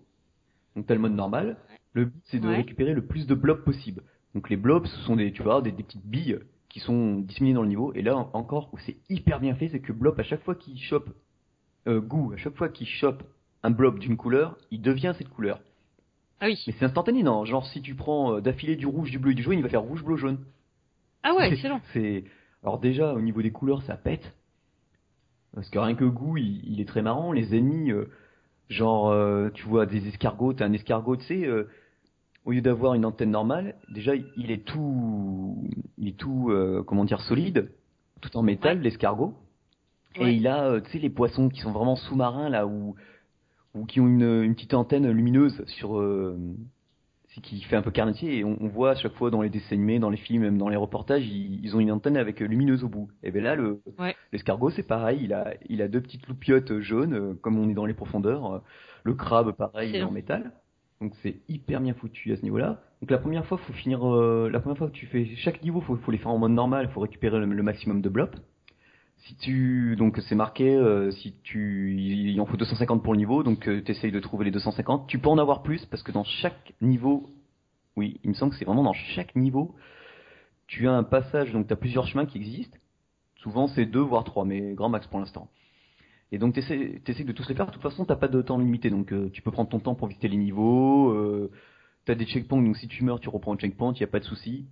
Donc, 0.76 0.88
tu 0.88 0.92
as 0.92 0.96
le 0.96 1.02
mode 1.02 1.14
normal. 1.14 1.58
Le 1.94 2.06
but, 2.06 2.24
c'est 2.26 2.40
de 2.40 2.48
récupérer 2.48 2.94
le 2.94 3.06
plus 3.06 3.28
de 3.28 3.36
blobs 3.36 3.64
possible. 3.64 4.04
Donc, 4.34 4.50
les 4.50 4.58
blobs, 4.58 4.86
ce 4.86 4.98
sont 5.02 5.16
des, 5.16 5.32
tu 5.32 5.44
vois, 5.44 5.62
des, 5.62 5.72
petites 5.72 6.06
billes 6.06 6.40
qui 6.70 6.80
sont 6.80 7.20
disséminées 7.20 7.54
dans 7.54 7.62
le 7.62 7.68
niveau. 7.68 7.94
Et 7.94 8.02
là, 8.02 8.16
encore, 8.34 8.70
où 8.74 8.78
c'est 8.80 8.98
hyper 9.10 9.40
bien 9.40 9.54
fait, 9.54 9.68
c'est 9.68 9.80
que 9.80 9.94
Blob, 9.94 10.20
à 10.20 10.24
chaque 10.24 10.42
fois 10.42 10.56
qu'il 10.56 10.80
chope, 10.80 11.10
euh, 11.88 12.00
goût, 12.02 12.32
à 12.34 12.38
chaque 12.38 12.56
fois 12.56 12.70
qu'il 12.70 12.88
chope 12.88 13.22
un 13.62 13.70
blob 13.70 14.00
d'une 14.00 14.18
couleur, 14.18 14.58
il 14.72 14.82
devient 14.82 15.14
cette 15.18 15.30
couleur. 15.30 15.60
Ah 16.40 16.48
oui. 16.48 16.62
Mais 16.66 16.74
c'est 16.80 16.86
instantané, 16.86 17.22
non? 17.22 17.46
Genre, 17.46 17.66
si 17.68 17.82
tu 17.82 17.94
prends 17.94 18.36
euh, 18.36 18.42
d'affilée 18.42 18.76
du 18.76 18.88
rouge, 18.88 19.12
du 19.12 19.20
bleu 19.20 19.34
et 19.34 19.36
du 19.36 19.44
jaune, 19.44 19.58
il 19.58 19.62
va 19.64 19.70
faire 19.70 19.84
rouge, 19.84 20.04
bleu, 20.04 20.16
jaune. 20.16 20.40
Ah 21.22 21.36
ouais, 21.36 21.54
excellent. 21.54 21.80
C'est, 21.94 22.24
alors 22.64 22.80
déjà, 22.80 23.14
au 23.14 23.22
niveau 23.22 23.42
des 23.42 23.52
couleurs, 23.52 23.84
ça 23.84 23.96
pète. 23.96 24.34
Parce 25.54 25.70
que 25.70 25.80
rien 25.80 25.96
que 25.96 26.06
goût, 26.06 26.38
il, 26.38 26.82
est 26.82 26.88
très 26.88 27.02
marrant. 27.02 27.32
Les 27.32 27.56
ennemis, 27.56 27.92
euh, 27.92 28.10
genre, 28.70 29.10
euh, 29.10 29.50
tu 29.54 29.66
vois 29.66 29.86
des 29.86 30.08
escargots, 30.08 30.54
t'as 30.54 30.66
un 30.66 30.74
escargot, 30.74 31.18
tu 31.18 31.26
sais, 31.26 31.46
euh, 31.46 31.70
au 32.46 32.52
lieu 32.52 32.62
d'avoir 32.62 32.96
une 32.96 33.06
antenne 33.06 33.32
normale, 33.32 33.76
déjà 33.90 34.14
il 34.16 34.52
est 34.52 34.66
tout, 34.66 35.64
il 35.98 36.10
est 36.10 36.18
tout, 36.18 36.52
comment 36.86 37.06
dire, 37.06 37.22
solide, 37.22 37.72
tout 38.20 38.36
en 38.36 38.42
métal, 38.42 38.82
l'escargot. 38.82 39.34
Et 40.16 40.34
il 40.34 40.48
a, 40.48 40.82
tu 40.82 40.92
sais, 40.92 41.00
les 41.00 41.10
poissons 41.10 41.50
qui 41.50 41.62
sont 41.62 41.72
vraiment 41.72 41.96
sous-marins 41.96 42.50
là, 42.50 42.68
ou 42.68 42.96
ou 43.74 43.86
qui 43.86 44.00
ont 44.00 44.08
une, 44.08 44.44
une 44.44 44.54
petite 44.54 44.76
antenne 44.76 45.10
lumineuse 45.10 45.64
sur 45.66 46.00
qui 47.42 47.62
fait 47.62 47.76
un 47.76 47.82
peu 47.82 47.92
carnetier 47.92 48.40
et 48.40 48.44
on, 48.44 48.68
voit 48.68 48.92
à 48.92 48.96
chaque 48.96 49.14
fois 49.14 49.32
dans 49.32 49.42
les 49.42 49.50
dessins 49.50 49.76
animés, 49.76 50.00
dans 50.00 50.10
les 50.10 50.18
films, 50.18 50.44
même 50.44 50.58
dans 50.58 50.70
les 50.70 50.76
reportages, 50.76 51.26
ils, 51.28 51.76
ont 51.76 51.80
une 51.80 51.92
antenne 51.92 52.18
avec 52.18 52.42
euh, 52.42 52.46
lumineuse 52.46 52.84
au 52.84 52.90
bout. 52.90 53.10
Et 53.24 53.32
bien 53.32 53.42
là, 53.42 53.56
le 53.56 53.82
l'escargot 54.32 54.70
c'est 54.72 54.84
pareil, 54.84 55.20
il 55.24 55.34
a 55.34 55.54
il 55.70 55.82
a 55.82 55.88
deux 55.88 56.02
petites 56.02 56.28
loupiottes 56.28 56.80
jaunes 56.80 57.14
euh, 57.14 57.34
comme 57.42 57.58
on 57.58 57.70
est 57.70 57.74
dans 57.74 57.86
les 57.86 57.94
profondeurs. 57.94 58.62
Le 59.04 59.14
crabe 59.14 59.52
pareil, 59.54 59.90
il 59.90 59.96
est 59.98 60.04
en 60.04 60.12
métal. 60.12 60.52
Donc 61.04 61.14
c'est 61.22 61.42
hyper 61.50 61.82
bien 61.82 61.94
foutu 61.94 62.32
à 62.32 62.38
ce 62.38 62.44
niveau-là. 62.44 62.82
Donc 63.02 63.12
la 63.12 63.18
première 63.18 63.46
fois, 63.46 63.58
faut 63.58 63.74
finir 63.74 64.08
euh, 64.08 64.50
la 64.50 64.62
première 64.62 64.78
fois 64.78 64.88
que 64.88 64.94
tu 64.94 65.06
fais 65.08 65.26
chaque 65.36 65.62
niveau, 65.62 65.82
faut 65.82 65.98
faut 65.98 66.12
les 66.12 66.18
faire 66.18 66.32
en 66.32 66.38
mode 66.38 66.54
normal, 66.54 66.90
faut 66.94 67.02
récupérer 67.02 67.40
le, 67.40 67.64
maximum 67.64 68.02
de 68.02 68.08
blops. 68.08 68.38
Si 69.26 69.36
tu 69.36 69.96
donc 69.96 70.20
c'est 70.28 70.36
marqué 70.36 70.78
si 71.22 71.34
tu 71.44 71.96
il 71.98 72.40
en 72.42 72.46
faut 72.46 72.58
250 72.58 73.02
pour 73.02 73.14
le 73.14 73.18
niveau 73.18 73.42
donc 73.42 73.62
tu 73.62 73.92
essayes 73.92 74.12
de 74.12 74.20
trouver 74.20 74.44
les 74.44 74.52
250 74.52 75.08
tu 75.08 75.18
peux 75.18 75.30
en 75.30 75.38
avoir 75.38 75.64
plus 75.64 75.86
parce 75.86 76.04
que 76.04 76.12
dans 76.12 76.26
chaque 76.26 76.74
niveau 76.82 77.30
oui 77.96 78.20
il 78.26 78.32
me 78.32 78.36
semble 78.36 78.52
que 78.52 78.58
c'est 78.58 78.66
vraiment 78.66 78.84
dans 78.84 78.94
chaque 78.94 79.34
niveau 79.38 79.76
tu 80.68 80.88
as 80.88 80.94
un 80.94 81.04
passage 81.04 81.52
donc 81.54 81.68
tu 81.68 81.74
as 81.74 81.78
plusieurs 81.78 82.08
chemins 82.08 82.26
qui 82.26 82.38
existent. 82.38 82.78
Souvent 83.38 83.68
c'est 83.68 83.86
deux 83.86 84.02
voire 84.02 84.24
trois 84.24 84.44
mais 84.44 84.74
grand 84.74 84.90
max 84.90 85.08
pour 85.08 85.20
l'instant. 85.20 85.48
Et 86.32 86.38
donc 86.38 86.54
tu 86.54 86.60
essaies, 86.60 87.24
de 87.24 87.32
tous 87.32 87.48
les 87.48 87.56
faire. 87.56 87.68
De 87.68 87.72
toute 87.72 87.82
façon 87.82 88.06
t'as 88.06 88.16
pas 88.16 88.28
de 88.28 88.42
temps 88.42 88.58
limité 88.58 88.90
donc 88.90 89.14
tu 89.32 89.42
peux 89.42 89.52
prendre 89.52 89.70
ton 89.70 89.80
temps 89.80 89.96
pour 89.96 90.08
visiter 90.08 90.28
les 90.28 90.38
niveaux 90.38 91.12
euh, 91.12 91.52
tu 92.06 92.12
as 92.12 92.16
des 92.16 92.26
checkpoints 92.26 92.62
donc 92.62 92.76
si 92.76 92.88
tu 92.88 93.04
meurs 93.04 93.20
tu 93.20 93.30
reprends 93.30 93.54
le 93.54 93.60
checkpoint 93.60 93.94
il 93.94 94.02
y 94.02 94.04
a 94.04 94.08
pas 94.08 94.20
de 94.20 94.26
souci. 94.26 94.66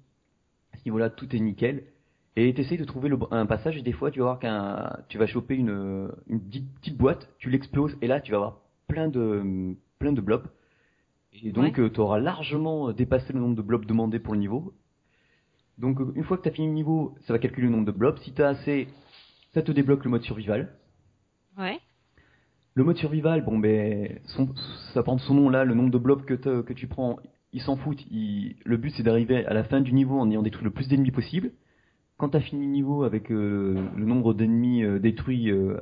À 0.73 0.77
ce 0.77 0.83
niveau 0.85 0.97
là 0.97 1.09
tout 1.09 1.33
est 1.35 1.39
nickel 1.39 1.83
et 2.35 2.53
tu 2.53 2.61
essayes 2.61 2.77
de 2.77 2.85
trouver 2.85 3.09
le, 3.09 3.17
un 3.31 3.45
passage 3.45 3.77
et 3.77 3.81
des 3.81 3.91
fois 3.91 4.09
tu 4.09 4.19
vas 4.19 4.25
voir 4.25 4.39
qu'un 4.39 4.97
tu 5.09 5.17
vas 5.17 5.27
choper 5.27 5.55
une, 5.55 6.09
une 6.27 6.39
petite, 6.39 6.97
boîte, 6.97 7.29
tu 7.39 7.49
l'exploses 7.49 7.97
et 8.01 8.07
là 8.07 8.21
tu 8.21 8.31
vas 8.31 8.37
avoir 8.37 8.59
plein 8.87 9.09
de 9.09 9.75
plein 9.99 10.13
de 10.13 10.21
blobs. 10.21 10.47
Et 11.43 11.51
donc 11.51 11.79
euh, 11.79 11.89
tu 11.89 11.99
auras 11.99 12.19
largement 12.19 12.91
dépassé 12.93 13.33
le 13.33 13.39
nombre 13.39 13.55
de 13.55 13.61
blobs 13.61 13.85
demandés 13.85 14.19
pour 14.19 14.33
le 14.33 14.39
niveau. 14.39 14.73
Donc 15.77 15.99
euh, 15.99 16.11
une 16.15 16.23
fois 16.23 16.37
que 16.37 16.43
tu 16.43 16.49
as 16.49 16.51
fini 16.51 16.67
le 16.67 16.73
niveau, 16.73 17.15
ça 17.21 17.33
va 17.33 17.39
calculer 17.39 17.67
le 17.67 17.73
nombre 17.73 17.85
de 17.85 17.91
blobs. 17.91 18.17
Si 18.19 18.33
tu 18.33 18.41
as 18.41 18.49
assez, 18.49 18.87
ça 19.53 19.61
te 19.61 19.71
débloque 19.71 20.05
le 20.05 20.11
mode 20.11 20.23
survival. 20.23 20.73
Ouais. 21.57 21.79
Le 22.75 22.85
mode 22.85 22.97
survival, 22.97 23.43
bon 23.43 23.59
ben 23.59 24.19
ça 24.93 25.03
prend 25.03 25.17
son 25.17 25.33
nom 25.33 25.49
là, 25.49 25.65
le 25.65 25.73
nombre 25.73 25.91
de 25.91 25.97
blobs 25.97 26.23
que, 26.23 26.35
que 26.35 26.73
tu 26.73 26.87
prends, 26.87 27.19
il 27.51 27.61
s'en 27.61 27.75
fout. 27.75 28.05
le 28.09 28.77
but 28.77 28.91
c'est 28.91 29.03
d'arriver 29.03 29.45
à 29.45 29.53
la 29.53 29.65
fin 29.65 29.81
du 29.81 29.91
niveau 29.91 30.17
en 30.17 30.31
ayant 30.31 30.41
détruit 30.41 30.63
le 30.63 30.71
plus 30.71 30.87
d'ennemis 30.87 31.11
possible 31.11 31.51
quand 32.21 32.29
tu 32.29 32.37
as 32.37 32.41
fini 32.41 32.67
le 32.67 32.71
niveau 32.71 33.03
avec 33.03 33.31
euh, 33.31 33.83
le 33.97 34.05
nombre 34.05 34.35
d'ennemis 34.35 34.83
euh, 34.83 34.99
détruits 34.99 35.49
euh, 35.49 35.81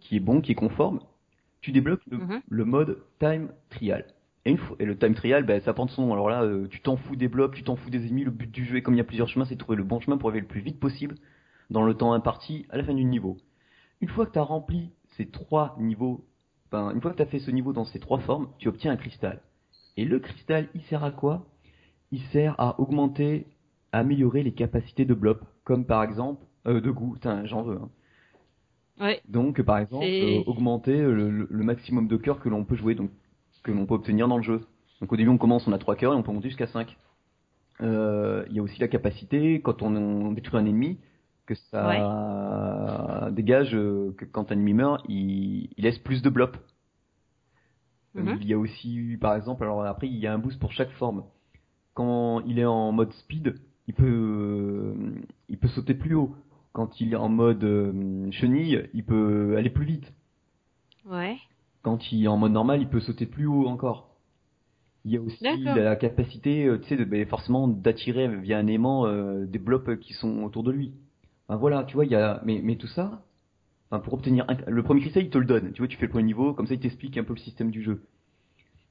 qui 0.00 0.16
est 0.16 0.20
bon, 0.20 0.40
qui 0.40 0.52
est 0.52 0.54
conforme, 0.54 1.00
tu 1.60 1.72
débloques 1.72 2.00
le, 2.10 2.64
mhm. 2.64 2.64
mode 2.64 3.02
time 3.18 3.50
trial. 3.68 4.06
Et, 4.46 4.52
une 4.52 4.56
fois, 4.56 4.76
et 4.80 4.86
le 4.86 4.96
time 4.96 5.12
trial, 5.12 5.44
ben, 5.44 5.60
ça 5.60 5.74
prend 5.74 5.84
de 5.84 5.90
son. 5.90 6.10
Alors 6.10 6.30
là, 6.30 6.48
tu 6.70 6.80
t'en 6.80 6.96
fous 6.96 7.16
des 7.16 7.28
blocs, 7.28 7.54
tu 7.54 7.64
t'en 7.64 7.76
fous 7.76 7.90
des 7.90 8.06
ennemis. 8.06 8.24
Le 8.24 8.30
but 8.30 8.50
du 8.50 8.64
jeu, 8.64 8.80
comme 8.80 8.94
il 8.94 8.96
y 8.96 9.00
a 9.00 9.04
plusieurs 9.04 9.28
chemins, 9.28 9.44
c'est 9.44 9.56
de 9.56 9.60
trouver 9.60 9.76
le 9.76 9.84
bon 9.84 10.00
chemin 10.00 10.16
pour 10.16 10.30
arriver 10.30 10.40
le 10.40 10.48
plus 10.48 10.62
vite 10.62 10.80
possible 10.80 11.16
dans 11.68 11.82
le 11.82 11.92
temps 11.92 12.14
imparti 12.14 12.64
à 12.70 12.78
la 12.78 12.84
fin 12.84 12.94
du 12.94 13.04
niveau. 13.04 13.36
Une 14.00 14.08
fois 14.08 14.24
que 14.24 14.32
tu 14.32 14.38
as 14.38 14.42
rempli 14.42 14.92
ces 15.18 15.26
trois 15.26 15.76
niveaux, 15.78 16.24
enfin, 16.68 16.94
une 16.94 17.02
fois 17.02 17.10
que 17.10 17.16
tu 17.16 17.22
as 17.22 17.26
fait 17.26 17.40
ce 17.40 17.50
niveau 17.50 17.74
dans 17.74 17.84
ces 17.84 18.00
trois 18.00 18.20
formes, 18.20 18.48
tu 18.56 18.68
obtiens 18.68 18.92
un 18.92 18.96
cristal. 18.96 19.42
Et 19.98 20.06
le 20.06 20.18
cristal, 20.18 20.68
il 20.74 20.80
sert 20.84 21.04
à 21.04 21.10
quoi? 21.10 21.46
Il 22.10 22.22
sert 22.32 22.54
à 22.58 22.80
augmenter 22.80 23.48
améliorer 23.98 24.42
les 24.42 24.52
capacités 24.52 25.04
de 25.04 25.14
blob, 25.14 25.40
comme 25.64 25.84
par 25.84 26.02
exemple 26.02 26.44
euh, 26.66 26.80
de 26.80 26.90
goût. 26.90 27.16
J'en 27.44 27.62
veux. 27.62 27.76
Hein. 27.76 27.90
Ouais. 29.00 29.20
Donc, 29.28 29.60
par 29.62 29.78
exemple, 29.78 30.06
euh, 30.06 30.42
augmenter 30.46 30.96
le, 30.98 31.46
maximum 31.50 32.08
de 32.08 32.16
cœurs 32.16 32.40
que 32.40 32.48
l'on 32.48 32.64
peut 32.64 32.76
jouer, 32.76 32.94
donc 32.94 33.10
que 33.62 33.72
l'on 33.72 33.86
peut 33.86 33.94
obtenir 33.94 34.28
dans 34.28 34.36
le 34.36 34.42
jeu. 34.42 34.62
Donc 35.00 35.12
au 35.12 35.16
début, 35.16 35.28
on 35.28 35.38
commence, 35.38 35.66
on 35.66 35.72
a 35.72 35.78
3 35.78 35.96
cœurs 35.96 36.12
et 36.12 36.16
on 36.16 36.22
peut 36.22 36.32
monter 36.32 36.48
jusqu'à 36.48 36.66
5. 36.66 36.96
Euh, 37.82 38.44
il 38.48 38.56
y 38.56 38.58
a 38.58 38.62
aussi 38.62 38.80
la 38.80 38.88
capacité, 38.88 39.60
quand 39.60 39.82
on, 39.82 40.32
détruit 40.32 40.58
un 40.58 40.64
ennemi, 40.64 40.98
que 41.44 41.54
ça 41.54 43.28
dégage 43.32 43.72
que 43.72 44.24
quand 44.24 44.50
un 44.50 44.54
ennemi 44.54 44.72
meurt, 44.72 45.04
il, 45.08 45.68
laisse 45.76 45.98
plus 45.98 46.22
de 46.22 46.30
blops. 46.30 46.58
Mm-hmm. 48.16 48.38
Il 48.40 48.48
y 48.48 48.54
a 48.54 48.58
aussi, 48.58 49.18
par 49.20 49.34
exemple, 49.34 49.62
alors 49.62 49.84
après, 49.84 50.06
il 50.06 50.16
y 50.16 50.26
a 50.26 50.32
un 50.32 50.38
boost 50.38 50.58
pour 50.58 50.72
chaque 50.72 50.90
forme. 50.92 51.24
Quand 51.92 52.40
il 52.46 52.58
est 52.58 52.64
en 52.64 52.92
mode 52.92 53.12
speed, 53.12 53.56
il 53.88 53.94
peut, 53.94 54.04
euh, 54.06 54.94
il 55.48 55.58
peut 55.58 55.68
sauter 55.68 55.94
plus 55.94 56.14
haut. 56.14 56.34
Quand 56.72 57.00
il 57.00 57.12
est 57.12 57.16
en 57.16 57.28
mode 57.28 57.64
euh, 57.64 58.30
chenille, 58.32 58.88
il 58.94 59.04
peut 59.04 59.56
aller 59.56 59.70
plus 59.70 59.86
vite. 59.86 60.12
Ouais. 61.06 61.38
quand 61.82 62.12
il 62.12 62.24
est 62.24 62.28
en 62.28 62.36
mode 62.36 62.52
normal, 62.52 62.80
il 62.82 62.88
peut 62.88 63.00
sauter 63.00 63.26
plus 63.26 63.46
haut 63.46 63.66
encore. 63.68 64.10
Il 65.04 65.12
y 65.12 65.16
a 65.16 65.20
aussi 65.20 65.36
la 65.76 65.96
capacité, 65.96 66.66
euh, 66.66 66.78
tu 66.80 66.88
sais, 66.88 66.96
de, 66.96 67.04
ben, 67.04 67.24
forcément 67.26 67.68
d'attirer 67.68 68.28
via 68.38 68.58
un 68.58 68.66
aimant 68.66 69.06
euh, 69.06 69.46
des 69.46 69.60
blobs 69.60 69.98
qui 70.00 70.14
sont 70.14 70.42
autour 70.42 70.64
de 70.64 70.72
lui. 70.72 70.92
Enfin, 71.48 71.58
voilà, 71.58 71.84
tu 71.84 71.94
vois, 71.94 72.04
il 72.06 72.10
y 72.10 72.16
a, 72.16 72.42
mais, 72.44 72.60
mais 72.62 72.76
tout 72.76 72.88
ça, 72.88 73.22
pour 74.04 74.14
obtenir 74.14 74.44
un- 74.48 74.56
le 74.70 74.82
premier 74.82 75.00
cristal, 75.00 75.24
il 75.24 75.30
te 75.30 75.38
le 75.38 75.44
donne. 75.46 75.72
Tu 75.72 75.78
vois, 75.80 75.88
tu 75.88 75.96
fais 75.96 76.06
le 76.06 76.10
premier 76.12 76.24
niveau, 76.24 76.54
comme 76.54 76.66
ça, 76.66 76.74
il 76.74 76.80
t'explique 76.80 77.16
un 77.18 77.24
peu 77.24 77.34
le 77.34 77.38
système 77.40 77.70
du 77.70 77.82
jeu. 77.82 78.02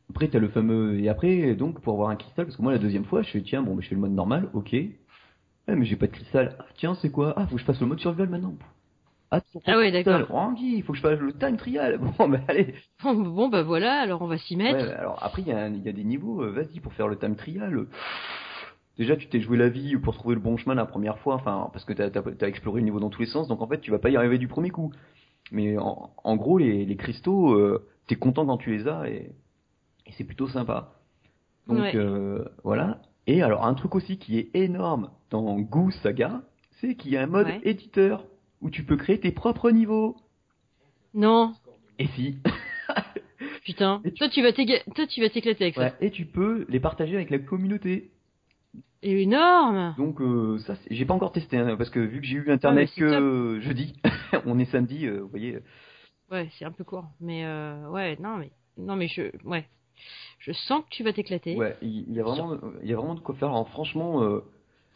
Après, 0.10 0.28
t'as 0.28 0.40
le 0.40 0.50
fameux, 0.50 1.00
et 1.00 1.10
après, 1.10 1.56
donc, 1.56 1.82
pour 1.82 1.94
avoir 1.94 2.10
un 2.10 2.16
cristal, 2.16 2.46
parce 2.46 2.58
que 2.58 2.62
moi, 2.62 2.72
la 2.72 2.78
deuxième 2.78 3.06
fois, 3.06 3.22
je 3.22 3.30
fais, 3.32 3.42
tiens, 3.42 3.62
bon, 3.64 3.76
ben, 3.76 3.82
je 3.82 3.90
fais 3.90 3.96
le 3.96 4.02
mode 4.02 4.12
normal, 4.12 4.50
ok. 4.54 4.72
Ouais, 4.74 5.76
mais 5.76 5.86
j'ai 5.86 5.96
pas 5.96 6.08
de 6.08 6.12
cristal. 6.12 6.56
Ah, 6.60 6.66
tiens, 6.76 6.96
c'est 6.96 7.10
quoi? 7.10 7.34
Ah, 7.36 7.48
faut 7.48 7.56
que 7.56 7.62
je 7.62 7.66
fasse 7.66 7.82
le 7.82 7.88
mode 7.88 8.00
survival 8.00 8.30
maintenant. 8.30 8.56
Ah, 9.32 9.42
Ah 9.66 9.78
ouais, 9.78 9.92
d'accord. 9.92 10.28
Randy, 10.30 10.76
il 10.78 10.84
faut 10.84 10.94
que 10.94 10.98
je 10.98 11.02
fasse 11.04 11.20
le 11.20 11.34
time 11.34 11.58
trial. 11.58 12.00
Bon, 12.18 12.30
ben, 12.30 12.42
allez. 12.48 12.76
Bon, 13.04 13.50
bah 13.50 13.64
voilà, 13.64 14.00
alors 14.00 14.22
on 14.22 14.28
va 14.28 14.38
s'y 14.38 14.56
mettre. 14.56 14.86
Ouais, 14.86 14.94
alors 14.94 15.18
après, 15.22 15.42
il 15.42 15.48
y, 15.48 15.52
y 15.52 15.90
a 15.90 15.92
des 15.92 16.04
niveaux, 16.04 16.44
euh, 16.44 16.52
vas-y, 16.52 16.80
pour 16.80 16.94
faire 16.94 17.08
le 17.08 17.18
time 17.18 17.36
trial. 17.36 17.88
Déjà, 18.98 19.18
tu 19.18 19.28
t'es 19.28 19.42
joué 19.42 19.58
la 19.58 19.68
vie 19.68 19.98
pour 19.98 20.14
trouver 20.14 20.36
le 20.36 20.42
bon 20.42 20.56
chemin 20.56 20.76
la 20.76 20.86
première 20.86 21.18
fois, 21.20 21.36
enfin, 21.36 21.70
parce 21.74 21.84
que 21.84 21.92
t'as 21.94 22.08
as, 22.08 22.48
exploré 22.48 22.80
le 22.80 22.86
niveau 22.86 23.00
dans 23.00 23.10
tous 23.10 23.22
les 23.22 23.28
sens, 23.28 23.48
donc 23.48 23.62
en 23.62 23.68
fait, 23.68 23.82
tu 23.82 23.92
vas 23.92 24.00
pas 24.00 24.10
y 24.10 24.16
arriver 24.16 24.38
du 24.38 24.48
premier 24.48 24.70
coup. 24.70 24.94
Mais 25.52 25.78
en, 25.78 26.12
en 26.24 26.36
gros, 26.38 26.58
les, 26.58 26.86
les 26.86 26.96
cristaux, 26.96 27.54
euh, 27.54 27.86
t'es 28.08 28.16
content 28.16 28.46
quand 28.46 28.58
tu 28.58 28.72
les 28.72 28.88
as 28.88 29.10
et, 29.10 29.32
et 30.06 30.12
c'est 30.14 30.24
plutôt 30.24 30.48
sympa. 30.48 30.94
Donc 31.68 31.80
Ouais. 31.80 31.96
euh, 31.96 32.46
voilà. 32.64 33.02
Et 33.28 33.42
alors, 33.42 33.66
un 33.66 33.74
truc 33.74 33.96
aussi 33.96 34.18
qui 34.18 34.38
est 34.38 34.50
énorme 34.56 35.10
dans 35.32 35.60
Goo 35.60 35.90
Saga, 36.04 36.42
c'est 36.80 36.96
qu'il 36.96 37.12
y 37.12 37.18
a 37.18 37.24
un 37.24 37.28
mode 37.28 37.48
Ouais. 37.48 37.60
éditeur 37.64 38.26
où 38.62 38.70
tu 38.70 38.84
peux 38.84 38.98
créer 38.98 39.20
tes 39.20 39.32
propres 39.32 39.72
niveaux. 39.72 40.16
Non, 41.14 41.54
Et 41.98 42.08
si. 42.08 42.38
putain. 43.64 44.02
Et 44.04 44.12
tu- 44.12 44.18
Toi, 44.20 44.30
tu 44.30 44.42
vas 44.44 44.52
t'éga- 44.52 44.84
toi, 44.94 45.08
tu 45.08 45.22
vas 45.22 45.30
t'éclater 45.30 45.64
avec 45.66 45.78
Ouais, 45.78 45.90
ça. 45.90 45.96
et 46.02 46.12
tu 46.12 46.26
peux 46.26 46.66
les 46.70 46.80
partager 46.80 47.16
avec 47.16 47.30
la 47.30 47.40
communauté. 47.40 48.12
Et 49.02 49.22
énorme. 49.22 49.94
Donc 49.98 50.20
euh, 50.22 50.58
ça, 50.60 50.76
j'ai 50.90 51.06
pas 51.06 51.14
encore 51.14 51.32
testé 51.32 51.58
hein, 51.58 51.76
parce 51.78 51.90
que 51.92 52.00
vu 52.00 52.22
que 52.22 52.26
j'ai 52.28 52.38
eu 52.38 52.52
internet 52.52 52.90
Ah, 52.90 52.94
c'est 52.96 53.02
que 53.02 53.60
jeudi, 53.62 53.94
on 54.46 54.58
est 54.60 54.66
samedi, 54.66 55.06
euh, 55.06 55.22
vous 55.22 55.28
voyez. 55.30 55.60
Ouais, 56.32 56.50
c'est 56.58 56.66
un 56.66 56.72
peu 56.72 56.84
court, 56.84 57.06
mais 57.20 57.46
euh, 57.46 57.88
ouais, 57.90 58.18
non, 58.20 58.38
mais 58.38 58.52
non, 58.78 58.96
mais 58.96 59.08
je, 59.08 59.24
ouais, 59.46 59.66
je 60.40 60.52
sens 60.52 60.84
que 60.84 60.90
tu 60.90 61.04
vas 61.04 61.14
t'éclater. 61.14 61.56
Ouais, 61.56 61.76
il 61.82 62.12
y 62.14 62.20
a 62.20 62.24
vraiment, 62.24 62.58
il 62.84 62.90
y 62.90 62.94
a 62.94 62.96
vraiment 62.96 63.16
de 63.16 63.20
quoi 63.20 63.36
faire. 63.36 63.50
Alors 63.50 63.68
franchement, 63.70 64.24
euh, 64.24 64.42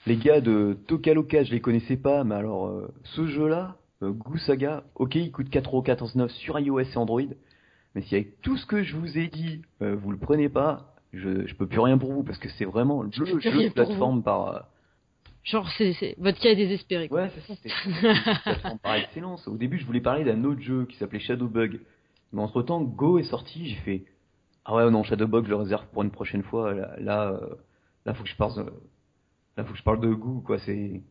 les 0.06 0.18
gars 0.18 0.42
de 0.42 0.78
Tokaloka, 0.88 1.44
je 1.44 1.52
les 1.52 1.62
connaissais 1.62 1.98
pas, 1.98 2.24
mais 2.24 2.36
alors 2.36 2.68
euh, 2.68 2.94
ce 3.04 3.28
jeu-là, 3.28 3.78
euh, 4.04 4.12
Goo 4.12 4.38
Saga, 4.38 4.84
ok, 4.96 5.16
il 5.16 5.32
coûte 5.32 5.50
4,14€ 5.50 6.30
sur 6.30 6.60
iOS 6.60 6.80
et 6.80 6.98
Android, 6.98 7.22
mais 7.96 8.02
si 8.04 8.16
avec 8.16 8.42
tout 8.42 8.58
ce 8.58 8.66
que 8.66 8.84
je 8.84 8.96
vous 8.96 9.18
ai 9.18 9.28
dit, 9.28 9.62
euh, 9.82 9.96
vous 9.96 10.12
le 10.12 10.18
prenez 10.18 10.50
pas, 10.50 10.96
je, 11.14 11.46
je 11.46 11.56
peux 11.56 11.68
plus 11.68 11.80
rien 11.80 11.98
pour 11.98 12.14
vous 12.14 12.24
parce 12.24 12.38
que 12.38 12.50
c'est 12.50 12.66
vraiment 12.66 13.02
le 13.02 13.12
jeu, 13.12 13.26
de 13.26 13.74
plateforme 13.74 14.24
par. 14.24 14.68
Genre, 15.44 15.68
c'est, 15.78 16.16
votre 16.20 16.40
cas 16.40 16.50
est 16.50 16.56
désespéré. 16.56 17.08
Quoi. 17.08 17.24
Ouais, 17.24 17.32
c'est 17.48 17.72
ça, 17.72 18.76
par 18.84 18.96
excellence. 18.96 19.48
Au 19.48 19.58
début, 19.58 19.80
je 19.80 19.86
voulais 19.86 20.02
parler 20.02 20.24
d'un 20.24 20.44
autre 20.44 20.62
jeu 20.62 20.86
qui 20.86 20.98
s'appelait 20.98 21.20
Shadowbug. 21.20 21.80
Mais 22.32 22.42
entre 22.42 22.62
temps, 22.62 22.82
Go 22.82 23.18
est 23.18 23.24
sorti, 23.24 23.68
j'ai 23.70 23.78
fait 23.78 24.04
Ah 24.70 24.76
ouais, 24.76 24.92
non, 24.92 25.02
Shadowbug, 25.02 25.46
je 25.46 25.50
le 25.50 25.56
réserve 25.56 25.88
pour 25.88 26.04
une 26.04 26.12
prochaine 26.12 26.44
fois. 26.44 26.76
Là, 26.76 26.96
là, 27.00 27.32
euh, 27.32 27.56
là 28.06 28.14
faut 28.14 28.22
que 28.24 28.30
je 28.30 28.36
parle, 28.36 28.56
de- 28.66 28.72
là, 29.58 29.66
faut 29.66 29.72
que 29.74 29.80
je 29.80 29.84
parle 29.84 30.00
de 30.00 30.14
Go, 30.14 30.42
quoi. 30.46 30.60
C'est, 30.60 31.02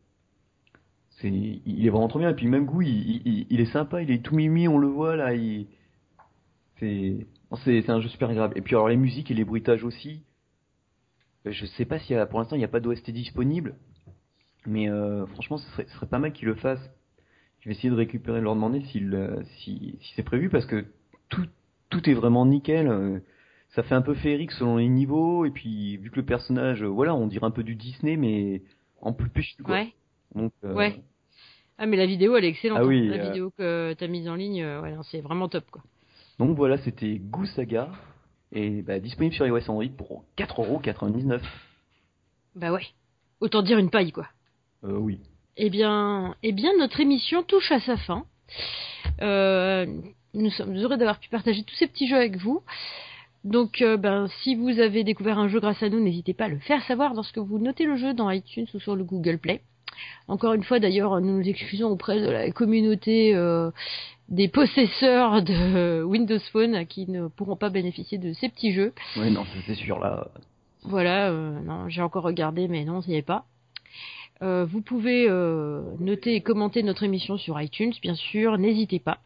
c'est, 1.21 1.29
il 1.29 1.85
est 1.85 1.91
vraiment 1.91 2.07
trop 2.07 2.21
bien. 2.21 2.31
Et 2.31 2.35
puis 2.35 2.47
même 2.47 2.67
Go, 2.67 2.83
il, 2.83 2.89
il, 3.27 3.47
il- 3.51 3.61
est 3.61 3.73
sympa, 3.73 4.01
il 4.01 4.13
est 4.13 4.25
tout 4.25 4.37
mimi, 4.37 4.69
on 4.69 4.79
le 4.79 4.87
voit 4.87 5.17
là. 5.17 5.35
Il, 5.35 5.67
c'est, 6.79 7.27
c'est, 7.65 7.91
un 7.91 8.01
jeu 8.01 8.09
super 8.09 8.31
agréable. 8.31 8.57
Et 8.57 8.61
puis 8.63 8.77
alors 8.77 8.89
les 8.89 8.97
musiques 8.97 9.31
et 9.31 9.35
les 9.35 9.45
bruitages 9.45 9.83
aussi. 9.83 10.23
Euh, 11.47 11.51
Je 11.53 11.67
sais 11.67 11.85
pas 11.85 11.99
a, 12.11 12.27
pour 12.27 12.39
l'instant, 12.39 12.55
il 12.55 12.61
n'y 12.61 12.65
a 12.65 12.69
pas 12.69 12.81
d'OST 12.81 13.11
disponible. 13.11 13.75
Mais 14.67 14.89
euh, 14.89 15.27
franchement, 15.27 15.59
ce 15.59 15.69
serait, 15.71 16.07
pas 16.07 16.21
mal 16.21 16.33
qu'ils 16.33 16.47
le 16.47 16.55
fassent. 16.55 16.91
Je 17.61 17.69
vais 17.69 17.75
essayer 17.75 17.91
de 17.91 17.97
récupérer, 17.97 18.39
de 18.39 18.45
leur 18.45 18.55
demander 18.55 18.83
euh, 18.97 19.43
si, 19.59 19.99
si 20.01 20.13
c'est 20.15 20.23
prévu, 20.23 20.49
parce 20.49 20.67
que 20.67 20.87
tout, 21.29 21.47
tout 21.91 22.09
est 22.09 22.15
vraiment 22.15 22.47
nickel. 22.47 23.23
Ça 23.71 23.83
fait 23.83 23.95
un 23.95 24.03
peu 24.03 24.15
féerique 24.15 24.53
selon 24.53 24.79
les 24.79 24.89
niveaux, 24.89 25.45
et 25.45 25.51
puis 25.51 25.97
vu 25.99 26.11
que 26.11 26.17
le 26.17 26.25
personnage, 26.25 26.83
euh, 26.83 26.87
voilà, 26.87 27.15
on 27.15 27.27
dirait 27.27 27.47
un 27.47 27.51
peu 27.51 27.63
du 27.63 27.75
Disney, 27.75 28.17
mais 28.17 28.63
en 29.01 29.13
plus 29.13 29.29
péchu, 29.29 29.63
quoi. 29.63 29.75
Ouais. 29.75 29.93
Donc, 30.35 30.53
euh, 30.65 30.75
Ouais. 30.75 31.03
Ah, 31.77 31.87
mais 31.87 31.97
la 31.97 32.07
vidéo, 32.07 32.37
elle 32.37 32.45
est 32.45 32.49
excellente. 32.49 32.79
Ah 32.81 32.85
oui, 32.85 33.09
hein. 33.09 33.17
La 33.17 33.25
euh, 33.25 33.29
vidéo 33.29 33.53
que 33.57 33.95
t'as 33.95 34.09
mise 34.09 34.29
en 34.29 34.35
ligne, 34.35 34.65
ouais, 34.65 34.95
c'est 35.11 35.21
vraiment 35.21 35.49
top, 35.49 35.71
quoi. 35.71 35.83
donc 36.39 36.57
voilà, 36.57 36.79
c'était 36.79 37.19
Goo 37.19 37.45
Saga, 37.45 37.91
et 38.53 38.83
bah, 38.83 38.99
disponible 38.99 39.35
sur 39.35 39.47
iOS 39.47 39.71
Android 39.71 39.89
pour 39.97 40.25
4,99€. 40.37 41.41
Bah 42.55 42.73
ouais. 42.73 42.87
Autant 43.41 43.63
dire 43.63 43.79
une 43.79 43.91
paille, 43.91 44.13
quoi. 44.13 44.27
Euh, 44.85 44.97
oui. 44.97 45.21
Eh 45.57 45.71
bien, 45.71 46.35
eh 46.43 46.53
bien, 46.53 46.71
notre 46.79 47.01
émission 47.01 47.43
touche 47.43 47.71
à 47.71 47.81
sa 47.81 47.97
fin. 47.97 48.25
Euh, 49.21 49.87
nous 50.35 50.51
sommes 50.51 50.77
heureux 50.77 50.97
d'avoir 50.97 51.19
pu 51.19 51.29
partager 51.29 51.63
tous 51.63 51.75
ces 51.75 51.87
petits 51.87 52.09
jeux 52.09 52.17
avec 52.17 52.37
vous. 52.37 52.63
Donc, 53.45 53.83
euh, 53.83 53.97
ben, 53.97 54.29
si 54.43 54.55
vous 54.55 54.81
avez 54.81 55.05
découvert 55.05 55.39
un 55.39 55.49
jeu 55.49 55.61
grâce 55.61 55.83
à 55.83 55.89
nous, 55.89 56.01
n'hésitez 56.01 56.35
pas 56.35 56.45
à 56.45 56.49
le 56.49 56.59
faire 56.59 56.83
savoir 56.85 57.15
lorsque 57.15 57.39
vous 57.39 57.59
notez 57.59 57.85
le 57.85 57.97
jeu 57.97 58.15
dans 58.15 58.31
iTunes 58.31 58.67
ou 58.75 58.81
sur 58.81 58.97
le 58.97 59.05
Google 59.05 59.39
Play. 59.39 59.63
Encore 60.29 60.53
une 60.53 60.65
fois, 60.65 60.81
d'ailleurs, 60.81 61.21
nous 61.21 61.39
nous 61.39 61.49
excusons 61.49 61.89
auprès 61.89 62.21
de 62.21 62.31
la 62.31 62.51
communauté 62.51 63.35
euh, 63.35 63.71
des 64.29 64.49
possesseurs 64.49 65.43
de 65.43 66.03
Windows 66.05 66.39
Phone 66.53 66.87
qui 66.87 67.09
ne 67.11 67.29
pourront 67.29 67.57
pas 67.57 67.71
bénéficier 67.71 68.19
de 68.19 68.33
ces 68.35 68.49
petits 68.49 68.73
jeux. 68.73 68.93
Ouais, 69.17 69.31
non, 69.31 69.45
ça, 69.45 69.61
c'est 69.67 69.75
sûr, 69.75 69.99
là. 69.99 70.29
Voilà, 70.83 71.31
euh, 71.31 71.59
non, 71.61 71.89
j'ai 71.89 72.03
encore 72.03 72.25
regardé, 72.25 72.69
mais 72.69 72.85
non, 72.85 73.01
il 73.01 73.11
n'y 73.11 73.15
avait 73.15 73.23
pas. 73.23 73.45
Euh, 74.43 74.65
vous 74.65 74.81
pouvez 74.81 75.27
euh, 75.29 75.83
noter 75.99 76.35
et 76.35 76.41
commenter 76.41 76.83
notre 76.83 77.03
émission 77.03 77.37
sur 77.37 77.61
iTunes, 77.61 77.93
bien 78.01 78.15
sûr, 78.15 78.57
n'hésitez 78.59 79.01
pas. 79.01 79.19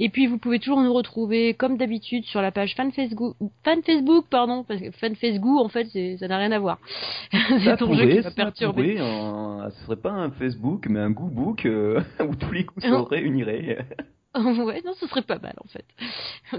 Et 0.00 0.08
puis 0.08 0.26
vous 0.26 0.38
pouvez 0.38 0.58
toujours 0.58 0.80
nous 0.80 0.92
retrouver, 0.92 1.54
comme 1.54 1.76
d'habitude, 1.76 2.24
sur 2.24 2.42
la 2.42 2.50
page 2.50 2.74
fan 2.74 2.90
Facebook, 2.92 3.36
fan 3.62 3.82
Facebook 3.82 4.26
pardon, 4.28 4.64
parce 4.64 4.80
que 4.80 4.90
fan 4.90 5.14
Facebook, 5.14 5.60
en 5.64 5.68
fait, 5.68 5.86
ça 6.18 6.26
n'a 6.28 6.38
rien 6.38 6.50
à 6.52 6.58
voir. 6.58 6.78
Ça 7.30 7.38
c'est 7.64 7.76
ton 7.76 7.94
jeu 7.94 8.20
qui 8.22 8.34
perturber. 8.34 8.94
pourrait, 8.96 9.08
un- 9.08 9.70
ce 9.70 9.84
serait 9.86 9.96
pas 9.96 10.10
un 10.10 10.30
Facebook, 10.32 10.86
mais 10.88 10.98
un 11.00 11.10
Goo 11.10 11.28
Book, 11.28 11.64
euh, 11.66 12.00
où 12.28 12.34
tous 12.34 12.52
les 12.52 12.64
coups 12.64 12.84
se 12.84 12.90
Non. 12.90 13.04
réuniraient. 13.04 13.86
ouais, 14.36 14.82
non, 14.84 14.94
ce 14.94 15.06
serait 15.06 15.22
pas 15.22 15.38
mal 15.38 15.54
en 15.64 15.68
fait. 15.68 15.84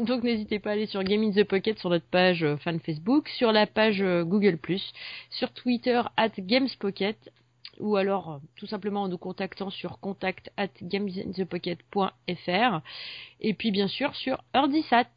Donc 0.05 0.23
n'hésitez 0.23 0.59
pas 0.59 0.69
à 0.69 0.73
aller 0.73 0.85
sur 0.85 1.03
Game 1.03 1.21
in 1.23 1.31
the 1.31 1.43
Pocket 1.43 1.77
sur 1.77 1.89
notre 1.89 2.05
page 2.05 2.41
euh, 2.41 2.55
fan 2.55 2.79
Facebook, 2.79 3.27
sur 3.27 3.51
la 3.51 3.67
page 3.67 4.01
euh, 4.01 4.23
Google+, 4.23 4.57
sur 5.29 5.51
Twitter 5.51 6.01
at 6.15 6.29
GamesPocket, 6.39 7.17
ou 7.79 7.95
alors 7.95 8.31
euh, 8.31 8.37
tout 8.55 8.67
simplement 8.67 9.03
en 9.03 9.07
nous 9.07 9.17
contactant 9.17 9.69
sur 9.69 9.99
contact 9.99 10.51
at 10.57 10.69
gamesinthepocket.fr, 10.81 12.81
et 13.41 13.53
puis 13.53 13.71
bien 13.71 13.87
sûr 13.87 14.15
sur 14.15 14.43
Urdisat. 14.53 15.07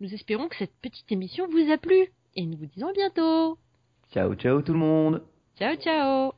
Nous 0.00 0.14
espérons 0.14 0.48
que 0.48 0.56
cette 0.56 0.76
petite 0.80 1.10
émission 1.10 1.48
vous 1.48 1.72
a 1.72 1.78
plu, 1.78 2.12
et 2.36 2.46
nous 2.46 2.56
vous 2.56 2.66
disons 2.66 2.88
à 2.88 2.92
bientôt. 2.92 3.58
Ciao, 4.12 4.34
ciao 4.34 4.62
tout 4.62 4.72
le 4.72 4.78
monde 4.78 5.22
Ciao 5.58 5.74
ciao 5.76 6.37